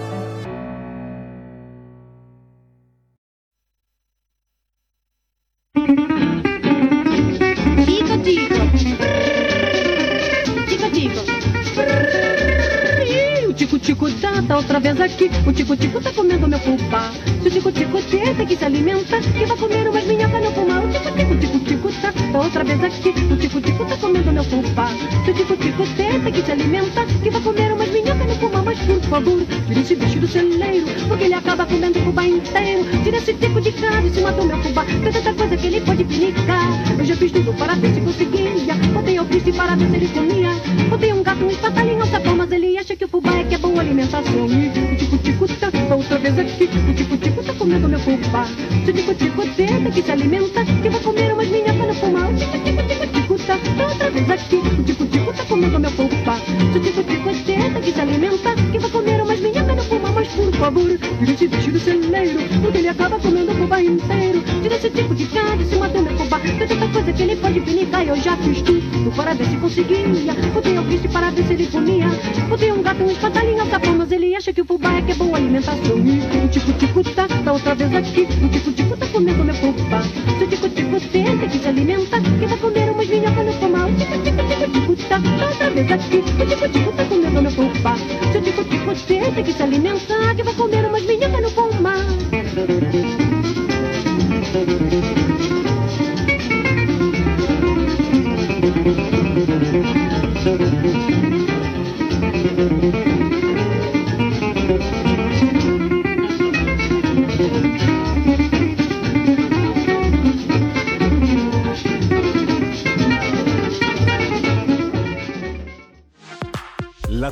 [13.89, 15.31] Tico tico tá, outra vez aqui.
[15.47, 17.11] O tico tico tá comendo meu fubá.
[17.43, 20.85] Se o tico tico tenta que se alimenta, que vai comer umas minhocas no fumar.
[20.85, 23.11] O tico tico tico tá, outra vez aqui.
[23.33, 24.89] O tico tico tá comendo meu fubá.
[25.25, 28.65] Se o tico tico tenta que se alimenta, que vai comer umas minhocas no fumar.
[28.65, 32.85] Mas por favor, tira esse bicho do celeiro, porque ele acaba comendo o fubá inteiro.
[33.03, 34.85] Tira esse tico de cara em cima do meu fubá.
[34.85, 36.69] Tem tanta coisa que ele pode pinicar.
[36.99, 38.75] Eu já fiz tudo para ver se conseguia.
[38.93, 40.51] Botei ao bife para ver se ele comia.
[40.89, 43.55] Botei um gato, um espatalinho, um sapão, mas ele acha que o fubá é que
[43.55, 44.47] é boa alimentação.
[44.49, 46.65] E o tico-tico tá outra vez aqui.
[46.65, 48.45] O tico-tico tá comendo meu fubá.
[48.85, 52.31] Se o tico-tico tenta que se alimenta, que vai comer umas minhocas no fumar.
[52.31, 53.39] O tico-tico-tico-tico
[53.77, 54.57] tá outra vez aqui.
[54.57, 55.91] O tico-tico tá comendo meu
[56.81, 59.28] tico-tico tenta que se alimenta, que vai comer umas
[60.15, 64.43] Mas por favor, esse bicho do celeiro, porque ele acaba comendo o fubá inteiro.
[64.63, 66.41] Tira esse tipo de cara de cima do meu fubá.
[66.41, 69.57] Tem tanta coisa que ele pode pinicar e eu já fiz tudo para ver se
[69.57, 70.09] conseguia.
[70.53, 72.07] Botei bicho para ver se ele comia.
[72.49, 75.13] Botei um gato, um espatalinho, um sapão, mas ele acha que o fubá é que
[75.13, 75.99] é boa alimentação.
[75.99, 78.23] E o tico-tico tá, tá outra vez aqui.
[78.43, 80.03] O tico-tico tá comendo meu fubá.
[80.03, 83.89] Se o tico-tico tenta que se alimenta, que vai comer umas minhocas no fumar.
[83.89, 86.17] O tico-tico-tico-tico tá, tá outra vez aqui.
[86.17, 87.97] O tico-tico tá comendo meu fubá.
[88.33, 91.99] Se o tico-tico tenta que se alimenta, dançar que vou comer umas minhocas no pomar.
[98.85, 99.18] thank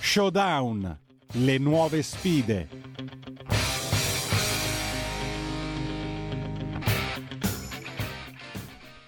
[0.00, 0.96] Showdown,
[1.34, 2.66] le nuove sfide.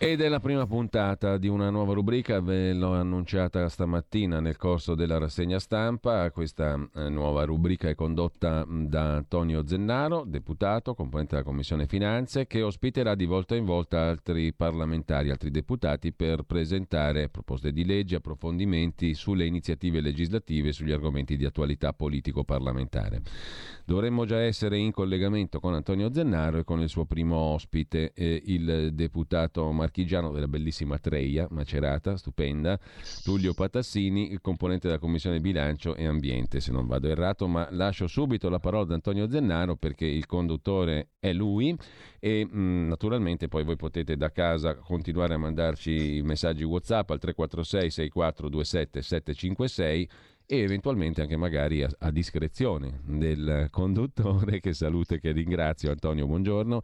[0.03, 4.95] Ed è la prima puntata di una nuova rubrica, ve l'ho annunciata stamattina nel corso
[4.95, 6.31] della rassegna stampa.
[6.31, 12.47] Questa eh, nuova rubrica è condotta mh, da Antonio Zennaro, deputato, componente della Commissione Finanze,
[12.47, 18.17] che ospiterà di volta in volta altri parlamentari, altri deputati per presentare proposte di legge,
[18.17, 23.21] approfondimenti sulle iniziative legislative e sugli argomenti di attualità politico-parlamentare.
[23.85, 28.43] Dovremmo già essere in collegamento con Antonio Zennaro e con il suo primo ospite, eh,
[28.47, 32.79] il deputato marchigiano della bellissima Treia, Macerata, stupenda,
[33.25, 38.49] Tullio Patassini, componente della Commissione Bilancio e Ambiente, se non vado errato, ma lascio subito
[38.49, 41.77] la parola ad Antonio Zennaro perché il conduttore è lui.
[42.21, 47.91] E mh, naturalmente poi voi potete da casa continuare a mandarci messaggi WhatsApp al 346
[47.91, 50.09] 6427 756
[50.47, 55.91] e eventualmente anche magari a, a discrezione del conduttore che saluto e che ringrazio.
[55.91, 56.83] Antonio buongiorno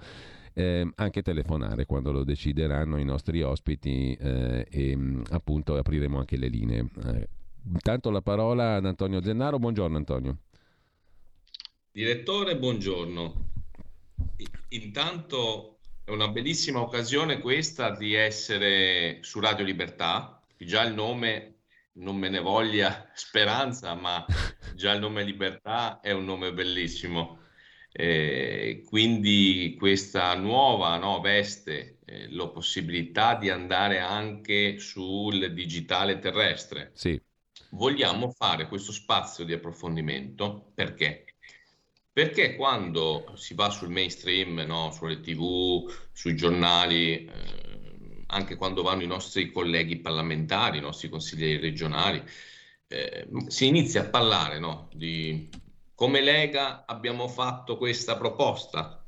[0.56, 6.38] eh, anche telefonare quando lo decideranno i nostri ospiti eh, e mh, appunto apriremo anche
[6.38, 7.28] le linee Eh,
[7.72, 10.38] intanto la parola ad Antonio Zennaro buongiorno Antonio
[11.96, 13.52] Direttore, buongiorno.
[14.68, 20.42] Intanto è una bellissima occasione questa di essere su Radio Libertà.
[20.58, 21.60] Già il nome
[21.92, 24.26] non me ne voglia speranza, ma
[24.74, 27.38] già il nome Libertà è un nome bellissimo.
[27.98, 36.90] Eh, quindi questa nuova no, veste, eh, la possibilità di andare anche sul digitale terrestre.
[36.92, 37.18] Sì.
[37.70, 41.24] Vogliamo fare questo spazio di approfondimento perché?
[42.12, 49.04] Perché quando si va sul mainstream, no, sulle tv, sui giornali, eh, anche quando vanno
[49.04, 52.22] i nostri colleghi parlamentari, i nostri consiglieri regionali,
[52.88, 55.48] eh, si inizia a parlare no, di
[55.96, 59.02] come Lega abbiamo fatto questa proposta,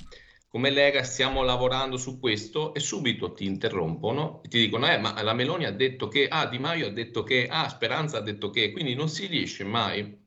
[0.48, 5.22] come Lega stiamo lavorando su questo e subito ti interrompono e ti dicono, eh, ma
[5.22, 8.48] la Meloni ha detto che, ah, Di Maio ha detto che, ah, Speranza ha detto
[8.48, 10.26] che, quindi non si riesce mai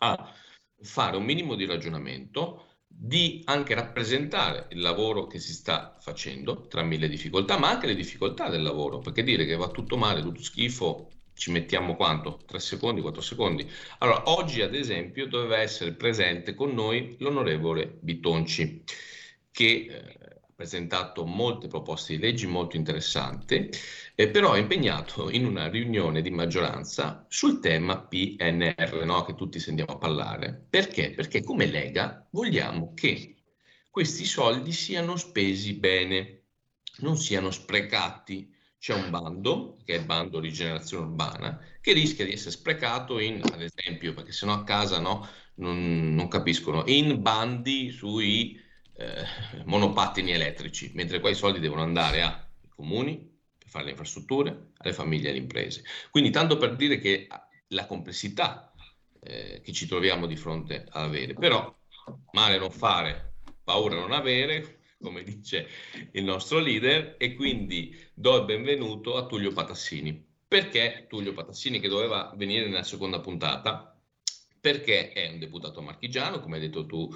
[0.00, 0.34] a
[0.82, 6.82] fare un minimo di ragionamento, di anche rappresentare il lavoro che si sta facendo tra
[6.82, 10.42] mille difficoltà, ma anche le difficoltà del lavoro, perché dire che va tutto male, tutto
[10.42, 11.08] schifo,
[11.38, 12.40] ci mettiamo quanto?
[12.46, 13.70] 3 secondi, 4 secondi.
[13.98, 18.82] Allora, oggi ad esempio doveva essere presente con noi l'onorevole Bitonci,
[19.52, 19.96] che eh,
[20.42, 23.70] ha presentato molte proposte di leggi molto interessanti,
[24.16, 29.24] eh, però è impegnato in una riunione di maggioranza sul tema PNR, no?
[29.24, 30.66] che tutti sentiamo parlare.
[30.68, 31.12] Perché?
[31.12, 33.36] Perché come Lega vogliamo che
[33.90, 36.42] questi soldi siano spesi bene,
[36.98, 42.32] non siano sprecati c'è un bando, che è il bando rigenerazione urbana, che rischia di
[42.32, 47.90] essere sprecato in, ad esempio, perché sennò a casa no, non, non capiscono, in bandi
[47.90, 48.60] sui
[48.96, 49.24] eh,
[49.64, 53.18] monopattini elettrici, mentre qua i soldi devono andare ai comuni
[53.58, 55.82] per fare le infrastrutture, alle famiglie e alle imprese.
[56.10, 57.26] Quindi tanto per dire che
[57.68, 58.72] la complessità
[59.20, 61.76] eh, che ci troviamo di fronte ad avere, però
[62.32, 65.68] male non fare, paura non avere, come dice
[66.12, 70.26] il nostro leader, e quindi do il benvenuto a Tullio Patassini.
[70.46, 73.96] Perché Tullio Patassini, che doveva venire nella seconda puntata?
[74.60, 77.08] Perché è un deputato marchigiano, come hai detto tu,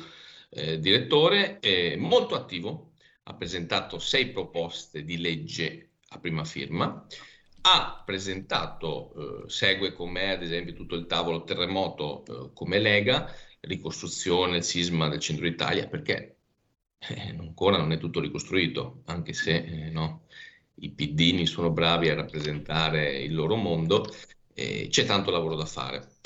[0.50, 2.92] eh, direttore, è molto attivo,
[3.24, 7.06] ha presentato sei proposte di legge a prima firma,
[7.62, 13.34] ha presentato, eh, segue con me ad esempio tutto il tavolo terremoto eh, come Lega,
[13.60, 16.31] ricostruzione, sisma del centro Italia, perché
[17.08, 20.26] eh, ancora non è tutto ricostruito, anche se eh, no,
[20.76, 24.06] i piddini sono bravi a rappresentare il loro mondo,
[24.54, 26.16] eh, c'è tanto lavoro da fare.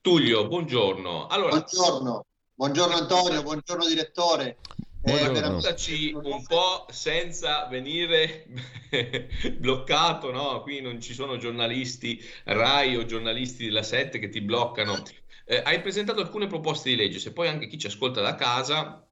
[0.00, 1.26] Tullio, buongiorno.
[1.26, 2.26] Allora, buongiorno.
[2.54, 4.58] buongiorno Antonio, buongiorno direttore.
[5.02, 8.46] Raccontaci eh, un po' senza venire
[9.56, 10.60] bloccato, no?
[10.62, 15.00] Qui non ci sono giornalisti RAI o giornalisti della 7 che ti bloccano.
[15.44, 19.05] Eh, hai presentato alcune proposte di legge, se poi anche chi ci ascolta da casa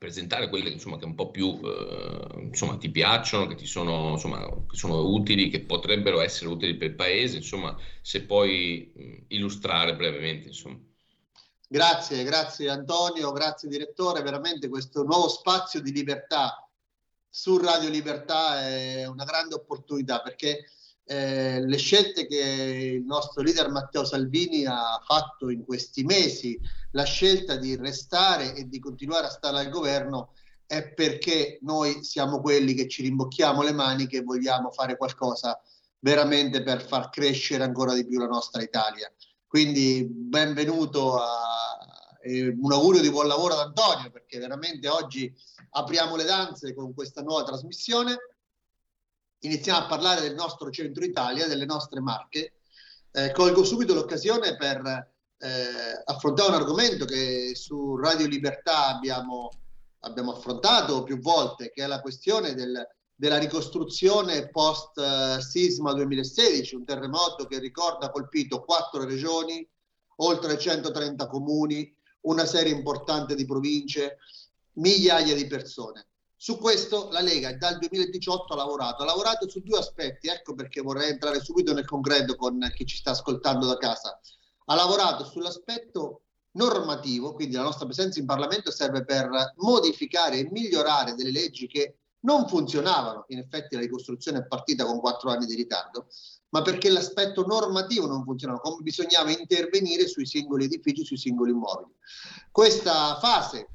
[0.00, 4.48] presentare quelle insomma, che un po' più eh, insomma, ti piacciono, che ti sono, insomma,
[4.66, 10.50] che sono utili, che potrebbero essere utili per il paese, insomma, se puoi illustrare brevemente.
[11.68, 16.64] Grazie, grazie Antonio, grazie direttore, veramente questo nuovo spazio di libertà
[17.32, 20.64] su Radio Libertà è una grande opportunità perché
[21.10, 26.56] eh, le scelte che il nostro leader Matteo Salvini ha fatto in questi mesi,
[26.92, 30.34] la scelta di restare e di continuare a stare al governo
[30.64, 35.60] è perché noi siamo quelli che ci rimbocchiamo le maniche e vogliamo fare qualcosa
[35.98, 39.12] veramente per far crescere ancora di più la nostra Italia.
[39.48, 41.76] Quindi benvenuto a,
[42.22, 45.34] e un augurio di buon lavoro ad Antonio perché veramente oggi
[45.70, 48.16] apriamo le danze con questa nuova trasmissione
[49.40, 52.54] iniziamo a parlare del nostro centro Italia, delle nostre marche.
[53.12, 59.50] Eh, colgo subito l'occasione per eh, affrontare un argomento che su Radio Libertà abbiamo,
[60.00, 66.84] abbiamo affrontato più volte, che è la questione del, della ricostruzione post sisma 2016, un
[66.84, 69.66] terremoto che ricorda ha colpito quattro regioni,
[70.16, 71.92] oltre 130 comuni,
[72.22, 74.18] una serie importante di province,
[74.74, 76.09] migliaia di persone.
[76.42, 80.80] Su questo la Lega dal 2018 ha lavorato, ha lavorato su due aspetti, ecco perché
[80.80, 84.18] vorrei entrare subito nel concreto con chi ci sta ascoltando da casa.
[84.64, 86.22] Ha lavorato sull'aspetto
[86.52, 91.98] normativo, quindi la nostra presenza in Parlamento serve per modificare e migliorare delle leggi che
[92.20, 96.06] non funzionavano, in effetti la ricostruzione è partita con quattro anni di ritardo,
[96.52, 101.94] ma perché l'aspetto normativo non funzionava, come bisognava intervenire sui singoli edifici, sui singoli immobili.
[102.50, 103.68] Questa fase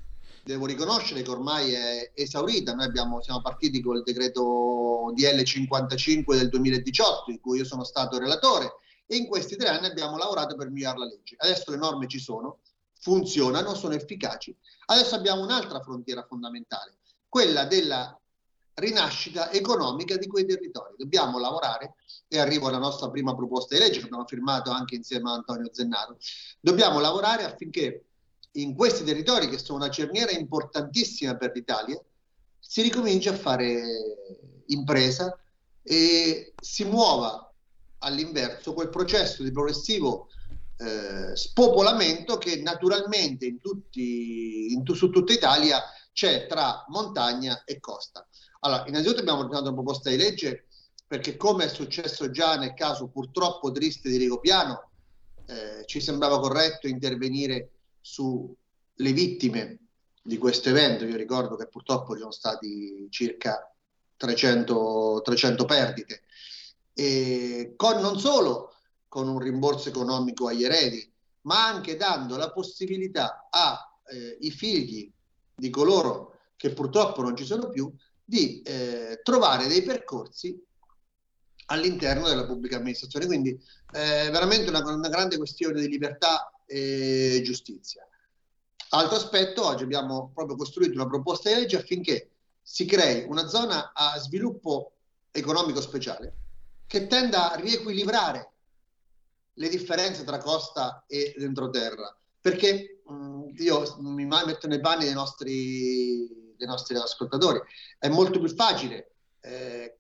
[0.46, 2.76] devo riconoscere che ormai è esaurita.
[2.76, 8.20] Noi abbiamo, siamo partiti col decreto DL 55 del 2018, in cui io sono stato
[8.20, 8.76] relatore,
[9.08, 11.36] e in questi tre anni abbiamo lavorato per migliorare la legge.
[11.38, 12.60] Adesso le norme ci sono,
[13.00, 14.56] funzionano, sono efficaci.
[14.86, 16.98] Adesso abbiamo un'altra frontiera fondamentale,
[17.28, 18.18] quella della
[18.76, 20.94] rinascita economica di quei territori.
[20.96, 21.96] Dobbiamo lavorare,
[22.28, 25.70] e arrivo alla nostra prima proposta di legge che abbiamo firmato anche insieme a Antonio
[25.72, 26.18] Zennaro,
[26.60, 28.06] dobbiamo lavorare affinché
[28.56, 32.00] in questi territori che sono una cerniera importantissima per l'Italia,
[32.60, 33.82] si ricomincia a fare
[34.68, 35.38] impresa
[35.84, 37.54] e si muova
[38.00, 40.28] all'inverso quel processo di progressivo
[40.78, 48.26] eh, spopolamento che naturalmente in tutti, in, su tutta Italia c'è tra montagna e costa.
[48.62, 50.68] Allora, innanzitutto abbiamo portato una proposta di legge
[51.08, 54.90] perché come è successo già nel caso purtroppo triste di Rigopiano,
[55.46, 57.75] eh, ci sembrava corretto intervenire
[58.06, 58.56] sulle
[59.00, 59.80] vittime
[60.22, 61.06] di questo evento.
[61.06, 63.68] Io ricordo che purtroppo ci sono stati circa
[64.16, 66.22] 300, 300 perdite,
[66.94, 68.76] e con, non solo
[69.08, 71.12] con un rimborso economico agli eredi,
[71.42, 75.12] ma anche dando la possibilità ai eh, figli
[75.56, 77.92] di coloro che purtroppo non ci sono più
[78.24, 80.64] di eh, trovare dei percorsi
[81.68, 83.26] all'interno della pubblica amministrazione.
[83.26, 83.50] Quindi
[83.94, 88.08] eh, veramente una, una grande questione di libertà e giustizia.
[88.90, 92.30] Altro aspetto, oggi abbiamo proprio costruito una proposta di legge affinché
[92.62, 94.94] si crei una zona a sviluppo
[95.32, 96.34] economico speciale
[96.88, 98.52] che tenda a riequilibrare
[99.54, 102.16] le differenze tra costa e entroterra.
[102.40, 107.60] Perché mh, io mi metto nei panni dei nostri, dei nostri ascoltatori,
[107.98, 109.98] è molto più facile eh,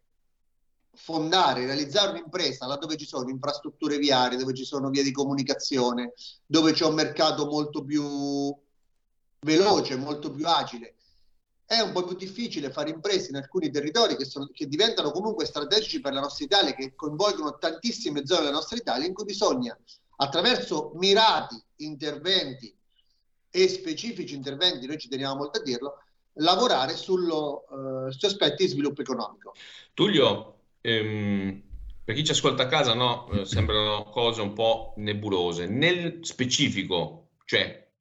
[0.95, 6.13] fondare, realizzare un'impresa laddove ci sono infrastrutture viarie, dove ci sono vie di comunicazione,
[6.45, 8.55] dove c'è un mercato molto più
[9.41, 10.95] veloce, molto più agile.
[11.65, 15.45] È un po' più difficile fare imprese in alcuni territori che, sono, che diventano comunque
[15.45, 19.77] strategici per la nostra Italia, che coinvolgono tantissime zone della nostra Italia, in cui bisogna,
[20.17, 22.73] attraverso mirati interventi
[23.49, 26.03] e specifici interventi, noi ci teniamo molto a dirlo,
[26.39, 29.53] lavorare sullo, uh, su aspetti di sviluppo economico.
[29.93, 30.54] Tullio,
[30.85, 31.63] ehm,
[32.03, 35.67] per chi ci ascolta a casa, no, eh, sembrano cose un po' nebulose.
[35.67, 37.91] Nel specifico, cioè,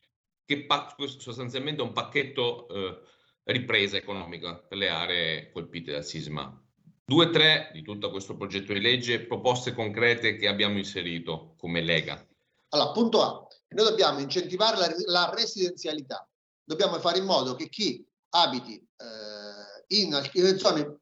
[0.45, 3.01] che pa- sostanzialmente è un pacchetto eh,
[3.45, 6.59] ripresa economica per le aree colpite dal sisma.
[7.07, 12.27] Due, tre di tutto questo progetto di legge, proposte concrete che abbiamo inserito come Lega.
[12.71, 16.27] Allora, punto A, noi dobbiamo incentivare la, la residenzialità.
[16.63, 21.01] Dobbiamo fare in modo che chi abiti eh, in alcune zone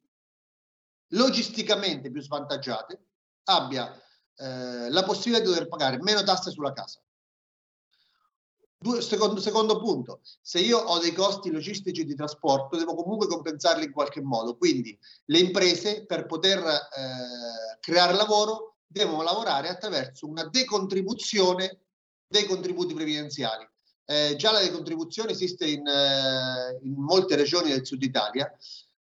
[1.13, 3.01] logisticamente più svantaggiate
[3.45, 3.93] abbia
[4.37, 7.01] eh, la possibilità di dover pagare meno tasse sulla casa.
[8.79, 13.85] Due, secondo, secondo, punto, se io ho dei costi logistici di trasporto, devo comunque compensarli
[13.85, 14.57] in qualche modo.
[14.57, 21.83] Quindi le imprese, per poter eh, creare lavoro, devono lavorare attraverso una decontribuzione
[22.27, 23.65] dei contributi previdenziali.
[24.05, 28.53] Eh, già la decontribuzione esiste in, eh, in molte regioni del sud Italia,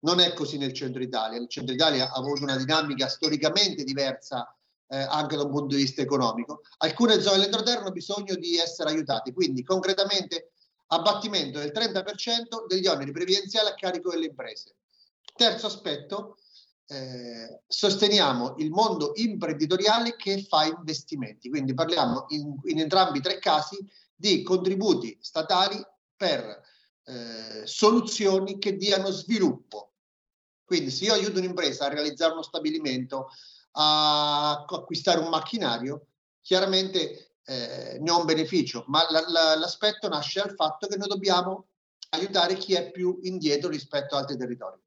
[0.00, 1.38] non è così nel centro Italia.
[1.38, 4.52] Il centro Italia ha avuto una dinamica storicamente diversa
[4.88, 6.62] eh, anche da un punto di vista economico.
[6.78, 10.52] Alcune zone dell'entroterra hanno bisogno di essere aiutate, quindi concretamente
[10.88, 14.76] abbattimento del 30% degli oneri previdenziali a carico delle imprese.
[15.34, 16.38] Terzo aspetto,
[16.86, 23.38] eh, sosteniamo il mondo imprenditoriale che fa investimenti, quindi parliamo in, in entrambi i tre
[23.38, 23.76] casi
[24.14, 25.80] di contributi statali
[26.16, 26.62] per
[27.04, 29.87] eh, soluzioni che diano sviluppo.
[30.68, 33.30] Quindi se io aiuto un'impresa a realizzare uno stabilimento,
[33.72, 36.08] a acquistare un macchinario,
[36.42, 41.08] chiaramente eh, ne ho un beneficio, ma la, la, l'aspetto nasce dal fatto che noi
[41.08, 41.68] dobbiamo
[42.10, 44.78] aiutare chi è più indietro rispetto ad altri territori.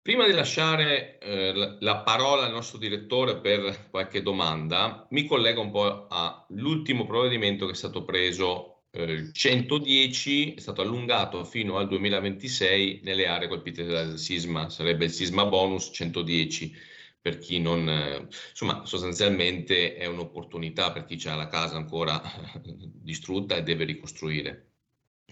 [0.00, 5.72] Prima di lasciare eh, la parola al nostro direttore per qualche domanda, mi collego un
[5.72, 13.00] po' all'ultimo provvedimento che è stato preso il 110 è stato allungato fino al 2026
[13.04, 16.74] nelle aree colpite dal sisma, sarebbe il sisma bonus 110
[17.20, 22.22] per chi non, insomma, sostanzialmente è un'opportunità per chi ha la casa ancora
[22.62, 24.70] distrutta e deve ricostruire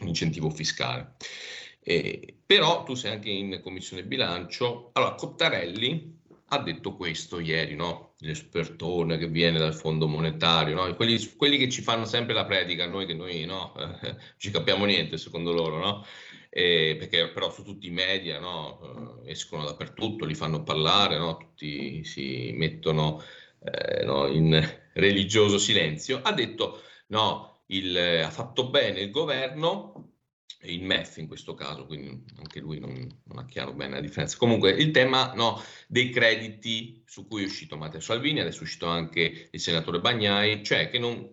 [0.00, 1.14] un incentivo fiscale.
[1.80, 4.90] Eh, però tu sei anche in commissione bilancio.
[4.94, 8.13] Allora, Cottarelli ha detto questo ieri, no?
[8.18, 10.94] L'espertone che viene dal Fondo Monetario, no?
[10.94, 13.74] quelli, quelli, che ci fanno sempre la predica, noi che noi no,
[14.38, 16.06] ci capiamo niente secondo loro, no?
[16.48, 19.22] Eh, perché però su tutti i media no?
[19.24, 21.36] eh, escono dappertutto, li fanno parlare, no?
[21.36, 23.20] tutti si mettono
[23.64, 24.28] eh, no?
[24.28, 24.62] in
[24.94, 30.13] religioso silenzio, ha detto no, il, ha fatto bene il governo
[30.64, 32.92] il MEF in questo caso, quindi anche lui non,
[33.24, 34.36] non, ha chiaro bene la differenza.
[34.36, 38.86] Comunque il tema no, dei crediti su cui è uscito Matteo Salvini, adesso è uscito
[38.86, 41.28] anche il senatore Bagnai, cioè che non,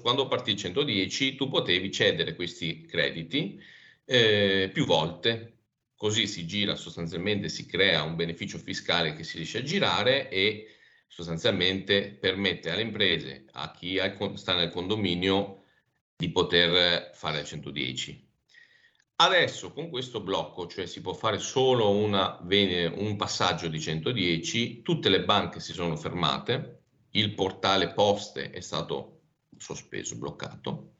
[0.00, 3.60] quando partì il 110 tu potevi cedere questi crediti
[4.04, 5.58] eh, più volte,
[5.96, 10.68] così si gira sostanzialmente, si crea un beneficio fiscale che si riesce a girare e
[11.08, 13.98] sostanzialmente permette alle imprese, a chi
[14.34, 15.64] sta nel condominio,
[16.16, 18.27] di poter fare al 110.
[19.20, 25.08] Adesso con questo blocco, cioè si può fare solo una, un passaggio di 110, tutte
[25.08, 29.22] le banche si sono fermate, il portale poste è stato
[29.56, 30.92] sospeso, bloccato,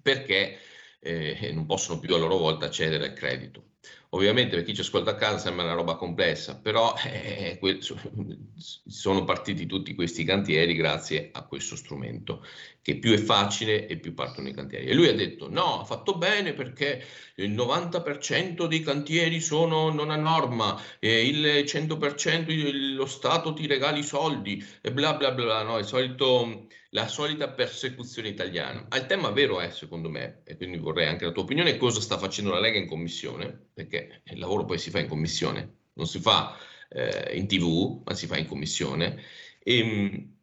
[0.00, 0.60] perché
[0.98, 3.71] eh, non possono più a loro volta accedere al credito.
[4.10, 7.58] Ovviamente per chi ci ascolta a casa sembra una roba complessa, però eh,
[8.86, 12.44] sono partiti tutti questi cantieri grazie a questo strumento,
[12.82, 14.86] che più è facile e più partono i cantieri.
[14.86, 17.02] E lui ha detto no, ha fatto bene perché
[17.36, 24.04] il 90% dei cantieri sono non a norma, il 100% lo Stato ti regali i
[24.04, 28.86] soldi e bla bla bla, no, il solito la solita persecuzione italiana.
[28.94, 32.18] Il tema vero è, secondo me, e quindi vorrei anche la tua opinione, cosa sta
[32.18, 36.20] facendo la Lega in commissione, perché il lavoro poi si fa in commissione, non si
[36.20, 36.56] fa
[36.88, 39.22] eh, in tv, ma si fa in commissione.
[39.62, 40.36] E, ehm,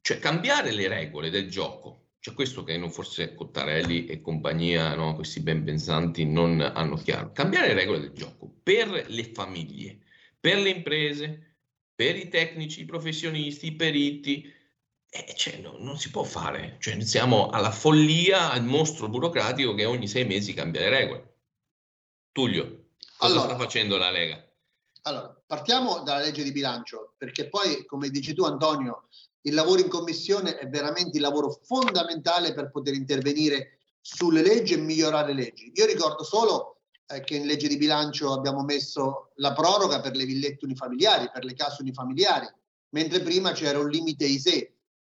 [0.00, 5.40] cioè cambiare le regole del gioco, cioè questo che forse Cottarelli e compagnia, no, questi
[5.40, 7.32] ben pensanti, non hanno chiaro.
[7.32, 10.00] Cambiare le regole del gioco per le famiglie,
[10.38, 11.56] per le imprese,
[11.94, 14.52] per i tecnici, i professionisti, i periti,
[15.10, 19.86] eh, cioè, no, non si può fare, cioè, siamo alla follia, al mostro burocratico che
[19.86, 21.34] ogni sei mesi cambia le regole.
[22.30, 24.46] Tullio, cosa allora, sta facendo la Lega?
[25.02, 29.08] Allora, partiamo dalla legge di bilancio, perché poi, come dici tu Antonio,
[29.42, 34.78] il lavoro in commissione è veramente il lavoro fondamentale per poter intervenire sulle leggi e
[34.78, 35.72] migliorare le leggi.
[35.74, 40.26] Io ricordo solo eh, che in legge di bilancio abbiamo messo la proroga per le
[40.26, 42.46] villette unifamiliari, per le case unifamiliari,
[42.90, 44.77] mentre prima c'era un limite ISE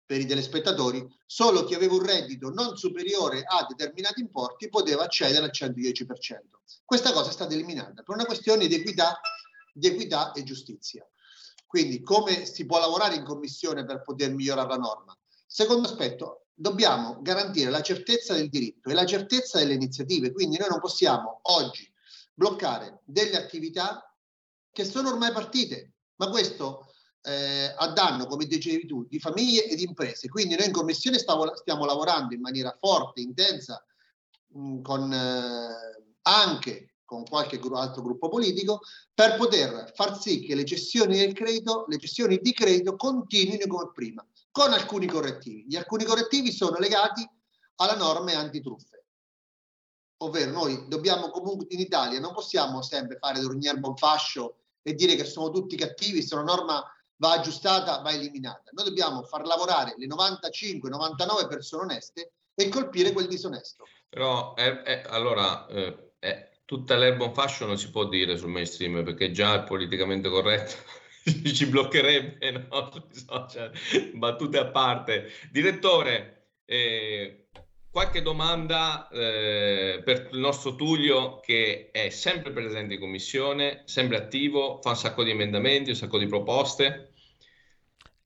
[0.10, 5.46] per i telespettatori, solo chi aveva un reddito non superiore a determinati importi poteva accedere
[5.46, 6.06] al 110%.
[6.84, 9.22] Questa cosa è stata eliminata per una questione di equità,
[9.72, 11.08] di equità e giustizia.
[11.68, 15.16] Quindi come si può lavorare in commissione per poter migliorare la norma?
[15.46, 20.70] Secondo aspetto, dobbiamo garantire la certezza del diritto e la certezza delle iniziative, quindi noi
[20.70, 21.88] non possiamo oggi
[22.34, 24.12] bloccare delle attività
[24.72, 26.89] che sono ormai partite, ma questo
[27.22, 30.30] eh, a danno, come dicevi tu, di famiglie e di imprese.
[30.30, 33.84] Quindi noi in Commissione stavo, stiamo lavorando in maniera forte, intensa,
[34.48, 38.82] mh, mm, con, eh, anche con qualche altro gruppo politico,
[39.16, 43.92] per poter far sì che le gestioni del credito, le gestioni di credito continuino come
[43.92, 45.66] prima, con alcuni correttivi.
[45.68, 47.28] Gli alcuni correttivi sono legati
[47.78, 49.06] alla norma antitruffe.
[50.18, 54.94] Ovvero noi dobbiamo comunque in Italia non possiamo sempre fare d'ogni erba un fascio e
[54.94, 56.84] dire che sono tutti cattivi, se una norma
[57.20, 58.72] va aggiustata, va eliminata.
[58.72, 63.86] Noi dobbiamo far lavorare le 95-99 persone oneste e colpire quel disonesto.
[64.10, 68.50] Però eh, eh, allora eh, eh, tutta l'erba on fashion non si può dire sul
[68.50, 70.76] mainstream perché già è politicamente corretto.
[71.54, 72.90] ci bloccherebbe no?
[72.92, 73.72] sui social,
[74.14, 75.30] battute a parte.
[75.52, 77.48] Direttore, eh,
[77.92, 84.80] qualche domanda eh, per il nostro Tullio che è sempre presente in commissione, sempre attivo,
[84.82, 87.09] fa un sacco di emendamenti, un sacco di proposte.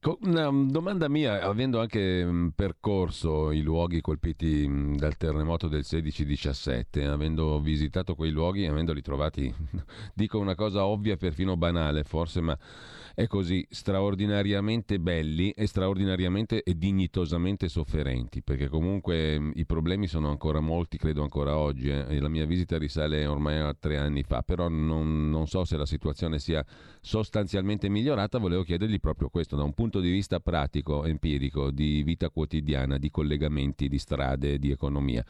[0.05, 7.05] Una domanda mia, avendo anche mm, percorso i luoghi colpiti mm, dal terremoto del 16-17,
[7.07, 9.53] avendo visitato quei luoghi, avendoli trovati,
[10.13, 12.57] dico una cosa ovvia, perfino banale forse, ma
[13.15, 20.59] è così straordinariamente belli e straordinariamente e dignitosamente sofferenti, perché comunque i problemi sono ancora
[20.59, 24.67] molti, credo ancora oggi, eh, la mia visita risale ormai a tre anni fa, però
[24.67, 26.65] non, non so se la situazione sia
[27.01, 32.29] sostanzialmente migliorata, volevo chiedergli proprio questo, da un punto di vista pratico, empirico, di vita
[32.29, 35.23] quotidiana, di collegamenti, di strade, di economia.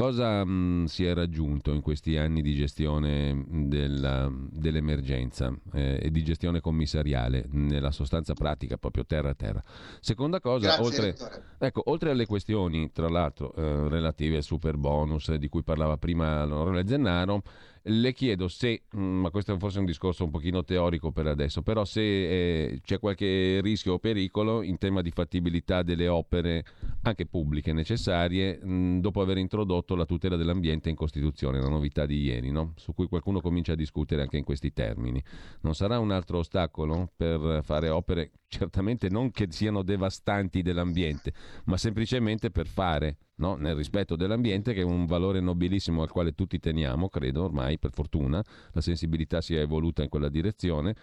[0.00, 5.98] Cosa mh, mm, si è raggiunto in questi anni di gestione mm, della, dell'emergenza eh,
[6.02, 9.62] e di gestione commissariale, nella sostanza pratica, proprio terra a terra?
[10.00, 11.16] Seconda cosa, Grazie, oltre,
[11.58, 16.46] ecco, oltre, alle questioni, tra l'altro, eh, relative al super bonus di cui parlava prima
[16.46, 17.42] l'onorevole Zennaro,
[17.84, 21.62] le chiedo se, mm, ma questo è forse un discorso un pochino teorico per adesso,
[21.62, 26.64] però se eh, c'è qualche rischio o pericolo in tema di fattibilità delle opere
[27.02, 32.06] anche pubbliche necessarie mh, mm, dopo aver introdotto la tutela dell'ambiente in Costituzione, la novità
[32.06, 32.72] di ieri, no?
[32.76, 35.22] su cui qualcuno comincia a discutere anche in questi termini.
[35.62, 41.32] Non sarà un altro ostacolo per fare opere certamente non che siano devastanti dell'ambiente,
[41.64, 43.54] ma semplicemente per fare no?
[43.54, 47.92] nel rispetto dell'ambiente, che è un valore nobilissimo al quale tutti teniamo, credo ormai, per
[47.92, 50.94] fortuna, la sensibilità si è evoluta in quella direzione.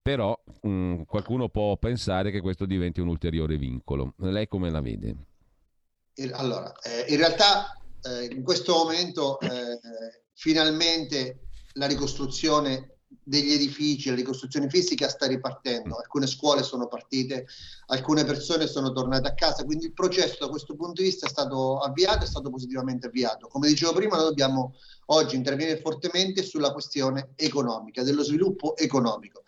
[0.00, 4.14] Però mh, mm, qualcuno può pensare che questo diventi un ulteriore vincolo.
[4.18, 5.16] Lei come la vede?
[6.32, 9.48] Allora, eh, in realtà eh, in questo momento eh,
[10.34, 12.91] finalmente la ricostruzione
[13.22, 17.46] degli edifici, la ricostruzione fisica sta ripartendo, alcune scuole sono partite,
[17.86, 21.28] alcune persone sono tornate a casa, quindi il processo da questo punto di vista è
[21.28, 23.48] stato avviato, è stato positivamente avviato.
[23.48, 24.74] Come dicevo prima, noi dobbiamo
[25.06, 29.42] oggi intervenire fortemente sulla questione economica, dello sviluppo economico.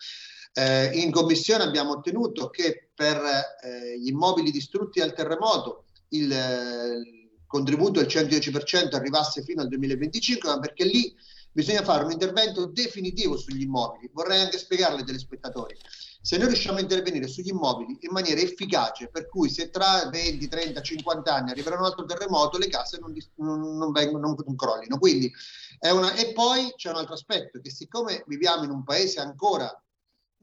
[0.53, 6.97] Eh, in commissione abbiamo ottenuto che per eh, gli immobili distrutti dal terremoto il, eh,
[6.99, 11.13] il contributo del 110% arrivasse fino al 2025, ma perché lì
[11.55, 14.09] bisogna fare un intervento definitivo sugli immobili.
[14.11, 15.77] Vorrei anche spiegarle ai telespettatori.
[16.21, 20.49] Se noi riusciamo a intervenire sugli immobili in maniera efficace, per cui se tra 20,
[20.49, 24.97] 30, 50 anni arriverà un altro terremoto, le case non, non, non, vengono, non crollino.
[24.97, 25.31] Quindi
[25.79, 26.13] è una...
[26.15, 29.71] E poi c'è un altro aspetto, che siccome viviamo in un paese ancora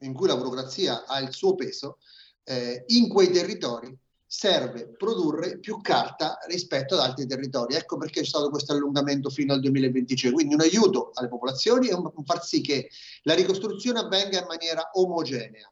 [0.01, 1.99] in cui la burocrazia ha il suo peso,
[2.45, 3.95] eh, in quei territori
[4.35, 7.75] serve produrre più carta rispetto ad altri territori.
[7.75, 10.33] Ecco perché c'è stato questo allungamento fino al 2025.
[10.33, 12.89] Quindi un aiuto alle popolazioni e un far sì che
[13.25, 15.71] la ricostruzione avvenga in maniera omogenea.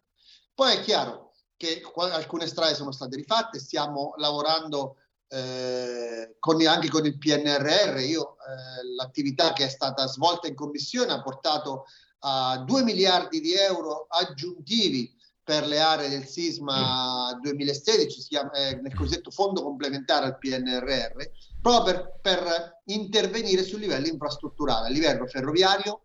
[0.53, 4.97] Poi è chiaro che alcune strade sono state rifatte, stiamo lavorando
[5.29, 7.99] eh, con, anche con il PNRR.
[8.01, 11.87] Io, eh, l'attività che è stata svolta in commissione ha portato
[12.19, 15.17] a 2 miliardi di euro aggiuntivi
[15.51, 21.23] per le aree del sisma 2016, si chiama, eh, nel cosiddetto fondo complementare al PNRR,
[21.61, 26.03] proprio per, per intervenire sul livello infrastrutturale, a livello ferroviario,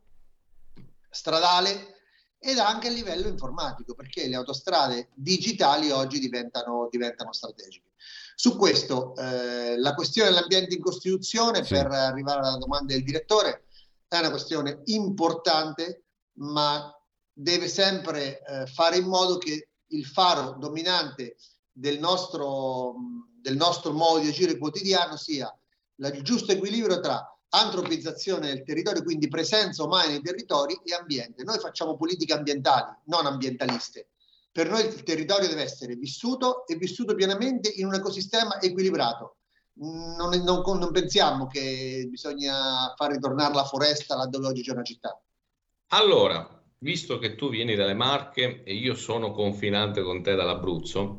[1.12, 1.94] stradale
[2.40, 7.92] ed anche a livello informatico, perché le autostrade digitali oggi diventano, diventano strategiche.
[8.34, 11.76] Su questo, eh, la questione dell'ambiente in Costituzione, sì.
[11.76, 13.66] per arrivare alla domanda del direttore,
[14.08, 16.06] è una questione importante,
[16.38, 16.95] ma
[17.38, 21.36] deve sempre eh, fare in modo che il faro dominante
[21.70, 22.96] del nostro,
[23.42, 25.54] del nostro modo di agire quotidiano sia
[25.96, 31.44] la, il giusto equilibrio tra antropizzazione del territorio, quindi presenza umana nei territori e ambiente.
[31.44, 34.10] Noi facciamo politiche ambientali, non ambientaliste.
[34.52, 39.38] Per noi il territorio deve essere vissuto e vissuto pienamente in un ecosistema equilibrato.
[39.78, 45.22] Non, non, non pensiamo che bisogna far ritornare la foresta laddove oggi c'è una città.
[45.88, 51.18] Allora, visto che tu vieni dalle Marche e io sono confinante con te dall'Abruzzo,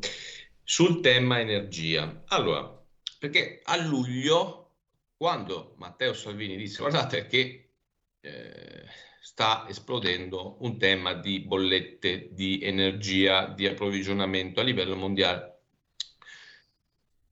[0.63, 2.23] sul tema energia.
[2.27, 2.85] Allora,
[3.19, 4.75] perché a luglio,
[5.15, 7.73] quando Matteo Salvini disse guardate che
[8.19, 8.83] eh,
[9.21, 15.56] sta esplodendo un tema di bollette di energia, di approvvigionamento a livello mondiale,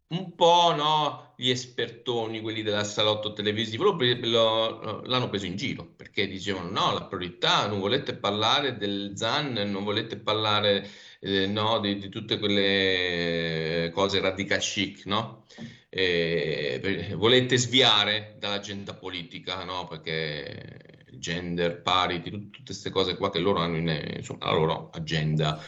[0.07, 5.86] un po' no, gli espertoni, quelli della salotto televisivo, lo, lo, l'hanno preso in giro
[5.95, 10.88] perché dicevano no, la priorità, non volete parlare del ZAN, non volete parlare
[11.22, 15.45] eh, no, di, di, tutte quelle cose radical chic, no?
[15.90, 19.88] Eh, volete sviare dall'agenda politica, no?
[19.88, 25.60] Perché gender parity, tutte queste cose qua che loro hanno in, insomma, la loro agenda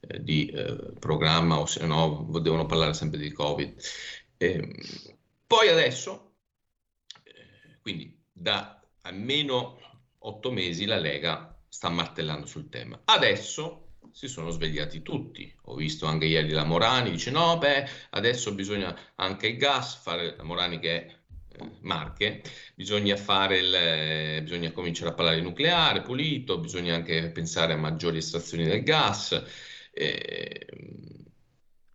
[0.00, 3.74] eh, di eh, programma o se no devono parlare sempre di Covid.
[4.36, 4.74] Eh,
[5.46, 6.36] poi adesso,
[7.22, 9.78] eh, quindi da almeno
[10.18, 13.00] otto mesi la Lega sta martellando sul tema.
[13.04, 15.52] Adesso si sono svegliati tutti.
[15.64, 20.34] Ho visto anche ieri la Morani, dice no, beh, adesso bisogna anche il gas, fare
[20.36, 21.16] la Morani che è
[21.58, 22.42] eh, Marche,
[22.74, 28.18] bisogna, fare il, bisogna cominciare a parlare di nucleare pulito, bisogna anche pensare a maggiori
[28.18, 29.68] estrazioni del gas.
[29.92, 30.66] Eh,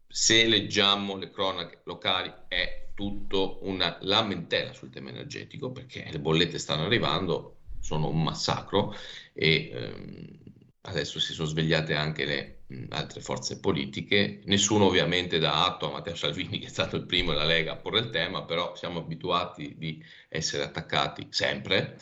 [0.07, 6.57] se leggiamo le cronache locali è tutto una lamentela sul tema energetico perché le bollette
[6.57, 8.95] stanno arrivando, sono un massacro
[9.33, 10.39] e ehm,
[10.81, 14.41] adesso si sono svegliate anche le mh, altre forze politiche.
[14.45, 17.77] Nessuno ovviamente dà atto a Matteo Salvini che è stato il primo della Lega a
[17.77, 21.99] porre il tema, però siamo abituati di essere attaccati sempre.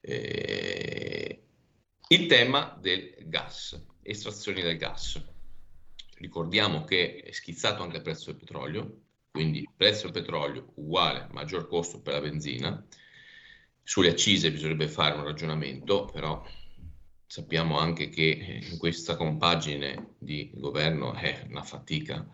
[0.00, 1.42] Eh,
[2.08, 5.31] il tema del gas, estrazioni del gas.
[6.22, 9.00] Ricordiamo che è schizzato anche il prezzo del petrolio,
[9.32, 12.86] quindi prezzo del petrolio uguale maggior costo per la benzina.
[13.82, 16.40] Sulle accise bisognerebbe fare un ragionamento, però
[17.26, 22.24] sappiamo anche che in questa compagine di governo è una fatica.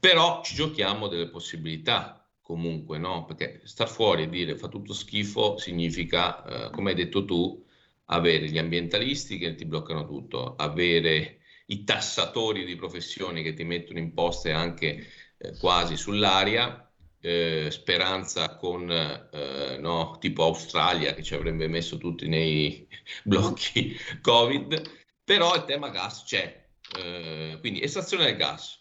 [0.00, 3.24] Però ci giochiamo delle possibilità comunque, no?
[3.24, 7.64] Perché star fuori e dire fa tutto schifo significa, eh, come hai detto tu,
[8.06, 11.41] avere gli ambientalisti che ti bloccano tutto, avere
[11.72, 15.06] i tassatori di professioni che ti mettono imposte anche
[15.38, 16.86] eh, quasi sull'aria,
[17.20, 22.86] eh, speranza con eh, no, tipo Australia che ci avrebbe messo tutti nei
[23.24, 24.82] blocchi Covid,
[25.24, 26.68] però il tema gas c'è,
[26.98, 28.80] eh, quindi estrazione del gas.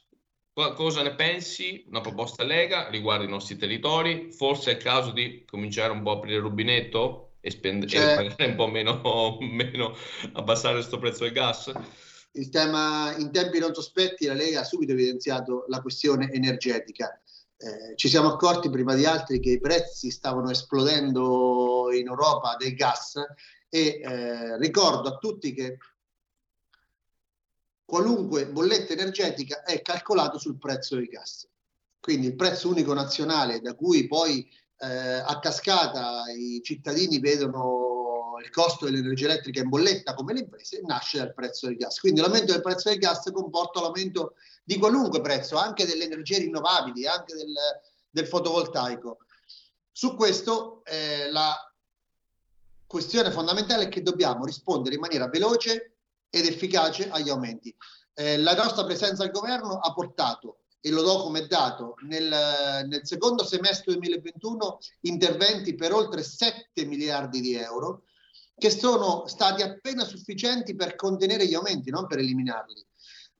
[0.53, 1.85] Cosa ne pensi?
[1.88, 4.31] Una proposta Lega riguardo i nostri territori?
[4.31, 7.31] Forse è il caso di cominciare un po' a aprire il rubinetto?
[7.41, 9.95] e, spend- Cioè- e pagare un po' meno, meno,
[10.34, 11.72] abbassare questo prezzo del gas?
[12.34, 17.20] Il tema in tempi non sospetti la Lega ha subito evidenziato la questione energetica.
[17.58, 22.74] Eh, ci siamo accorti prima di altri che i prezzi stavano esplodendo in Europa del
[22.74, 23.16] gas
[23.70, 25.78] e eh, ricordo a tutti che
[27.86, 31.48] qualunque bolletta energetica è calcolato sul prezzo del gas.
[31.99, 37.90] Quindi il prezzo unico nazionale da cui poi eh, a cascata i cittadini vedono
[38.41, 41.99] il costo dell'energia elettrica in bolletta come le imprese nasce dal prezzo del gas.
[41.99, 47.07] Quindi l'aumento del prezzo del gas comporta l'aumento di qualunque prezzo, anche delle energie rinnovabili,
[47.07, 47.53] anche del,
[48.09, 49.19] del fotovoltaico.
[49.91, 51.55] Su questo eh, la
[52.85, 55.97] questione fondamentale è che dobbiamo rispondere in maniera veloce
[56.30, 57.76] ed efficace agli aumenti.
[58.13, 62.27] Eh, la nostra presenza al governo ha portato e lo do come dato, nel,
[62.88, 68.05] nel, secondo semestre 2021 interventi per oltre 7 miliardi di euro,
[68.61, 72.85] che sono stati appena sufficienti per contenere gli aumenti, non per eliminarli.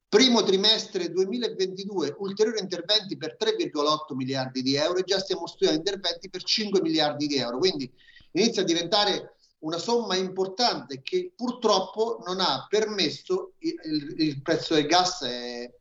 [0.10, 6.28] Primo trimestre 2022, ulteriori interventi per 3,8 miliardi di euro e già stiamo studiando interventi
[6.28, 7.60] per 5 miliardi di euro.
[7.60, 7.88] Quindi
[8.32, 14.88] inizia a diventare una somma importante che purtroppo non ha permesso, il, il, prezzo del
[14.88, 15.72] gas è,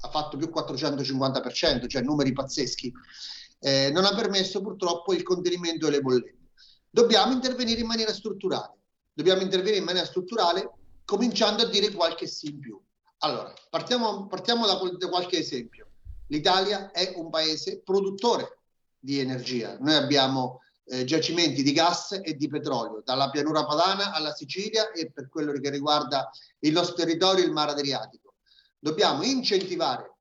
[0.00, 2.92] ha fatto più 450%, cioè numeri pazzeschi,
[3.60, 6.40] eh, non ha permesso purtroppo il contenimento delle bollette.
[6.94, 8.76] Dobbiamo intervenire in maniera strutturale.
[9.14, 10.70] Dobbiamo intervenire in maniera strutturale
[11.06, 12.78] cominciando a dire qualche sì in più.
[13.20, 15.88] Allora, partiamo, partiamo da, da qualche esempio.
[16.26, 18.58] L'Italia è un paese produttore
[18.98, 19.78] di energia.
[19.80, 25.10] Noi abbiamo eh, giacimenti di gas e di petrolio, dalla pianura padana alla Sicilia e
[25.10, 28.34] per quello che riguarda il nostro territorio, il mare Adriatico.
[28.78, 30.14] Dobbiamo incentivare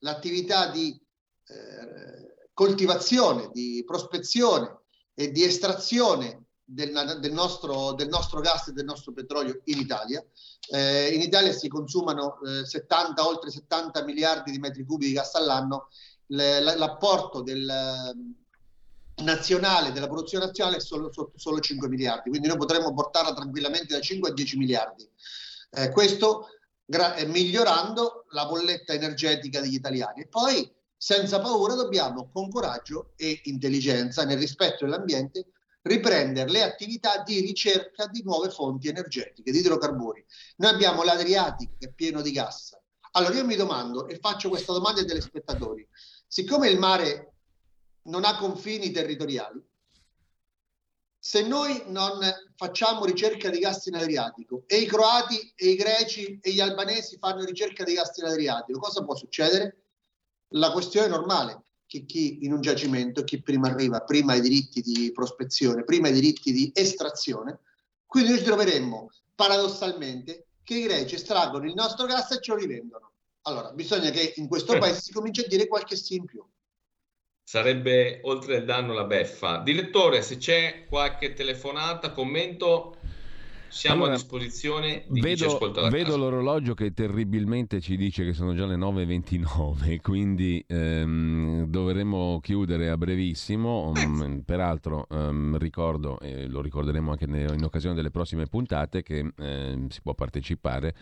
[0.00, 1.00] l'attività di
[1.46, 4.82] eh, coltivazione, di prospezione
[5.14, 10.24] e di estrazione del, del, nostro, del, nostro, gas e del nostro petrolio in Italia.
[10.70, 15.34] Eh, in Italia si consumano eh, 70, oltre 70 miliardi di metri cubi di gas
[15.34, 15.88] all'anno.
[16.26, 22.56] Le, l'apporto del, eh, nazionale, della produzione nazionale è solo, solo 5 miliardi, quindi noi
[22.56, 25.08] potremmo portarla tranquillamente da 5 a 10 miliardi.
[25.70, 26.48] Eh, questo
[26.84, 30.22] gra- migliorando la bolletta energetica degli italiani.
[30.22, 30.70] E poi
[31.04, 35.48] senza paura dobbiamo con coraggio e intelligenza nel rispetto dell'ambiente
[35.82, 40.24] riprendere le attività di ricerca di nuove fonti energetiche, di idrocarburi.
[40.56, 42.74] Noi abbiamo l'Adriatico che è pieno di gas.
[43.10, 45.86] Allora io mi domando e faccio questa domanda ai telespettatori.
[46.26, 47.34] Siccome il mare
[48.04, 49.62] non ha confini territoriali,
[51.18, 52.18] se noi non
[52.56, 57.18] facciamo ricerca di gas in Adriatico e i croati e i greci e gli albanesi
[57.18, 59.83] fanno ricerca di gas in Adriatico, cosa può succedere?
[60.54, 64.80] La questione normale che chi in un giacimento, chi prima arriva, prima ha i diritti
[64.80, 67.60] di prospezione, prima i diritti di estrazione,
[68.06, 72.58] quindi noi ci troveremmo paradossalmente che i greci estraggono il nostro gas e ce lo
[72.58, 73.12] rivendono.
[73.42, 76.44] Allora, bisogna che in questo paese si cominci a dire qualche sì in più.
[77.42, 79.58] Sarebbe oltre il danno la beffa.
[79.58, 82.96] Direttore, se c'è qualche telefonata, commento,
[83.74, 85.58] siamo Allora, a disposizione di Vedo,
[85.90, 92.88] vedo l'orologio che terribilmente ci dice che sono già le 9.29, quindi ehm, dovremo chiudere
[92.88, 93.92] a brevissimo.
[93.92, 99.88] Mm, peraltro ehm, ricordo, e lo ricorderemo anche in occasione delle prossime puntate, che ehm,
[99.88, 100.94] si può partecipare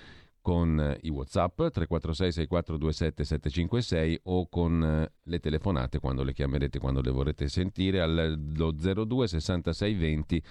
[0.43, 6.79] con eh, i WhatsApp 346 6427 756 o con eh, le telefonate quando le chiamerete,
[6.79, 10.43] quando le vorrete sentire allo 02 66 20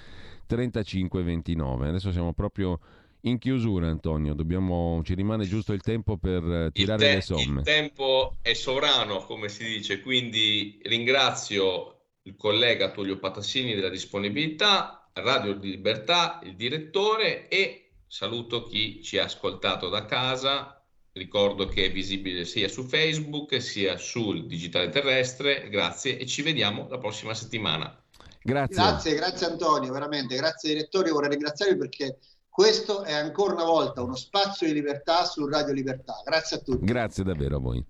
[0.47, 1.89] 35 29.
[1.89, 2.79] Adesso siamo proprio
[3.21, 7.59] in chiusura Antonio, Dobbiamo, ci rimane giusto il tempo per eh, tirare te- le somme.
[7.59, 15.09] il tempo è sovrano, come si dice, quindi ringrazio il collega Tullio Patassini della disponibilità,
[15.13, 17.80] Radio di Libertà, il direttore e
[18.11, 20.83] saluto chi ci ha ascoltato da casa.
[21.13, 25.69] Ricordo che è visibile sia su Facebook sia sul digitale terrestre.
[25.69, 27.97] Grazie e ci vediamo la prossima settimana.
[28.43, 28.75] Grazie.
[28.75, 32.17] Grazie, grazie Antonio, veramente, grazie direttore, vorrei ringraziarvi perché
[32.49, 36.21] questo è ancora una volta uno spazio di libertà su Radio Libertà.
[36.25, 36.83] Grazie a tutti.
[36.83, 37.85] Grazie davvero a voi.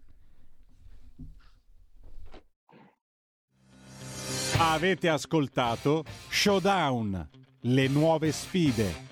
[4.57, 7.29] Avete ascoltato Showdown,
[7.61, 9.09] le nuove sfide